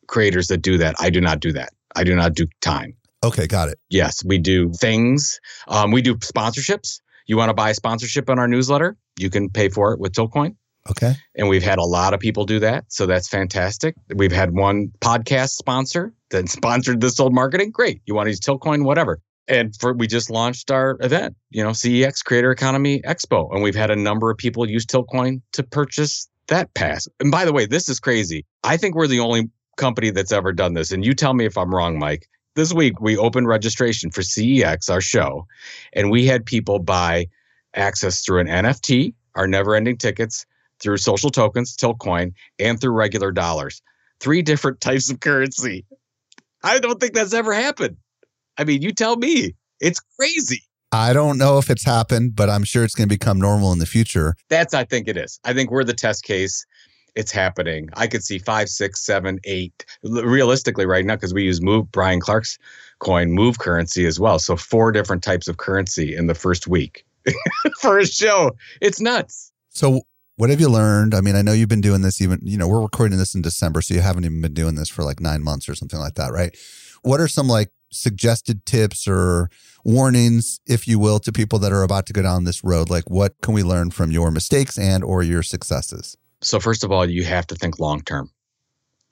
creators 0.08 0.48
that 0.48 0.58
do 0.58 0.78
that. 0.78 0.96
I 1.00 1.10
do 1.10 1.20
not 1.20 1.40
do 1.40 1.52
that. 1.54 1.74
I 1.96 2.04
do 2.04 2.16
not 2.16 2.34
do 2.34 2.48
time. 2.62 2.96
Okay, 3.24 3.48
got 3.48 3.70
it. 3.70 3.80
Yes, 3.90 4.24
we 4.24 4.38
do 4.38 4.72
things. 4.74 5.40
Um, 5.68 5.92
we 5.92 6.04
do 6.04 6.16
sponsorships. 6.18 7.02
You 7.26 7.38
want 7.38 7.50
to 7.50 7.54
buy 7.54 7.72
a 7.72 7.74
sponsorship 7.74 8.30
on 8.30 8.40
our 8.40 8.48
newsletter? 8.48 8.98
You 9.18 9.30
can 9.30 9.50
pay 9.50 9.70
for 9.70 9.94
it 9.94 10.00
with 10.00 10.14
Tiltcoin. 10.14 10.56
Okay, 10.88 11.16
And 11.34 11.50
we've 11.50 11.64
had 11.64 11.80
a 11.80 11.84
lot 11.84 12.14
of 12.14 12.20
people 12.20 12.46
do 12.46 12.60
that. 12.60 12.86
So 12.90 13.08
that's 13.08 13.28
fantastic. 13.28 13.96
We've 14.16 14.32
had 14.32 14.54
one 14.54 14.92
podcast 15.02 15.54
sponsor 15.54 16.14
that 16.30 16.48
sponsored 16.48 17.02
this 17.02 17.20
old 17.20 17.34
marketing. 17.34 17.72
Great. 17.72 18.04
You 18.06 18.14
want 18.14 18.28
to 18.28 18.30
use 18.30 18.40
Tiltcoin, 18.40 18.84
whatever. 18.84 19.20
And 19.48 19.76
for 19.80 19.94
we 19.94 20.06
just 20.06 20.30
launched 20.30 20.70
our 20.70 20.98
event, 21.02 21.36
you 21.50 21.64
know, 21.64 21.72
CEX 21.72 22.24
Creator 22.24 22.52
Economy 22.52 23.02
Expo. 23.02 23.52
And 23.52 23.64
we've 23.64 23.76
had 23.76 23.90
a 23.90 23.96
number 23.96 24.30
of 24.30 24.38
people 24.38 24.70
use 24.70 24.86
Tiltcoin 24.86 25.42
to 25.54 25.64
purchase 25.64 26.30
that 26.48 26.72
pass. 26.76 27.08
And 27.20 27.32
by 27.32 27.46
the 27.46 27.54
way, 27.54 27.66
this 27.66 27.90
is 27.90 28.00
crazy. 28.00 28.46
I 28.64 28.78
think 28.78 28.94
we're 28.94 29.08
the 29.08 29.22
only 29.22 29.50
company 29.78 30.12
that's 30.12 30.32
ever 30.32 30.54
done 30.54 30.76
this. 30.76 30.92
And 30.92 31.04
you 31.04 31.14
tell 31.14 31.34
me 31.34 31.46
if 31.46 31.58
I'm 31.58 31.74
wrong, 31.74 31.98
Mike. 31.98 32.28
This 32.56 32.74
week 32.74 33.00
we 33.02 33.18
opened 33.18 33.48
registration 33.48 34.10
for 34.10 34.22
CEX, 34.22 34.90
our 34.90 35.02
show, 35.02 35.46
and 35.94 36.10
we 36.10 36.26
had 36.26 36.46
people 36.46 36.80
buy 36.80 37.28
access 37.76 38.22
through 38.22 38.40
an 38.40 38.48
NFT, 38.48 39.14
our 39.36 39.48
never 39.48 39.76
ending 39.76 39.98
tickets, 39.98 40.46
through 40.80 40.98
social 40.98 41.30
tokens, 41.30 41.76
Tiltcoin, 41.76 42.34
and 42.60 42.80
through 42.80 42.94
regular 42.94 43.32
dollars. 43.32 43.82
Three 44.20 44.42
different 44.42 44.82
types 44.82 45.12
of 45.12 45.20
currency. 45.20 45.86
I 46.64 46.80
don't 46.80 47.00
think 47.00 47.14
that's 47.14 47.34
ever 47.34 47.54
happened. 47.54 47.98
I 48.58 48.64
mean, 48.64 48.82
you 48.82 48.92
tell 48.92 49.18
me. 49.18 49.56
It's 49.82 50.00
crazy. 50.18 50.64
I 50.92 51.12
don't 51.12 51.38
know 51.38 51.58
if 51.58 51.70
it's 51.70 51.84
happened, 51.84 52.36
but 52.36 52.50
I'm 52.50 52.64
sure 52.64 52.86
it's 52.86 52.96
going 52.96 53.10
to 53.10 53.14
become 53.14 53.38
normal 53.38 53.74
in 53.74 53.80
the 53.80 53.86
future. 53.86 54.36
That's, 54.50 54.74
I 54.74 54.86
think 54.86 55.10
it 55.10 55.18
is. 55.18 55.40
I 55.44 55.54
think 55.54 55.70
we're 55.70 55.84
the 55.84 55.94
test 55.94 56.24
case. 56.24 56.66
It's 57.16 57.32
happening. 57.32 57.90
I 57.94 58.08
could 58.08 58.24
see 58.24 58.40
five, 58.40 58.70
six, 58.70 59.06
seven, 59.06 59.40
eight. 59.46 59.86
Realistically, 60.04 60.86
right 60.86 61.06
now, 61.06 61.16
because 61.16 61.34
we 61.34 61.44
use 61.44 61.62
Move 61.62 61.92
Brian 61.92 62.20
Clark's 62.20 62.58
coin, 63.00 63.32
Move 63.32 63.60
currency 63.60 64.06
as 64.06 64.20
well. 64.20 64.40
So 64.40 64.56
four 64.56 64.92
different 64.92 65.24
types 65.24 65.48
of 65.48 65.58
currency 65.58 66.16
in 66.16 66.28
the 66.28 66.36
first 66.36 66.68
week 66.68 67.06
for 67.82 67.98
a 67.98 68.06
show. 68.06 68.52
It's 68.82 69.00
nuts. 69.00 69.52
So 69.70 70.02
what 70.38 70.50
have 70.50 70.60
you 70.60 70.70
learned? 70.70 71.16
I 71.16 71.22
mean, 71.22 71.36
I 71.36 71.42
know 71.42 71.54
you've 71.54 71.70
been 71.70 71.82
doing 71.82 72.02
this 72.02 72.22
even, 72.22 72.40
you 72.44 72.58
know, 72.58 72.68
we're 72.68 72.82
recording 72.82 73.18
this 73.18 73.36
in 73.36 73.42
December, 73.42 73.82
so 73.82 73.94
you 73.94 74.02
haven't 74.02 74.26
even 74.26 74.42
been 74.42 74.54
doing 74.54 74.76
this 74.76 74.90
for 74.90 75.04
like 75.04 75.22
nine 75.22 75.44
months 75.44 75.70
or 75.70 75.76
something 75.76 76.00
like 76.00 76.16
that, 76.16 76.32
right? 76.32 76.56
What 77.04 77.22
are 77.22 77.28
some 77.28 77.48
like 77.48 77.72
suggested 77.92 78.66
tips 78.66 79.08
or 79.08 79.50
warnings, 79.86 80.60
if 80.68 80.88
you 80.88 81.00
will, 81.00 81.20
to 81.20 81.32
people 81.32 81.60
that 81.60 81.72
are 81.72 81.84
about 81.84 82.06
to 82.08 82.14
go 82.14 82.22
down 82.22 82.44
this 82.44 82.64
road? 82.64 82.90
Like 82.90 83.10
what 83.10 83.36
can 83.42 83.54
we 83.54 83.64
learn 83.64 83.92
from 83.92 84.12
your 84.12 84.30
mistakes 84.30 84.78
and 84.78 85.04
or 85.04 85.24
your 85.24 85.44
successes? 85.44 86.18
So 86.42 86.60
first 86.60 86.84
of 86.84 86.92
all, 86.92 87.10
you 87.10 87.24
have 87.24 87.48
to 87.48 87.56
think 87.56 87.80
long 87.80 88.02
term. 88.02 88.30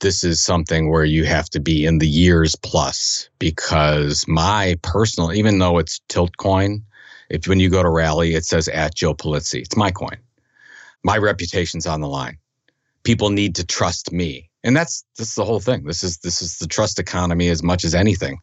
This 0.02 0.24
is 0.24 0.44
something 0.44 0.92
where 0.92 1.06
you 1.06 1.24
have 1.26 1.50
to 1.52 1.60
be 1.60 1.86
in 1.86 2.00
the 2.00 2.08
years 2.08 2.56
plus 2.56 3.30
because 3.40 4.28
my 4.28 4.76
personal, 4.82 5.32
even 5.32 5.60
though 5.60 5.78
it's 5.78 6.02
tilt 6.10 6.36
coin, 6.38 6.84
if 7.30 7.48
when 7.48 7.60
you 7.60 7.70
go 7.70 7.82
to 7.82 7.90
rally, 7.90 8.36
it 8.36 8.46
says 8.46 8.68
at 8.68 8.96
Joe 8.96 9.14
Pulizzi, 9.14 9.62
it's 9.62 9.78
my 9.78 9.92
coin 9.92 10.18
my 11.04 11.18
reputation's 11.18 11.86
on 11.86 12.02
the 12.02 12.08
line. 12.08 12.38
People 13.04 13.30
need 13.30 13.56
to 13.56 13.66
trust 13.66 14.12
me. 14.12 14.50
And 14.64 14.76
that's 14.78 15.04
this 15.18 15.28
is 15.28 15.36
the 15.36 15.44
whole 15.44 15.60
thing. 15.60 15.84
This 15.84 16.04
is 16.04 16.20
this 16.20 16.42
is 16.42 16.58
the 16.58 16.68
trust 16.68 16.98
economy 16.98 17.50
as 17.50 17.62
much 17.62 17.84
as 17.84 17.94
anything. 17.94 18.40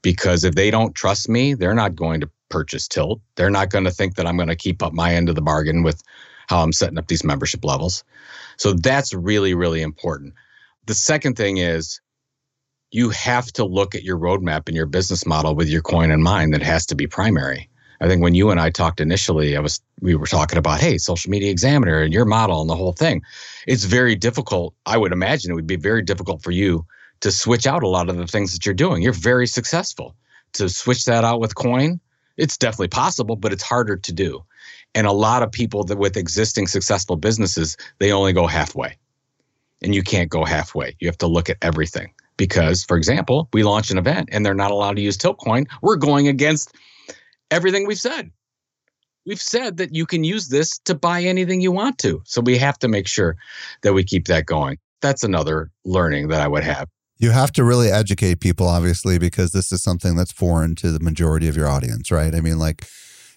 Because 0.00 0.42
if 0.42 0.54
they 0.54 0.70
don't 0.70 0.94
trust 0.94 1.28
me, 1.28 1.52
they're 1.52 1.74
not 1.74 1.94
going 1.94 2.20
to 2.22 2.30
purchase 2.48 2.88
Tilt. 2.88 3.20
They're 3.36 3.50
not 3.50 3.68
going 3.68 3.84
to 3.84 3.90
think 3.90 4.16
that 4.16 4.26
I'm 4.26 4.36
going 4.36 4.48
to 4.48 4.56
keep 4.56 4.82
up 4.82 4.94
my 4.94 5.14
end 5.14 5.28
of 5.28 5.34
the 5.34 5.42
bargain 5.42 5.82
with 5.82 6.02
how 6.50 6.64
I'm 6.64 6.72
setting 6.72 6.98
up 6.98 7.06
these 7.06 7.22
membership 7.22 7.64
levels. 7.64 8.02
So 8.56 8.72
that's 8.72 9.14
really, 9.14 9.54
really 9.54 9.82
important. 9.82 10.34
The 10.86 10.94
second 10.94 11.36
thing 11.36 11.58
is 11.58 12.00
you 12.90 13.10
have 13.10 13.46
to 13.52 13.64
look 13.64 13.94
at 13.94 14.02
your 14.02 14.18
roadmap 14.18 14.66
and 14.66 14.76
your 14.76 14.86
business 14.86 15.24
model 15.24 15.54
with 15.54 15.68
your 15.68 15.80
coin 15.80 16.10
in 16.10 16.22
mind 16.24 16.52
that 16.52 16.62
has 16.62 16.84
to 16.86 16.96
be 16.96 17.06
primary. 17.06 17.70
I 18.00 18.08
think 18.08 18.20
when 18.20 18.34
you 18.34 18.50
and 18.50 18.58
I 18.58 18.70
talked 18.70 19.00
initially, 19.00 19.56
I 19.56 19.60
was 19.60 19.80
we 20.00 20.16
were 20.16 20.26
talking 20.26 20.58
about, 20.58 20.80
hey, 20.80 20.98
social 20.98 21.30
media 21.30 21.52
examiner 21.52 22.02
and 22.02 22.12
your 22.12 22.24
model 22.24 22.60
and 22.60 22.68
the 22.68 22.74
whole 22.74 22.94
thing. 22.94 23.22
It's 23.68 23.84
very 23.84 24.16
difficult. 24.16 24.74
I 24.86 24.96
would 24.96 25.12
imagine 25.12 25.52
it 25.52 25.54
would 25.54 25.68
be 25.68 25.76
very 25.76 26.02
difficult 26.02 26.42
for 26.42 26.50
you 26.50 26.84
to 27.20 27.30
switch 27.30 27.66
out 27.66 27.84
a 27.84 27.88
lot 27.88 28.08
of 28.08 28.16
the 28.16 28.26
things 28.26 28.52
that 28.54 28.66
you're 28.66 28.74
doing. 28.74 29.02
You're 29.02 29.12
very 29.12 29.46
successful. 29.46 30.16
To 30.54 30.68
switch 30.68 31.04
that 31.04 31.24
out 31.24 31.38
with 31.38 31.54
coin, 31.54 32.00
it's 32.36 32.56
definitely 32.58 32.88
possible, 32.88 33.36
but 33.36 33.52
it's 33.52 33.62
harder 33.62 33.96
to 33.96 34.12
do. 34.12 34.42
And 34.94 35.06
a 35.06 35.12
lot 35.12 35.42
of 35.42 35.52
people 35.52 35.84
that 35.84 35.98
with 35.98 36.16
existing 36.16 36.66
successful 36.66 37.16
businesses, 37.16 37.76
they 37.98 38.12
only 38.12 38.32
go 38.32 38.46
halfway. 38.46 38.96
And 39.82 39.94
you 39.94 40.02
can't 40.02 40.28
go 40.28 40.44
halfway. 40.44 40.96
You 41.00 41.08
have 41.08 41.18
to 41.18 41.26
look 41.26 41.48
at 41.48 41.56
everything. 41.62 42.12
Because, 42.36 42.84
for 42.84 42.96
example, 42.96 43.48
we 43.52 43.62
launch 43.62 43.90
an 43.90 43.98
event 43.98 44.30
and 44.32 44.44
they're 44.44 44.54
not 44.54 44.70
allowed 44.70 44.96
to 44.96 45.02
use 45.02 45.18
Tiltcoin. 45.18 45.66
We're 45.82 45.96
going 45.96 46.26
against 46.26 46.74
everything 47.50 47.86
we've 47.86 48.00
said. 48.00 48.30
We've 49.26 49.40
said 49.40 49.76
that 49.76 49.94
you 49.94 50.06
can 50.06 50.24
use 50.24 50.48
this 50.48 50.78
to 50.86 50.94
buy 50.94 51.22
anything 51.22 51.60
you 51.60 51.70
want 51.70 51.98
to. 51.98 52.22
So 52.24 52.40
we 52.40 52.56
have 52.56 52.78
to 52.78 52.88
make 52.88 53.06
sure 53.06 53.36
that 53.82 53.92
we 53.92 54.04
keep 54.04 54.26
that 54.28 54.46
going. 54.46 54.78
That's 55.02 55.22
another 55.22 55.70
learning 55.84 56.28
that 56.28 56.40
I 56.40 56.48
would 56.48 56.64
have. 56.64 56.88
You 57.18 57.30
have 57.30 57.52
to 57.52 57.64
really 57.64 57.90
educate 57.90 58.40
people, 58.40 58.66
obviously, 58.66 59.18
because 59.18 59.52
this 59.52 59.70
is 59.70 59.82
something 59.82 60.16
that's 60.16 60.32
foreign 60.32 60.74
to 60.76 60.90
the 60.90 61.00
majority 61.00 61.48
of 61.48 61.56
your 61.56 61.68
audience, 61.68 62.10
right? 62.10 62.34
I 62.34 62.40
mean, 62.40 62.58
like, 62.58 62.86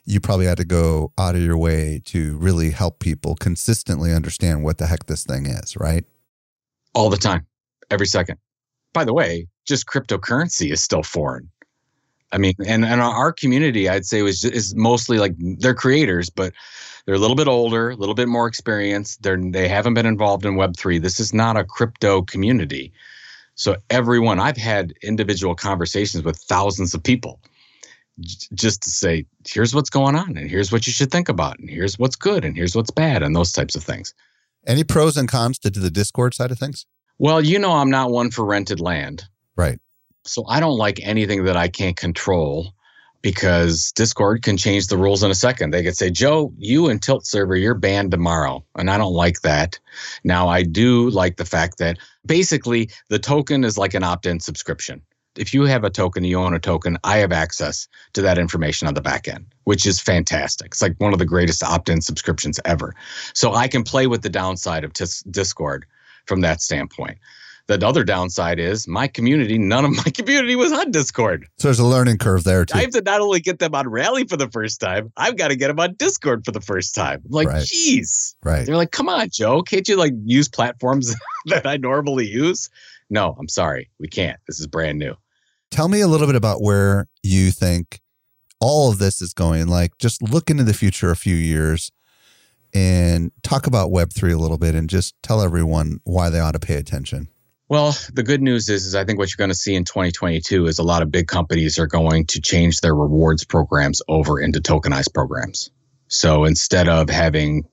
you 0.05 0.19
probably 0.19 0.45
had 0.45 0.57
to 0.57 0.65
go 0.65 1.11
out 1.17 1.35
of 1.35 1.41
your 1.41 1.57
way 1.57 2.01
to 2.05 2.37
really 2.37 2.71
help 2.71 2.99
people 2.99 3.35
consistently 3.35 4.13
understand 4.13 4.63
what 4.63 4.77
the 4.77 4.87
heck 4.87 5.05
this 5.05 5.23
thing 5.23 5.45
is, 5.45 5.77
right? 5.77 6.03
All 6.93 7.09
the 7.09 7.17
time, 7.17 7.45
every 7.89 8.07
second. 8.07 8.37
By 8.93 9.05
the 9.05 9.13
way, 9.13 9.47
just 9.65 9.87
cryptocurrency 9.87 10.71
is 10.71 10.83
still 10.83 11.03
foreign. 11.03 11.49
I 12.31 12.37
mean, 12.39 12.55
and 12.65 12.83
and 12.83 12.99
our 12.99 13.31
community, 13.31 13.87
I'd 13.87 14.05
say, 14.05 14.23
was 14.23 14.43
is 14.43 14.75
mostly 14.75 15.19
like 15.19 15.33
they're 15.37 15.75
creators, 15.75 16.31
but 16.31 16.51
they're 17.05 17.15
a 17.15 17.19
little 17.19 17.35
bit 17.35 17.47
older, 17.47 17.91
a 17.91 17.95
little 17.95 18.15
bit 18.15 18.27
more 18.27 18.47
experienced. 18.47 19.21
They're 19.21 19.37
they 19.37 19.67
haven't 19.67 19.93
been 19.93 20.07
involved 20.07 20.45
in 20.45 20.55
Web 20.55 20.75
three. 20.75 20.97
This 20.97 21.19
is 21.19 21.33
not 21.33 21.57
a 21.57 21.63
crypto 21.63 22.23
community. 22.23 22.91
So 23.55 23.77
everyone, 23.91 24.39
I've 24.39 24.57
had 24.57 24.93
individual 25.03 25.53
conversations 25.53 26.23
with 26.23 26.37
thousands 26.37 26.95
of 26.95 27.03
people, 27.03 27.39
j- 28.19 28.47
just 28.53 28.83
to 28.83 28.89
say, 28.89 29.25
here's 29.47 29.73
what's 29.73 29.89
going 29.89 30.15
on, 30.15 30.37
and 30.37 30.49
here's 30.49 30.71
what 30.71 30.87
you 30.87 30.93
should 30.93 31.11
think 31.11 31.29
about, 31.29 31.59
and 31.59 31.69
here's 31.69 31.97
what's 31.97 32.15
good, 32.15 32.45
and 32.45 32.55
here's 32.55 32.75
what's 32.75 32.91
bad, 32.91 33.23
and 33.23 33.35
those 33.35 33.51
types 33.51 33.75
of 33.75 33.83
things. 33.83 34.13
Any 34.65 34.83
pros 34.83 35.17
and 35.17 35.27
cons 35.27 35.59
to 35.59 35.69
the 35.69 35.91
Discord 35.91 36.33
side 36.33 36.51
of 36.51 36.59
things? 36.59 36.85
Well, 37.19 37.41
you 37.41 37.59
know, 37.59 37.73
I'm 37.73 37.89
not 37.89 38.11
one 38.11 38.31
for 38.31 38.45
rented 38.45 38.79
land. 38.79 39.23
Right. 39.55 39.79
So 40.25 40.45
I 40.47 40.59
don't 40.59 40.77
like 40.77 40.99
anything 41.03 41.43
that 41.45 41.57
I 41.57 41.67
can't 41.67 41.97
control 41.97 42.73
because 43.21 43.91
Discord 43.93 44.43
can 44.43 44.57
change 44.57 44.87
the 44.87 44.97
rules 44.97 45.23
in 45.23 45.31
a 45.31 45.35
second. 45.35 45.71
They 45.71 45.83
could 45.83 45.97
say, 45.97 46.09
Joe, 46.09 46.53
you 46.57 46.89
and 46.89 47.01
Tilt 47.01 47.25
server, 47.25 47.55
you're 47.55 47.73
banned 47.73 48.11
tomorrow. 48.11 48.63
And 48.77 48.91
I 48.91 48.97
don't 48.97 49.13
like 49.13 49.41
that. 49.41 49.79
Now, 50.23 50.49
I 50.49 50.63
do 50.63 51.09
like 51.09 51.37
the 51.37 51.45
fact 51.45 51.77
that 51.77 51.97
basically 52.25 52.89
the 53.09 53.19
token 53.19 53.63
is 53.63 53.77
like 53.77 53.93
an 53.93 54.03
opt 54.03 54.25
in 54.25 54.39
subscription. 54.39 55.01
If 55.35 55.53
you 55.53 55.63
have 55.63 55.83
a 55.83 55.89
token, 55.89 56.23
you 56.23 56.39
own 56.39 56.53
a 56.53 56.59
token, 56.59 56.97
I 57.03 57.17
have 57.17 57.31
access 57.31 57.87
to 58.13 58.21
that 58.21 58.37
information 58.37 58.87
on 58.87 58.93
the 58.93 59.01
back 59.01 59.27
end, 59.27 59.45
which 59.63 59.85
is 59.85 59.99
fantastic. 59.99 60.67
It's 60.67 60.81
like 60.81 60.95
one 60.99 61.13
of 61.13 61.19
the 61.19 61.25
greatest 61.25 61.63
opt 61.63 61.89
in 61.89 62.01
subscriptions 62.01 62.59
ever. 62.65 62.93
So 63.33 63.53
I 63.53 63.67
can 63.67 63.83
play 63.83 64.07
with 64.07 64.21
the 64.21 64.29
downside 64.29 64.83
of 64.83 64.93
Discord 64.93 65.85
from 66.25 66.41
that 66.41 66.61
standpoint. 66.61 67.17
The 67.67 67.85
other 67.87 68.03
downside 68.03 68.59
is 68.59 68.89
my 68.89 69.07
community, 69.07 69.57
none 69.57 69.85
of 69.85 69.91
my 69.91 70.03
community 70.13 70.55
was 70.55 70.73
on 70.73 70.91
Discord. 70.91 71.47
So 71.57 71.69
there's 71.69 71.79
a 71.79 71.85
learning 71.85 72.17
curve 72.17 72.43
there 72.43 72.65
too. 72.65 72.77
I 72.77 72.81
have 72.81 72.91
to 72.91 73.01
not 73.01 73.21
only 73.21 73.39
get 73.39 73.59
them 73.59 73.73
on 73.73 73.87
Rally 73.87 74.25
for 74.25 74.35
the 74.35 74.49
first 74.49 74.81
time, 74.81 75.13
I've 75.15 75.37
got 75.37 75.47
to 75.47 75.55
get 75.55 75.69
them 75.69 75.79
on 75.79 75.93
Discord 75.93 76.43
for 76.43 76.51
the 76.51 76.59
first 76.59 76.93
time. 76.93 77.21
I'm 77.25 77.31
like, 77.31 77.47
right. 77.47 77.65
geez. 77.65 78.35
Right. 78.43 78.65
They're 78.65 78.75
like, 78.75 78.91
come 78.91 79.07
on, 79.07 79.29
Joe. 79.31 79.61
Can't 79.61 79.87
you 79.87 79.95
like 79.95 80.13
use 80.25 80.49
platforms 80.49 81.15
that 81.45 81.65
I 81.65 81.77
normally 81.77 82.27
use? 82.27 82.69
No, 83.09 83.35
I'm 83.39 83.47
sorry. 83.47 83.89
We 83.97 84.09
can't. 84.09 84.39
This 84.45 84.59
is 84.59 84.67
brand 84.67 84.99
new. 84.99 85.15
Tell 85.73 85.87
me 85.87 86.01
a 86.01 86.07
little 86.07 86.27
bit 86.27 86.35
about 86.35 86.61
where 86.61 87.07
you 87.23 87.49
think 87.49 87.99
all 88.59 88.91
of 88.91 88.99
this 88.99 89.23
is 89.23 89.33
going. 89.33 89.65
Like, 89.65 89.97
just 89.97 90.21
look 90.21 90.51
into 90.51 90.63
the 90.63 90.71
future 90.71 91.09
a 91.09 91.15
few 91.15 91.33
years 91.33 91.91
and 92.75 93.31
talk 93.41 93.65
about 93.65 93.89
Web3 93.89 94.35
a 94.35 94.37
little 94.37 94.59
bit 94.59 94.75
and 94.75 94.87
just 94.87 95.15
tell 95.23 95.41
everyone 95.41 95.97
why 96.03 96.29
they 96.29 96.39
ought 96.39 96.51
to 96.51 96.59
pay 96.59 96.75
attention. 96.75 97.27
Well, 97.69 97.97
the 98.13 98.21
good 98.21 98.43
news 98.43 98.69
is, 98.69 98.85
is 98.85 98.93
I 98.93 99.03
think 99.03 99.17
what 99.17 99.31
you're 99.31 99.43
going 99.43 99.49
to 99.49 99.55
see 99.55 99.73
in 99.73 99.83
2022 99.83 100.67
is 100.67 100.77
a 100.77 100.83
lot 100.83 101.01
of 101.01 101.11
big 101.11 101.25
companies 101.25 101.79
are 101.79 101.87
going 101.87 102.27
to 102.27 102.39
change 102.39 102.81
their 102.81 102.93
rewards 102.93 103.43
programs 103.43 103.99
over 104.07 104.39
into 104.39 104.61
tokenized 104.61 105.11
programs. 105.11 105.71
So 106.07 106.43
instead 106.43 106.87
of 106.87 107.09
having 107.09 107.63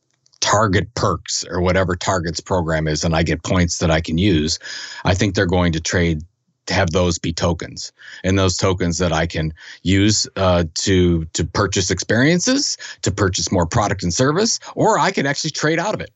target 0.40 0.94
perks 0.94 1.44
or 1.50 1.60
whatever 1.60 1.96
targets 1.96 2.40
program 2.40 2.88
is, 2.88 3.04
and 3.04 3.14
I 3.14 3.24
get 3.24 3.44
points 3.44 3.76
that 3.80 3.90
I 3.90 4.00
can 4.00 4.16
use, 4.16 4.58
I 5.04 5.12
think 5.12 5.34
they're 5.34 5.44
going 5.44 5.72
to 5.72 5.82
trade 5.82 6.22
have 6.70 6.90
those 6.90 7.18
be 7.18 7.32
tokens 7.32 7.92
and 8.24 8.38
those 8.38 8.56
tokens 8.56 8.98
that 8.98 9.12
I 9.12 9.26
can 9.26 9.52
use 9.82 10.28
uh, 10.36 10.64
to 10.74 11.24
to 11.24 11.44
purchase 11.44 11.90
experiences, 11.90 12.76
to 13.02 13.10
purchase 13.10 13.52
more 13.52 13.66
product 13.66 14.02
and 14.02 14.12
service, 14.12 14.60
or 14.74 14.98
I 14.98 15.10
can 15.10 15.26
actually 15.26 15.50
trade 15.50 15.78
out 15.78 15.94
of 15.94 16.00
it. 16.00 16.10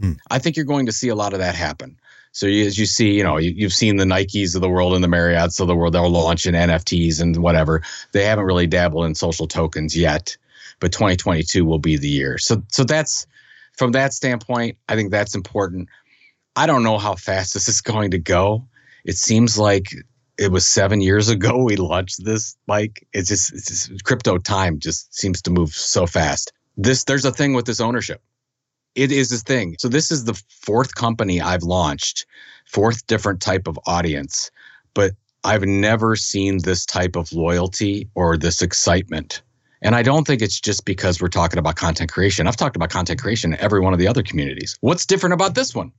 Mm. 0.00 0.18
I 0.30 0.38
think 0.38 0.56
you're 0.56 0.64
going 0.64 0.86
to 0.86 0.92
see 0.92 1.08
a 1.08 1.14
lot 1.14 1.32
of 1.32 1.38
that 1.38 1.54
happen. 1.54 1.96
So 2.32 2.48
as 2.48 2.76
you 2.76 2.86
see, 2.86 3.16
you 3.16 3.22
know, 3.22 3.36
you, 3.36 3.64
have 3.64 3.72
seen 3.72 3.96
the 3.96 4.04
Nikes 4.04 4.56
of 4.56 4.60
the 4.60 4.68
world 4.68 4.92
and 4.94 5.04
the 5.04 5.08
Marriotts 5.08 5.60
of 5.60 5.68
the 5.68 5.76
world. 5.76 5.94
They'll 5.94 6.10
launch 6.10 6.46
in 6.46 6.54
NFTs 6.54 7.20
and 7.20 7.36
whatever. 7.36 7.82
They 8.10 8.24
haven't 8.24 8.44
really 8.44 8.66
dabbled 8.66 9.06
in 9.06 9.14
social 9.14 9.46
tokens 9.46 9.96
yet, 9.96 10.36
but 10.80 10.90
2022 10.90 11.64
will 11.64 11.78
be 11.78 11.96
the 11.96 12.08
year. 12.08 12.38
So 12.38 12.62
so 12.68 12.82
that's 12.82 13.26
from 13.76 13.92
that 13.92 14.12
standpoint. 14.12 14.76
I 14.88 14.96
think 14.96 15.12
that's 15.12 15.36
important. 15.36 15.88
I 16.56 16.66
don't 16.66 16.82
know 16.82 16.98
how 16.98 17.14
fast 17.14 17.54
this 17.54 17.68
is 17.68 17.80
going 17.80 18.10
to 18.10 18.18
go. 18.18 18.66
It 19.04 19.16
seems 19.16 19.58
like 19.58 19.94
it 20.38 20.50
was 20.50 20.66
seven 20.66 21.00
years 21.00 21.28
ago 21.28 21.56
we 21.64 21.76
launched 21.76 22.24
this. 22.24 22.56
Mike, 22.66 23.06
it's 23.12 23.28
just, 23.28 23.52
it's 23.52 23.68
just 23.68 24.04
crypto 24.04 24.38
time 24.38 24.78
just 24.78 25.14
seems 25.14 25.42
to 25.42 25.50
move 25.50 25.70
so 25.70 26.06
fast. 26.06 26.52
This 26.76 27.04
there's 27.04 27.24
a 27.24 27.30
thing 27.30 27.54
with 27.54 27.66
this 27.66 27.80
ownership 27.80 28.20
it 28.94 29.10
is 29.10 29.32
a 29.32 29.38
thing. 29.38 29.76
So 29.78 29.88
this 29.88 30.10
is 30.10 30.24
the 30.24 30.40
fourth 30.48 30.94
company 30.94 31.40
I've 31.40 31.62
launched, 31.62 32.26
fourth 32.66 33.06
different 33.06 33.40
type 33.40 33.66
of 33.66 33.78
audience. 33.86 34.50
But 34.94 35.12
I've 35.42 35.64
never 35.64 36.16
seen 36.16 36.58
this 36.62 36.86
type 36.86 37.16
of 37.16 37.32
loyalty 37.32 38.08
or 38.14 38.36
this 38.36 38.62
excitement. 38.62 39.42
And 39.82 39.94
I 39.94 40.02
don't 40.02 40.26
think 40.26 40.40
it's 40.40 40.60
just 40.60 40.84
because 40.84 41.20
we're 41.20 41.28
talking 41.28 41.58
about 41.58 41.76
content 41.76 42.10
creation. 42.10 42.46
I've 42.46 42.56
talked 42.56 42.76
about 42.76 42.90
content 42.90 43.20
creation 43.20 43.52
in 43.52 43.60
every 43.60 43.80
one 43.80 43.92
of 43.92 43.98
the 43.98 44.08
other 44.08 44.22
communities. 44.22 44.78
What's 44.80 45.04
different 45.04 45.34
about 45.34 45.54
this 45.54 45.74
one? 45.74 45.92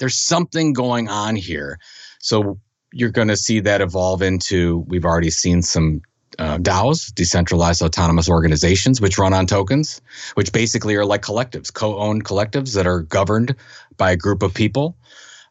There's 0.00 0.18
something 0.18 0.72
going 0.72 1.08
on 1.08 1.36
here. 1.36 1.78
So 2.18 2.58
you're 2.92 3.10
going 3.10 3.28
to 3.28 3.36
see 3.36 3.60
that 3.60 3.80
evolve 3.80 4.22
into, 4.22 4.78
we've 4.88 5.04
already 5.04 5.30
seen 5.30 5.62
some 5.62 6.00
uh, 6.38 6.58
DAOs, 6.58 7.14
decentralized 7.14 7.82
autonomous 7.82 8.28
organizations, 8.28 9.00
which 9.00 9.18
run 9.18 9.34
on 9.34 9.46
tokens, 9.46 10.00
which 10.34 10.52
basically 10.52 10.96
are 10.96 11.04
like 11.04 11.22
collectives, 11.22 11.72
co 11.72 11.98
owned 11.98 12.24
collectives 12.24 12.74
that 12.74 12.86
are 12.86 13.02
governed 13.02 13.54
by 13.96 14.10
a 14.10 14.16
group 14.16 14.42
of 14.42 14.54
people. 14.54 14.96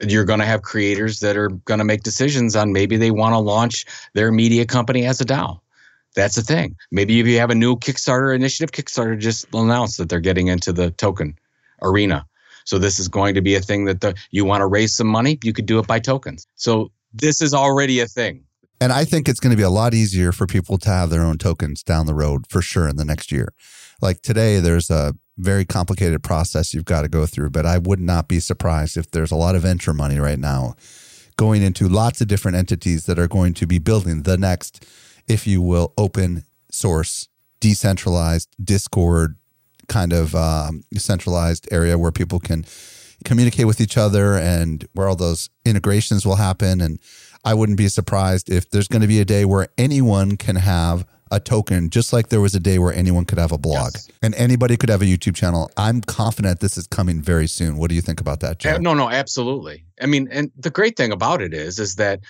You're 0.01 0.25
going 0.25 0.39
to 0.39 0.45
have 0.45 0.63
creators 0.63 1.19
that 1.19 1.37
are 1.37 1.49
going 1.49 1.77
to 1.77 1.83
make 1.83 2.03
decisions 2.03 2.55
on 2.55 2.73
maybe 2.73 2.97
they 2.97 3.11
want 3.11 3.33
to 3.33 3.39
launch 3.39 3.85
their 4.13 4.31
media 4.31 4.65
company 4.65 5.05
as 5.05 5.21
a 5.21 5.25
DAO. 5.25 5.59
That's 6.15 6.35
the 6.35 6.41
thing. 6.41 6.75
Maybe 6.91 7.19
if 7.19 7.27
you 7.27 7.37
have 7.37 7.51
a 7.51 7.55
new 7.55 7.75
Kickstarter 7.75 8.33
initiative, 8.33 8.71
Kickstarter 8.71 9.19
just 9.19 9.45
announced 9.53 9.97
that 9.97 10.09
they're 10.09 10.19
getting 10.19 10.47
into 10.47 10.73
the 10.73 10.91
token 10.91 11.37
arena. 11.81 12.25
So 12.65 12.77
this 12.77 12.99
is 12.99 13.07
going 13.07 13.35
to 13.35 13.41
be 13.41 13.55
a 13.55 13.61
thing 13.61 13.85
that 13.85 14.01
the, 14.01 14.15
you 14.31 14.45
want 14.45 14.61
to 14.61 14.67
raise 14.67 14.95
some 14.95 15.07
money, 15.07 15.39
you 15.43 15.53
could 15.53 15.65
do 15.65 15.79
it 15.79 15.87
by 15.87 15.99
tokens. 15.99 16.45
So 16.55 16.91
this 17.13 17.41
is 17.41 17.53
already 17.53 17.99
a 17.99 18.07
thing. 18.07 18.43
And 18.81 18.93
I 18.93 19.03
think 19.03 19.27
it's 19.27 19.39
going 19.39 19.51
to 19.51 19.57
be 19.57 19.63
a 19.63 19.69
lot 19.69 19.93
easier 19.93 20.31
for 20.31 20.47
people 20.47 20.77
to 20.77 20.89
have 20.89 21.09
their 21.09 21.21
own 21.21 21.37
tokens 21.37 21.83
down 21.83 22.05
the 22.05 22.13
road 22.13 22.45
for 22.47 22.61
sure 22.61 22.87
in 22.87 22.95
the 22.95 23.05
next 23.05 23.31
year. 23.31 23.53
Like 24.01 24.21
today, 24.21 24.59
there's 24.59 24.89
a 24.89 25.15
very 25.37 25.65
complicated 25.65 26.23
process 26.23 26.73
you've 26.73 26.85
got 26.85 27.01
to 27.01 27.09
go 27.09 27.25
through, 27.25 27.49
but 27.49 27.65
I 27.65 27.77
would 27.77 27.99
not 27.99 28.27
be 28.27 28.39
surprised 28.39 28.95
if 28.95 29.11
there's 29.11 29.31
a 29.31 29.35
lot 29.35 29.55
of 29.55 29.63
venture 29.63 29.93
money 29.93 30.17
right 30.17 30.39
now 30.39 30.75
going 31.39 31.61
into 31.61 31.87
lots 31.87 32.19
of 32.19 32.27
different 32.27 32.57
entities 32.57 33.05
that 33.05 33.17
are 33.17 33.27
going 33.27 33.53
to 33.53 33.65
be 33.65 33.79
building 33.79 34.23
the 34.23 34.37
next, 34.37 34.85
if 35.25 35.47
you 35.47 35.61
will, 35.61 35.93
open 35.97 36.43
source, 36.69 37.29
decentralized 37.61 38.49
Discord 38.61 39.37
kind 39.89 40.13
of 40.13 40.33
um, 40.35 40.83
centralized 40.95 41.67
area 41.71 41.97
where 41.97 42.11
people 42.11 42.39
can 42.39 42.65
communicate 43.25 43.67
with 43.67 43.81
each 43.81 43.97
other 43.97 44.35
and 44.35 44.87
where 44.93 45.09
all 45.09 45.15
those 45.15 45.49
integrations 45.65 46.25
will 46.25 46.37
happen. 46.37 46.79
And 46.79 46.99
I 47.43 47.53
wouldn't 47.53 47.77
be 47.77 47.89
surprised 47.89 48.49
if 48.49 48.69
there's 48.69 48.87
going 48.87 49.01
to 49.01 49.07
be 49.07 49.19
a 49.19 49.25
day 49.25 49.43
where 49.45 49.67
anyone 49.77 50.37
can 50.37 50.55
have 50.55 51.05
a 51.31 51.39
token, 51.39 51.89
just 51.89 52.11
like 52.11 52.29
there 52.29 52.41
was 52.41 52.55
a 52.55 52.59
day 52.59 52.79
where 52.79 52.93
anyone 52.93 53.23
could 53.23 53.37
have 53.37 53.51
a 53.51 53.57
blog 53.57 53.91
yes. 53.93 54.09
and 54.21 54.33
anybody 54.35 54.75
could 54.77 54.89
have 54.89 55.01
a 55.01 55.05
YouTube 55.05 55.35
channel. 55.35 55.69
I'm 55.77 56.01
confident 56.01 56.59
this 56.59 56.77
is 56.77 56.87
coming 56.87 57.21
very 57.21 57.47
soon. 57.47 57.77
What 57.77 57.89
do 57.89 57.95
you 57.95 58.01
think 58.01 58.19
about 58.19 58.39
that, 58.39 58.59
Joe? 58.59 58.77
No, 58.77 58.93
no, 58.93 59.09
absolutely. 59.09 59.85
I 60.01 60.07
mean, 60.07 60.27
and 60.31 60.51
the 60.57 60.71
great 60.71 60.97
thing 60.97 61.11
about 61.11 61.41
it 61.41 61.53
is, 61.53 61.77
is 61.77 61.95
that 61.95 62.21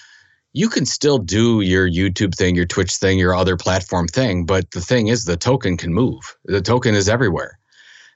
you 0.53 0.69
can 0.69 0.85
still 0.85 1.19
do 1.19 1.61
your 1.61 1.89
YouTube 1.89 2.33
thing, 2.35 2.55
your 2.55 2.65
Twitch 2.65 2.95
thing, 2.95 3.19
your 3.19 3.35
other 3.35 3.55
platform 3.55 4.07
thing, 4.07 4.45
but 4.45 4.71
the 4.71 4.81
thing 4.81 5.07
is, 5.07 5.25
the 5.25 5.37
token 5.37 5.77
can 5.77 5.93
move. 5.93 6.35
The 6.45 6.61
token 6.61 6.95
is 6.95 7.07
everywhere. 7.07 7.59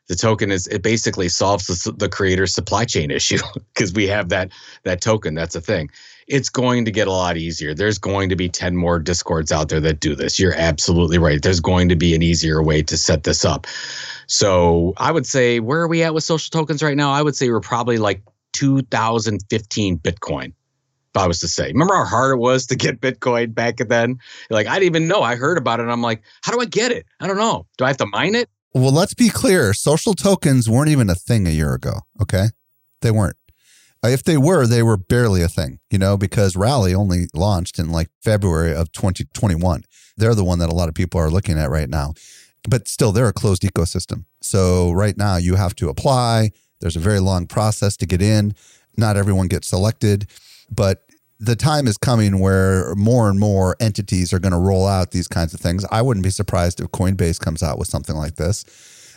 The 0.09 0.15
token 0.15 0.51
is 0.51 0.67
it 0.67 0.81
basically 0.81 1.29
solves 1.29 1.67
the, 1.67 1.91
the 1.93 2.47
supply 2.47 2.85
chain 2.85 3.09
issue 3.19 3.39
because 3.73 3.93
we 3.93 4.07
have 4.07 4.29
that 4.29 4.51
that 4.83 5.01
token 5.01 5.33
that's 5.33 5.55
a 5.55 5.61
thing. 5.61 5.89
It's 6.27 6.49
going 6.49 6.85
to 6.85 6.91
get 6.91 7.07
a 7.07 7.11
lot 7.11 7.37
easier. 7.37 7.73
There's 7.73 7.97
going 7.97 8.29
to 8.29 8.35
be 8.35 8.47
10 8.47 8.75
more 8.75 8.97
discords 8.97 9.51
out 9.51 9.69
there 9.69 9.81
that 9.81 9.99
do 9.99 10.15
this. 10.15 10.39
You're 10.39 10.55
absolutely 10.55 11.17
right. 11.17 11.41
There's 11.41 11.59
going 11.59 11.89
to 11.89 11.97
be 11.97 12.15
an 12.15 12.21
easier 12.21 12.63
way 12.63 12.81
to 12.83 12.97
set 12.97 13.23
this 13.23 13.43
up. 13.43 13.67
So 14.27 14.93
i 14.97 15.11
would 15.11 15.27
say 15.27 15.59
where 15.59 15.81
are 15.81 15.87
we 15.87 16.01
at 16.03 16.13
with 16.13 16.23
social 16.23 16.49
tokens 16.49 16.81
right 16.81 16.97
now? 16.97 17.11
I 17.11 17.21
would 17.21 17.35
say 17.35 17.49
we're 17.49 17.59
probably 17.59 17.97
like 17.97 18.23
2015 18.53 19.99
bitcoin 19.99 20.53
I 21.15 21.27
was 21.27 21.39
to 21.39 21.47
say. 21.47 21.67
Remember 21.67 21.95
how 21.95 22.05
hard 22.05 22.33
it 22.33 22.39
was 22.39 22.65
to 22.67 22.75
get 22.75 23.01
Bitcoin 23.01 23.53
back 23.53 23.77
then? 23.77 24.17
Like, 24.49 24.67
I 24.67 24.73
didn't 24.79 24.95
even 24.95 25.07
know. 25.07 25.21
I 25.21 25.35
heard 25.35 25.57
about 25.57 25.79
it. 25.79 25.83
I'm 25.83 26.01
like, 26.01 26.23
how 26.41 26.51
do 26.51 26.59
I 26.59 26.65
get 26.65 26.91
it? 26.91 27.05
I 27.19 27.27
don't 27.27 27.37
know. 27.37 27.65
Do 27.77 27.85
I 27.85 27.89
have 27.89 27.97
to 27.97 28.05
mine 28.07 28.35
it? 28.35 28.49
Well, 28.73 28.91
let's 28.91 29.13
be 29.13 29.29
clear. 29.29 29.73
Social 29.73 30.13
tokens 30.13 30.69
weren't 30.69 30.89
even 30.89 31.09
a 31.09 31.15
thing 31.15 31.47
a 31.47 31.51
year 31.51 31.73
ago. 31.73 32.01
Okay. 32.21 32.47
They 33.01 33.11
weren't. 33.11 33.37
Uh, 34.03 34.09
if 34.09 34.23
they 34.23 34.37
were, 34.37 34.67
they 34.67 34.83
were 34.83 34.97
barely 34.97 35.41
a 35.41 35.47
thing, 35.47 35.79
you 35.89 35.97
know, 35.97 36.17
because 36.17 36.55
Rally 36.55 36.93
only 36.93 37.27
launched 37.33 37.79
in 37.79 37.89
like 37.89 38.09
February 38.21 38.73
of 38.73 38.91
2021. 38.91 39.83
They're 40.17 40.35
the 40.35 40.43
one 40.43 40.59
that 40.59 40.69
a 40.69 40.75
lot 40.75 40.89
of 40.89 40.95
people 40.95 41.19
are 41.19 41.29
looking 41.29 41.57
at 41.57 41.69
right 41.69 41.89
now. 41.89 42.13
But 42.67 42.87
still, 42.87 43.11
they're 43.11 43.27
a 43.27 43.33
closed 43.33 43.63
ecosystem. 43.63 44.25
So 44.41 44.91
right 44.91 45.17
now, 45.17 45.37
you 45.37 45.55
have 45.55 45.75
to 45.75 45.89
apply. 45.89 46.51
There's 46.81 46.95
a 46.95 46.99
very 46.99 47.19
long 47.19 47.45
process 47.45 47.95
to 47.97 48.05
get 48.05 48.21
in. 48.21 48.55
Not 48.97 49.17
everyone 49.17 49.47
gets 49.47 49.69
selected, 49.69 50.29
but 50.75 51.03
the 51.39 51.55
time 51.55 51.87
is 51.87 51.97
coming 51.97 52.39
where 52.39 52.95
more 52.95 53.29
and 53.29 53.39
more 53.39 53.75
entities 53.79 54.31
are 54.33 54.39
going 54.39 54.53
to 54.53 54.57
roll 54.57 54.87
out 54.87 55.11
these 55.11 55.27
kinds 55.27 55.53
of 55.53 55.59
things. 55.59 55.85
I 55.91 56.01
wouldn't 56.01 56.23
be 56.23 56.29
surprised 56.29 56.79
if 56.79 56.87
Coinbase 56.87 57.39
comes 57.39 57.61
out 57.61 57.77
with 57.77 57.87
something 57.87 58.15
like 58.15 58.35
this. 58.35 58.65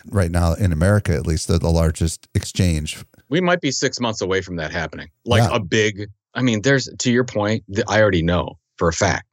Right 0.08 0.30
now, 0.30 0.54
in 0.54 0.72
America, 0.72 1.14
at 1.14 1.26
least, 1.26 1.48
they're 1.48 1.58
the 1.58 1.68
largest 1.68 2.28
exchange. 2.34 3.04
We 3.28 3.40
might 3.40 3.60
be 3.60 3.70
six 3.70 4.00
months 4.00 4.20
away 4.20 4.40
from 4.40 4.56
that 4.56 4.72
happening. 4.72 5.08
Like 5.24 5.42
yeah. 5.42 5.56
a 5.56 5.60
big, 5.60 6.08
I 6.34 6.42
mean, 6.42 6.62
there's 6.62 6.88
to 6.98 7.10
your 7.10 7.24
point, 7.24 7.64
I 7.88 8.00
already 8.00 8.22
know 8.22 8.58
for 8.76 8.88
a 8.88 8.92
fact 8.92 9.25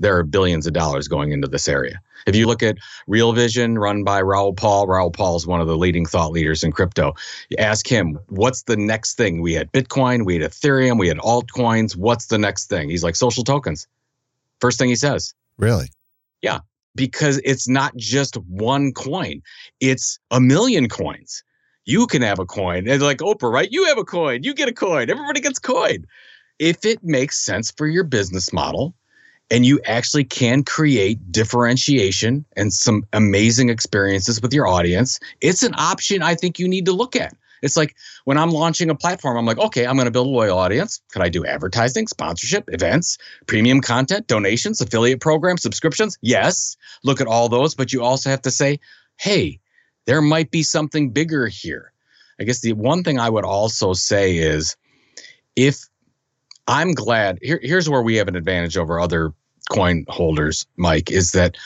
there 0.00 0.16
are 0.16 0.24
billions 0.24 0.66
of 0.66 0.72
dollars 0.72 1.06
going 1.06 1.30
into 1.30 1.46
this 1.46 1.68
area. 1.68 2.00
If 2.26 2.34
you 2.34 2.46
look 2.46 2.62
at 2.62 2.78
Real 3.06 3.32
Vision, 3.32 3.78
run 3.78 4.02
by 4.02 4.20
Raoul 4.20 4.52
Paul, 4.52 4.86
Raoul 4.86 5.10
Paul 5.10 5.36
is 5.36 5.46
one 5.46 5.60
of 5.60 5.68
the 5.68 5.76
leading 5.76 6.06
thought 6.06 6.32
leaders 6.32 6.64
in 6.64 6.72
crypto. 6.72 7.14
You 7.50 7.58
ask 7.58 7.86
him, 7.86 8.18
what's 8.28 8.62
the 8.62 8.76
next 8.76 9.14
thing? 9.14 9.40
We 9.40 9.54
had 9.54 9.70
Bitcoin, 9.72 10.24
we 10.24 10.38
had 10.38 10.50
Ethereum, 10.50 10.98
we 10.98 11.08
had 11.08 11.18
altcoins. 11.18 11.96
What's 11.96 12.26
the 12.26 12.38
next 12.38 12.66
thing? 12.66 12.90
He's 12.90 13.04
like, 13.04 13.16
social 13.16 13.44
tokens. 13.44 13.86
First 14.60 14.78
thing 14.78 14.88
he 14.88 14.96
says. 14.96 15.34
Really? 15.58 15.88
Yeah, 16.42 16.60
because 16.94 17.40
it's 17.44 17.68
not 17.68 17.96
just 17.96 18.36
one 18.48 18.92
coin, 18.92 19.42
it's 19.80 20.18
a 20.30 20.40
million 20.40 20.88
coins. 20.88 21.44
You 21.84 22.06
can 22.06 22.22
have 22.22 22.38
a 22.38 22.46
coin. 22.46 22.88
And 22.88 23.02
like 23.02 23.18
Oprah, 23.18 23.52
right? 23.52 23.70
You 23.70 23.84
have 23.86 23.98
a 23.98 24.04
coin, 24.04 24.42
you 24.42 24.54
get 24.54 24.68
a 24.68 24.74
coin, 24.74 25.10
everybody 25.10 25.40
gets 25.40 25.58
coin. 25.58 26.06
If 26.58 26.84
it 26.84 27.02
makes 27.02 27.38
sense 27.38 27.70
for 27.70 27.86
your 27.86 28.04
business 28.04 28.52
model, 28.52 28.94
and 29.50 29.66
you 29.66 29.80
actually 29.84 30.24
can 30.24 30.62
create 30.62 31.32
differentiation 31.32 32.44
and 32.56 32.72
some 32.72 33.04
amazing 33.12 33.68
experiences 33.68 34.40
with 34.40 34.54
your 34.54 34.66
audience, 34.66 35.18
it's 35.40 35.62
an 35.62 35.74
option 35.76 36.22
I 36.22 36.34
think 36.34 36.58
you 36.58 36.68
need 36.68 36.86
to 36.86 36.92
look 36.92 37.16
at. 37.16 37.34
It's 37.62 37.76
like 37.76 37.94
when 38.24 38.38
I'm 38.38 38.50
launching 38.50 38.88
a 38.88 38.94
platform, 38.94 39.36
I'm 39.36 39.44
like, 39.44 39.58
okay, 39.58 39.86
I'm 39.86 39.96
going 39.96 40.06
to 40.06 40.10
build 40.10 40.28
a 40.28 40.30
loyal 40.30 40.58
audience. 40.58 41.02
Could 41.12 41.22
I 41.22 41.28
do 41.28 41.44
advertising, 41.44 42.06
sponsorship, 42.06 42.64
events, 42.72 43.18
premium 43.46 43.80
content, 43.80 44.26
donations, 44.28 44.80
affiliate 44.80 45.20
programs, 45.20 45.62
subscriptions? 45.62 46.16
Yes. 46.22 46.76
Look 47.04 47.20
at 47.20 47.26
all 47.26 47.48
those, 47.48 47.74
but 47.74 47.92
you 47.92 48.02
also 48.02 48.30
have 48.30 48.42
to 48.42 48.50
say, 48.50 48.80
hey, 49.18 49.60
there 50.06 50.22
might 50.22 50.50
be 50.50 50.62
something 50.62 51.10
bigger 51.10 51.48
here. 51.48 51.92
I 52.40 52.44
guess 52.44 52.60
the 52.60 52.72
one 52.72 53.04
thing 53.04 53.20
I 53.20 53.28
would 53.28 53.44
also 53.44 53.92
say 53.92 54.38
is 54.38 54.74
if 55.54 55.86
I'm 56.66 56.92
glad, 56.92 57.38
here, 57.42 57.60
here's 57.62 57.90
where 57.90 58.02
we 58.02 58.16
have 58.16 58.28
an 58.28 58.36
advantage 58.36 58.78
over 58.78 58.98
other 58.98 59.34
coin 59.70 60.04
holders, 60.08 60.66
Mike, 60.76 61.10
is 61.10 61.32
that 61.32 61.56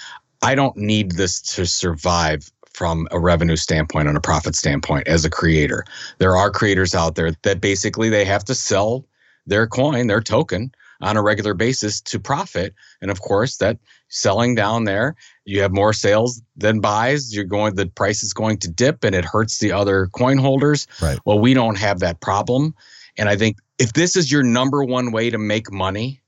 I 0.42 0.54
don't 0.54 0.76
need 0.76 1.12
this 1.12 1.40
to 1.40 1.66
survive 1.66 2.50
from 2.72 3.08
a 3.10 3.18
revenue 3.18 3.56
standpoint 3.56 4.08
and 4.08 4.16
a 4.16 4.20
profit 4.20 4.54
standpoint 4.54 5.08
as 5.08 5.24
a 5.24 5.30
creator. 5.30 5.84
There 6.18 6.36
are 6.36 6.50
creators 6.50 6.94
out 6.94 7.14
there 7.14 7.32
that 7.42 7.60
basically 7.60 8.08
they 8.10 8.24
have 8.24 8.44
to 8.44 8.54
sell 8.54 9.06
their 9.46 9.66
coin, 9.66 10.06
their 10.06 10.20
token 10.20 10.72
on 11.00 11.16
a 11.16 11.22
regular 11.22 11.54
basis 11.54 12.00
to 12.00 12.18
profit. 12.18 12.74
And 13.00 13.10
of 13.10 13.20
course, 13.20 13.56
that 13.58 13.78
selling 14.08 14.54
down 14.54 14.84
there, 14.84 15.14
you 15.44 15.60
have 15.60 15.72
more 15.72 15.92
sales 15.92 16.42
than 16.56 16.80
buys. 16.80 17.34
You're 17.34 17.44
going, 17.44 17.74
the 17.74 17.86
price 17.86 18.22
is 18.22 18.32
going 18.32 18.58
to 18.58 18.70
dip 18.70 19.04
and 19.04 19.14
it 19.14 19.24
hurts 19.24 19.58
the 19.58 19.72
other 19.72 20.06
coin 20.08 20.38
holders. 20.38 20.86
Right. 21.00 21.18
Well, 21.24 21.38
we 21.38 21.54
don't 21.54 21.78
have 21.78 22.00
that 22.00 22.20
problem. 22.20 22.74
And 23.16 23.28
I 23.28 23.36
think 23.36 23.58
if 23.78 23.92
this 23.92 24.16
is 24.16 24.32
your 24.32 24.42
number 24.42 24.82
one 24.82 25.12
way 25.12 25.30
to 25.30 25.38
make 25.38 25.70
money, 25.70 26.20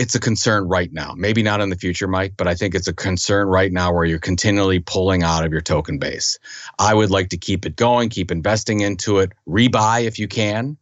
it's 0.00 0.14
a 0.14 0.18
concern 0.18 0.66
right 0.66 0.90
now. 0.94 1.12
Maybe 1.14 1.42
not 1.42 1.60
in 1.60 1.68
the 1.68 1.76
future, 1.76 2.08
Mike, 2.08 2.32
but 2.38 2.48
I 2.48 2.54
think 2.54 2.74
it's 2.74 2.88
a 2.88 2.92
concern 2.94 3.48
right 3.48 3.70
now 3.70 3.92
where 3.92 4.06
you're 4.06 4.18
continually 4.18 4.78
pulling 4.78 5.22
out 5.22 5.44
of 5.44 5.52
your 5.52 5.60
token 5.60 5.98
base. 5.98 6.38
I 6.78 6.94
would 6.94 7.10
like 7.10 7.28
to 7.28 7.36
keep 7.36 7.66
it 7.66 7.76
going, 7.76 8.08
keep 8.08 8.30
investing 8.30 8.80
into 8.80 9.18
it, 9.18 9.32
rebuy 9.46 10.04
if 10.04 10.18
you 10.18 10.26
can. 10.26 10.78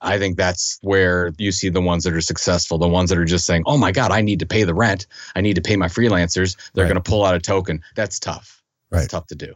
I 0.00 0.16
think 0.16 0.36
that's 0.36 0.78
where 0.82 1.32
you 1.38 1.50
see 1.50 1.70
the 1.70 1.80
ones 1.80 2.04
that 2.04 2.14
are 2.14 2.20
successful, 2.20 2.78
the 2.78 2.86
ones 2.86 3.10
that 3.10 3.18
are 3.18 3.24
just 3.24 3.46
saying, 3.46 3.64
oh 3.66 3.76
my 3.76 3.90
God, 3.90 4.12
I 4.12 4.20
need 4.20 4.38
to 4.38 4.46
pay 4.46 4.62
the 4.62 4.74
rent. 4.74 5.08
I 5.34 5.40
need 5.40 5.56
to 5.56 5.60
pay 5.60 5.74
my 5.74 5.88
freelancers. 5.88 6.56
They're 6.72 6.84
right. 6.84 6.88
going 6.88 7.02
to 7.02 7.10
pull 7.10 7.24
out 7.24 7.34
a 7.34 7.40
token. 7.40 7.82
That's 7.96 8.20
tough. 8.20 8.62
Right. 8.92 9.02
It's 9.02 9.10
tough 9.10 9.26
to 9.26 9.34
do. 9.34 9.54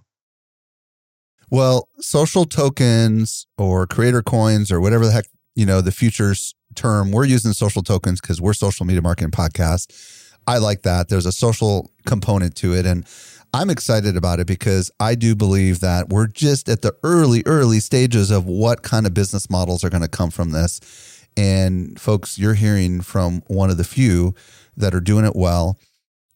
Well, 1.48 1.88
social 2.00 2.44
tokens 2.44 3.46
or 3.57 3.86
creator 3.86 4.22
coins 4.22 4.72
or 4.72 4.80
whatever 4.80 5.07
the 5.07 5.12
heck, 5.12 5.26
you 5.57 5.66
know, 5.66 5.80
the 5.80 5.90
futures 5.90 6.54
term. 6.76 7.11
We're 7.11 7.24
using 7.24 7.52
social 7.52 7.82
tokens 7.82 8.20
because 8.20 8.40
we're 8.40 8.52
social 8.52 8.86
media 8.86 9.02
marketing 9.02 9.32
podcast. 9.32 10.32
I 10.46 10.59
like 10.59 10.82
that. 10.82 11.09
There's 11.09 11.26
a 11.26 11.32
social 11.32 11.90
component 12.07 12.54
to 12.57 12.74
it. 12.74 12.86
And 12.86 13.04
I'm 13.52 13.70
excited 13.70 14.16
about 14.16 14.38
it 14.38 14.46
because 14.46 14.90
I 15.00 15.16
do 15.16 15.34
believe 15.34 15.80
that 15.80 16.11
we're 16.11 16.28
just 16.28 16.68
at 16.68 16.82
the 16.82 16.94
early, 17.02 17.42
early 17.46 17.80
stages 17.80 18.30
of 18.30 18.44
what 18.44 18.82
kind 18.82 19.07
of 19.07 19.14
business 19.14 19.50
models 19.50 19.82
are 19.82 19.90
going 19.90 20.02
to 20.02 20.09
come 20.09 20.30
from 20.30 20.50
this. 20.50 21.26
And 21.36 22.00
folks, 22.00 22.38
you're 22.38 22.54
hearing 22.54 23.00
from 23.00 23.42
one 23.46 23.70
of 23.70 23.76
the 23.76 23.84
few 23.84 24.34
that 24.76 24.94
are 24.94 25.00
doing 25.00 25.24
it 25.24 25.34
well. 25.34 25.78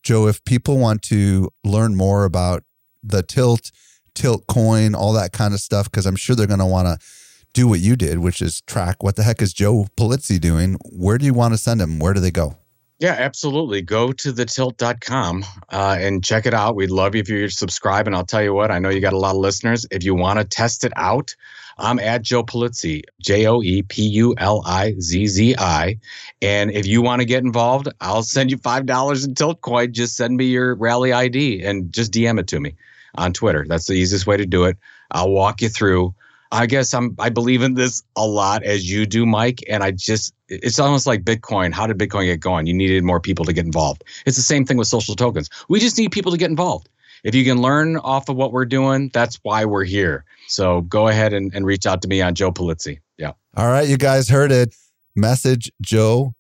Joe, 0.03 0.27
if 0.29 0.45
people 0.45 0.79
want 0.79 1.03
to 1.03 1.51
learn 1.63 1.95
more 1.95 2.25
about 2.25 2.65
the 3.03 3.23
tilt, 3.23 3.71
tilt 4.15 4.47
coin, 4.47 4.95
all 4.95 5.13
that 5.13 5.33
kind 5.33 5.53
of 5.53 5.61
stuff, 5.61 5.91
because 5.91 6.07
I'm 6.07 6.17
sure 6.17 6.35
they're 6.35 6.47
going 6.47 6.59
to 6.59 6.67
want 6.67 6.89
to 6.89 7.07
do 7.53 7.69
what 7.69 7.81
you 7.81 7.97
did, 7.97 8.19
which 8.19 8.41
is 8.41 8.61
track 8.63 9.03
what 9.03 9.17
the 9.17 9.23
heck 9.23 9.43
is 9.43 9.53
Joe 9.53 9.87
Pulizzi 9.97 10.41
doing? 10.41 10.77
Where 10.85 11.19
do 11.19 11.25
you 11.25 11.35
want 11.35 11.55
to 11.55 11.59
send 11.59 11.81
them? 11.81 11.99
Where 11.99 12.15
do 12.15 12.21
they 12.21 12.31
go? 12.31 12.57
Yeah, 13.01 13.17
absolutely. 13.19 13.81
Go 13.81 14.13
to 14.13 14.31
thetilt.com 14.31 15.45
uh, 15.71 15.97
and 15.99 16.23
check 16.23 16.45
it 16.45 16.53
out. 16.53 16.77
We'd 16.77 16.91
love 16.91 17.15
you 17.15 17.23
if 17.23 17.31
you 17.31 17.49
subscribe. 17.49 18.07
And 18.07 18.15
I'll 18.15 18.27
tell 18.27 18.43
you 18.43 18.53
what, 18.53 18.71
I 18.71 18.79
know 18.79 18.91
you 18.91 19.01
got 19.01 19.15
a 19.15 19.19
lot 19.19 19.31
of 19.31 19.39
listeners. 19.39 19.87
If 19.91 20.05
you 20.05 20.15
want 20.15 20.39
to 20.39 20.45
test 20.45 20.85
it 20.85 20.93
out, 20.97 21.35
I'm 21.79 21.99
at 21.99 22.21
Joe 22.21 22.43
Pulizzi, 22.43 23.03
J 23.19 23.47
O 23.47 23.63
E 23.63 23.81
P 23.81 24.03
U 24.03 24.35
L 24.37 24.63
I 24.67 24.95
Z 25.01 25.27
Z 25.29 25.55
I. 25.59 25.99
And 26.43 26.71
if 26.73 26.87
you 26.87 27.01
want 27.01 27.21
to 27.21 27.25
get 27.25 27.43
involved, 27.43 27.89
I'll 28.03 28.23
send 28.23 28.51
you 28.51 28.59
$5 28.59 29.25
in 29.25 29.35
Tilt 29.35 29.63
Coin. 29.63 29.95
Just 29.95 30.15
send 30.15 30.37
me 30.37 30.45
your 30.45 30.75
rally 30.75 31.15
ID 31.15 31.63
and 31.65 31.91
just 31.91 32.13
DM 32.13 32.39
it 32.39 32.49
to 32.49 32.61
me 32.61 32.75
on 33.15 33.33
Twitter. 33.33 33.65
That's 33.67 33.87
the 33.87 33.95
easiest 33.95 34.27
way 34.27 34.37
to 34.37 34.45
do 34.45 34.65
it. 34.65 34.77
I'll 35.11 35.31
walk 35.31 35.63
you 35.63 35.71
through. 35.71 36.15
I 36.53 36.67
guess 36.67 36.93
I'm 36.93 37.15
I 37.19 37.29
believe 37.29 37.63
in 37.63 37.75
this 37.75 38.03
a 38.17 38.27
lot 38.27 38.63
as 38.65 38.91
you 38.91 39.07
do, 39.07 39.25
Mike. 39.25 39.63
And 39.69 39.83
I 39.83 39.93
just 39.93 40.35
it's 40.49 40.79
almost 40.79 41.07
like 41.07 41.23
Bitcoin. 41.23 41.73
How 41.73 41.87
did 41.87 41.99
Bitcoin 41.99 42.27
get 42.27 42.41
going? 42.41 42.67
You 42.67 42.75
needed 42.75 43.05
more 43.05 43.21
people 43.21 43.45
to 43.45 43.53
get 43.53 43.65
involved. 43.65 44.05
It's 44.27 44.37
the 44.37 44.43
same 44.43 44.65
thing 44.65 44.77
with 44.77 44.89
social 44.89 45.15
tokens. 45.15 45.49
We 45.69 45.79
just 45.79 45.97
need 45.97 46.11
people 46.11 46.33
to 46.33 46.39
get 46.39 46.51
involved. 46.51 46.89
If 47.23 47.35
you 47.35 47.45
can 47.45 47.61
learn 47.61 47.99
off 47.99 48.29
of 48.29 48.37
what 48.37 48.53
we're 48.53 48.65
doing, 48.65 49.11
that's 49.13 49.39
why 49.43 49.65
we're 49.65 49.85
here. 49.85 50.25
So 50.49 50.81
go 50.83 51.09
ahead 51.09 51.33
and, 51.33 51.55
and 51.55 51.67
reach 51.67 51.87
out 51.87 52.03
to 52.03 52.09
me 52.09 52.23
on 52.23 52.35
Joe 52.35 52.51
Pulizzi. 52.51 53.01
Yeah. 53.19 53.33
All 53.57 53.69
right, 53.69 53.87
you 53.87 53.99
guys 53.99 54.29
heard 54.29 54.51
it. 54.51 54.75
Message 55.15 55.71
Joe 55.83 56.35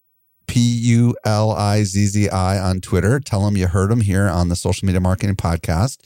P 0.46 0.58
U 0.60 1.14
L 1.24 1.52
I 1.52 1.84
Z 1.84 2.06
Z 2.06 2.28
I 2.30 2.58
on 2.58 2.80
Twitter. 2.80 3.20
Tell 3.20 3.46
him 3.46 3.56
you 3.56 3.68
heard 3.68 3.92
him 3.92 4.00
here 4.00 4.28
on 4.28 4.48
the 4.48 4.56
Social 4.56 4.86
Media 4.86 5.00
Marketing 5.00 5.36
Podcast. 5.36 5.98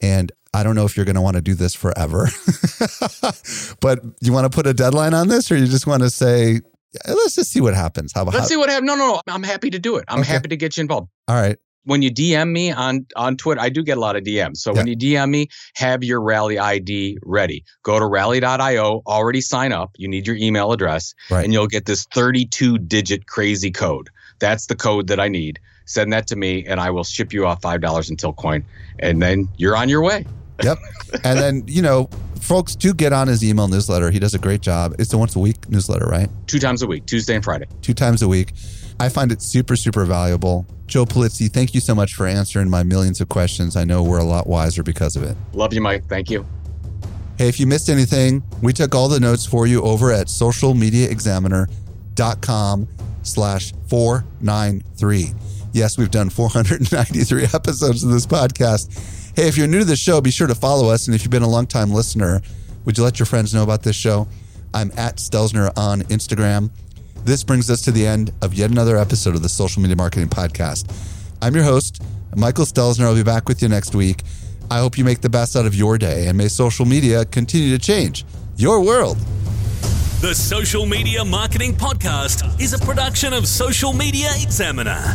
And 0.00 0.32
I 0.56 0.62
don't 0.62 0.74
know 0.74 0.86
if 0.86 0.96
you're 0.96 1.04
going 1.04 1.16
to 1.16 1.20
want 1.20 1.36
to 1.36 1.42
do 1.42 1.54
this 1.54 1.74
forever, 1.74 2.30
but 3.80 4.00
you 4.22 4.32
want 4.32 4.50
to 4.50 4.54
put 4.54 4.66
a 4.66 4.72
deadline 4.72 5.12
on 5.12 5.28
this, 5.28 5.52
or 5.52 5.56
you 5.56 5.66
just 5.66 5.86
want 5.86 6.02
to 6.02 6.08
say, 6.08 6.62
let's 7.06 7.34
just 7.34 7.52
see 7.52 7.60
what 7.60 7.74
happens. 7.74 8.12
How 8.14 8.22
about 8.22 8.32
let's 8.32 8.48
see 8.48 8.56
what 8.56 8.70
happens? 8.70 8.86
No, 8.86 8.94
no, 8.94 9.20
no. 9.26 9.34
I'm 9.34 9.42
happy 9.42 9.68
to 9.68 9.78
do 9.78 9.96
it. 9.96 10.06
I'm 10.08 10.20
okay. 10.20 10.32
happy 10.32 10.48
to 10.48 10.56
get 10.56 10.78
you 10.78 10.80
involved. 10.80 11.10
All 11.28 11.36
right. 11.36 11.58
When 11.84 12.00
you 12.00 12.10
DM 12.10 12.50
me 12.52 12.72
on 12.72 13.06
on 13.16 13.36
Twitter, 13.36 13.60
I 13.60 13.68
do 13.68 13.82
get 13.82 13.98
a 13.98 14.00
lot 14.00 14.16
of 14.16 14.24
DMs. 14.24 14.56
So 14.56 14.72
yeah. 14.72 14.78
when 14.78 14.86
you 14.86 14.96
DM 14.96 15.28
me, 15.28 15.48
have 15.74 16.02
your 16.02 16.22
rally 16.22 16.58
ID 16.58 17.18
ready. 17.22 17.62
Go 17.82 17.98
to 17.98 18.06
rally.io, 18.06 19.02
already 19.06 19.42
sign 19.42 19.72
up. 19.72 19.90
You 19.98 20.08
need 20.08 20.26
your 20.26 20.36
email 20.36 20.72
address, 20.72 21.14
right. 21.30 21.44
and 21.44 21.52
you'll 21.52 21.66
get 21.66 21.84
this 21.84 22.06
32 22.14 22.78
digit 22.78 23.26
crazy 23.26 23.70
code. 23.70 24.08
That's 24.38 24.66
the 24.66 24.74
code 24.74 25.08
that 25.08 25.20
I 25.20 25.28
need. 25.28 25.60
Send 25.84 26.14
that 26.14 26.26
to 26.28 26.36
me, 26.36 26.64
and 26.66 26.80
I 26.80 26.90
will 26.90 27.04
ship 27.04 27.34
you 27.34 27.46
off 27.46 27.60
five 27.60 27.82
dollars 27.82 28.08
in 28.08 28.16
Tilt 28.16 28.36
Coin, 28.36 28.64
and 28.98 29.20
then 29.20 29.48
you're 29.58 29.76
on 29.76 29.90
your 29.90 30.02
way. 30.02 30.24
Yep. 30.62 30.78
and 31.24 31.38
then, 31.38 31.64
you 31.66 31.82
know, 31.82 32.08
folks 32.40 32.74
do 32.76 32.94
get 32.94 33.12
on 33.12 33.28
his 33.28 33.44
email 33.44 33.68
newsletter. 33.68 34.10
He 34.10 34.18
does 34.18 34.32
a 34.34 34.38
great 34.38 34.62
job. 34.62 34.94
It's 34.98 35.12
a 35.12 35.18
once 35.18 35.36
a 35.36 35.38
week 35.38 35.68
newsletter, 35.68 36.06
right? 36.06 36.30
Two 36.46 36.58
times 36.58 36.80
a 36.82 36.86
week, 36.86 37.04
Tuesday 37.06 37.34
and 37.34 37.44
Friday. 37.44 37.66
Two 37.82 37.92
times 37.94 38.22
a 38.22 38.28
week. 38.28 38.52
I 38.98 39.10
find 39.10 39.30
it 39.30 39.42
super, 39.42 39.76
super 39.76 40.04
valuable. 40.04 40.66
Joe 40.86 41.04
Pulizzi, 41.04 41.52
thank 41.52 41.74
you 41.74 41.80
so 41.80 41.94
much 41.94 42.14
for 42.14 42.26
answering 42.26 42.70
my 42.70 42.82
millions 42.82 43.20
of 43.20 43.28
questions. 43.28 43.76
I 43.76 43.84
know 43.84 44.02
we're 44.02 44.18
a 44.18 44.24
lot 44.24 44.46
wiser 44.46 44.82
because 44.82 45.16
of 45.16 45.22
it. 45.24 45.36
Love 45.52 45.74
you, 45.74 45.82
Mike. 45.82 46.08
Thank 46.08 46.30
you. 46.30 46.46
Hey, 47.36 47.48
if 47.48 47.60
you 47.60 47.66
missed 47.66 47.90
anything, 47.90 48.42
we 48.62 48.72
took 48.72 48.94
all 48.94 49.08
the 49.08 49.20
notes 49.20 49.44
for 49.44 49.66
you 49.66 49.82
over 49.82 50.10
at 50.12 50.28
socialmediaexaminer.com 50.28 52.88
slash 53.22 53.72
493. 53.88 55.32
Yes, 55.72 55.98
we've 55.98 56.10
done 56.10 56.30
493 56.30 57.44
episodes 57.52 58.02
of 58.02 58.10
this 58.10 58.26
podcast 58.26 58.90
Hey, 59.36 59.48
if 59.48 59.58
you're 59.58 59.66
new 59.66 59.80
to 59.80 59.84
the 59.84 59.96
show, 59.96 60.22
be 60.22 60.30
sure 60.30 60.46
to 60.46 60.54
follow 60.54 60.88
us. 60.88 61.06
And 61.06 61.14
if 61.14 61.20
you've 61.20 61.30
been 61.30 61.42
a 61.42 61.48
long-time 61.48 61.90
listener, 61.90 62.40
would 62.86 62.96
you 62.96 63.04
let 63.04 63.18
your 63.18 63.26
friends 63.26 63.52
know 63.52 63.62
about 63.62 63.82
this 63.82 63.94
show? 63.94 64.26
I'm 64.72 64.90
at 64.96 65.16
Stelzner 65.16 65.76
on 65.76 66.00
Instagram. 66.04 66.70
This 67.22 67.44
brings 67.44 67.68
us 67.68 67.82
to 67.82 67.90
the 67.90 68.06
end 68.06 68.32
of 68.40 68.54
yet 68.54 68.70
another 68.70 68.96
episode 68.96 69.34
of 69.34 69.42
the 69.42 69.50
Social 69.50 69.82
Media 69.82 69.94
Marketing 69.94 70.30
Podcast. 70.30 70.90
I'm 71.42 71.54
your 71.54 71.64
host, 71.64 72.02
Michael 72.34 72.64
Stelzner. 72.64 73.04
I'll 73.04 73.14
be 73.14 73.22
back 73.22 73.46
with 73.46 73.60
you 73.60 73.68
next 73.68 73.94
week. 73.94 74.22
I 74.70 74.78
hope 74.78 74.96
you 74.96 75.04
make 75.04 75.20
the 75.20 75.28
best 75.28 75.54
out 75.54 75.66
of 75.66 75.74
your 75.74 75.98
day 75.98 76.28
and 76.28 76.38
may 76.38 76.48
social 76.48 76.86
media 76.86 77.26
continue 77.26 77.76
to 77.76 77.78
change 77.78 78.24
your 78.56 78.80
world. 78.80 79.18
The 80.22 80.34
Social 80.34 80.86
Media 80.86 81.22
Marketing 81.22 81.74
Podcast 81.74 82.58
is 82.58 82.72
a 82.72 82.78
production 82.78 83.34
of 83.34 83.46
Social 83.46 83.92
Media 83.92 84.30
Examiner. 84.40 85.14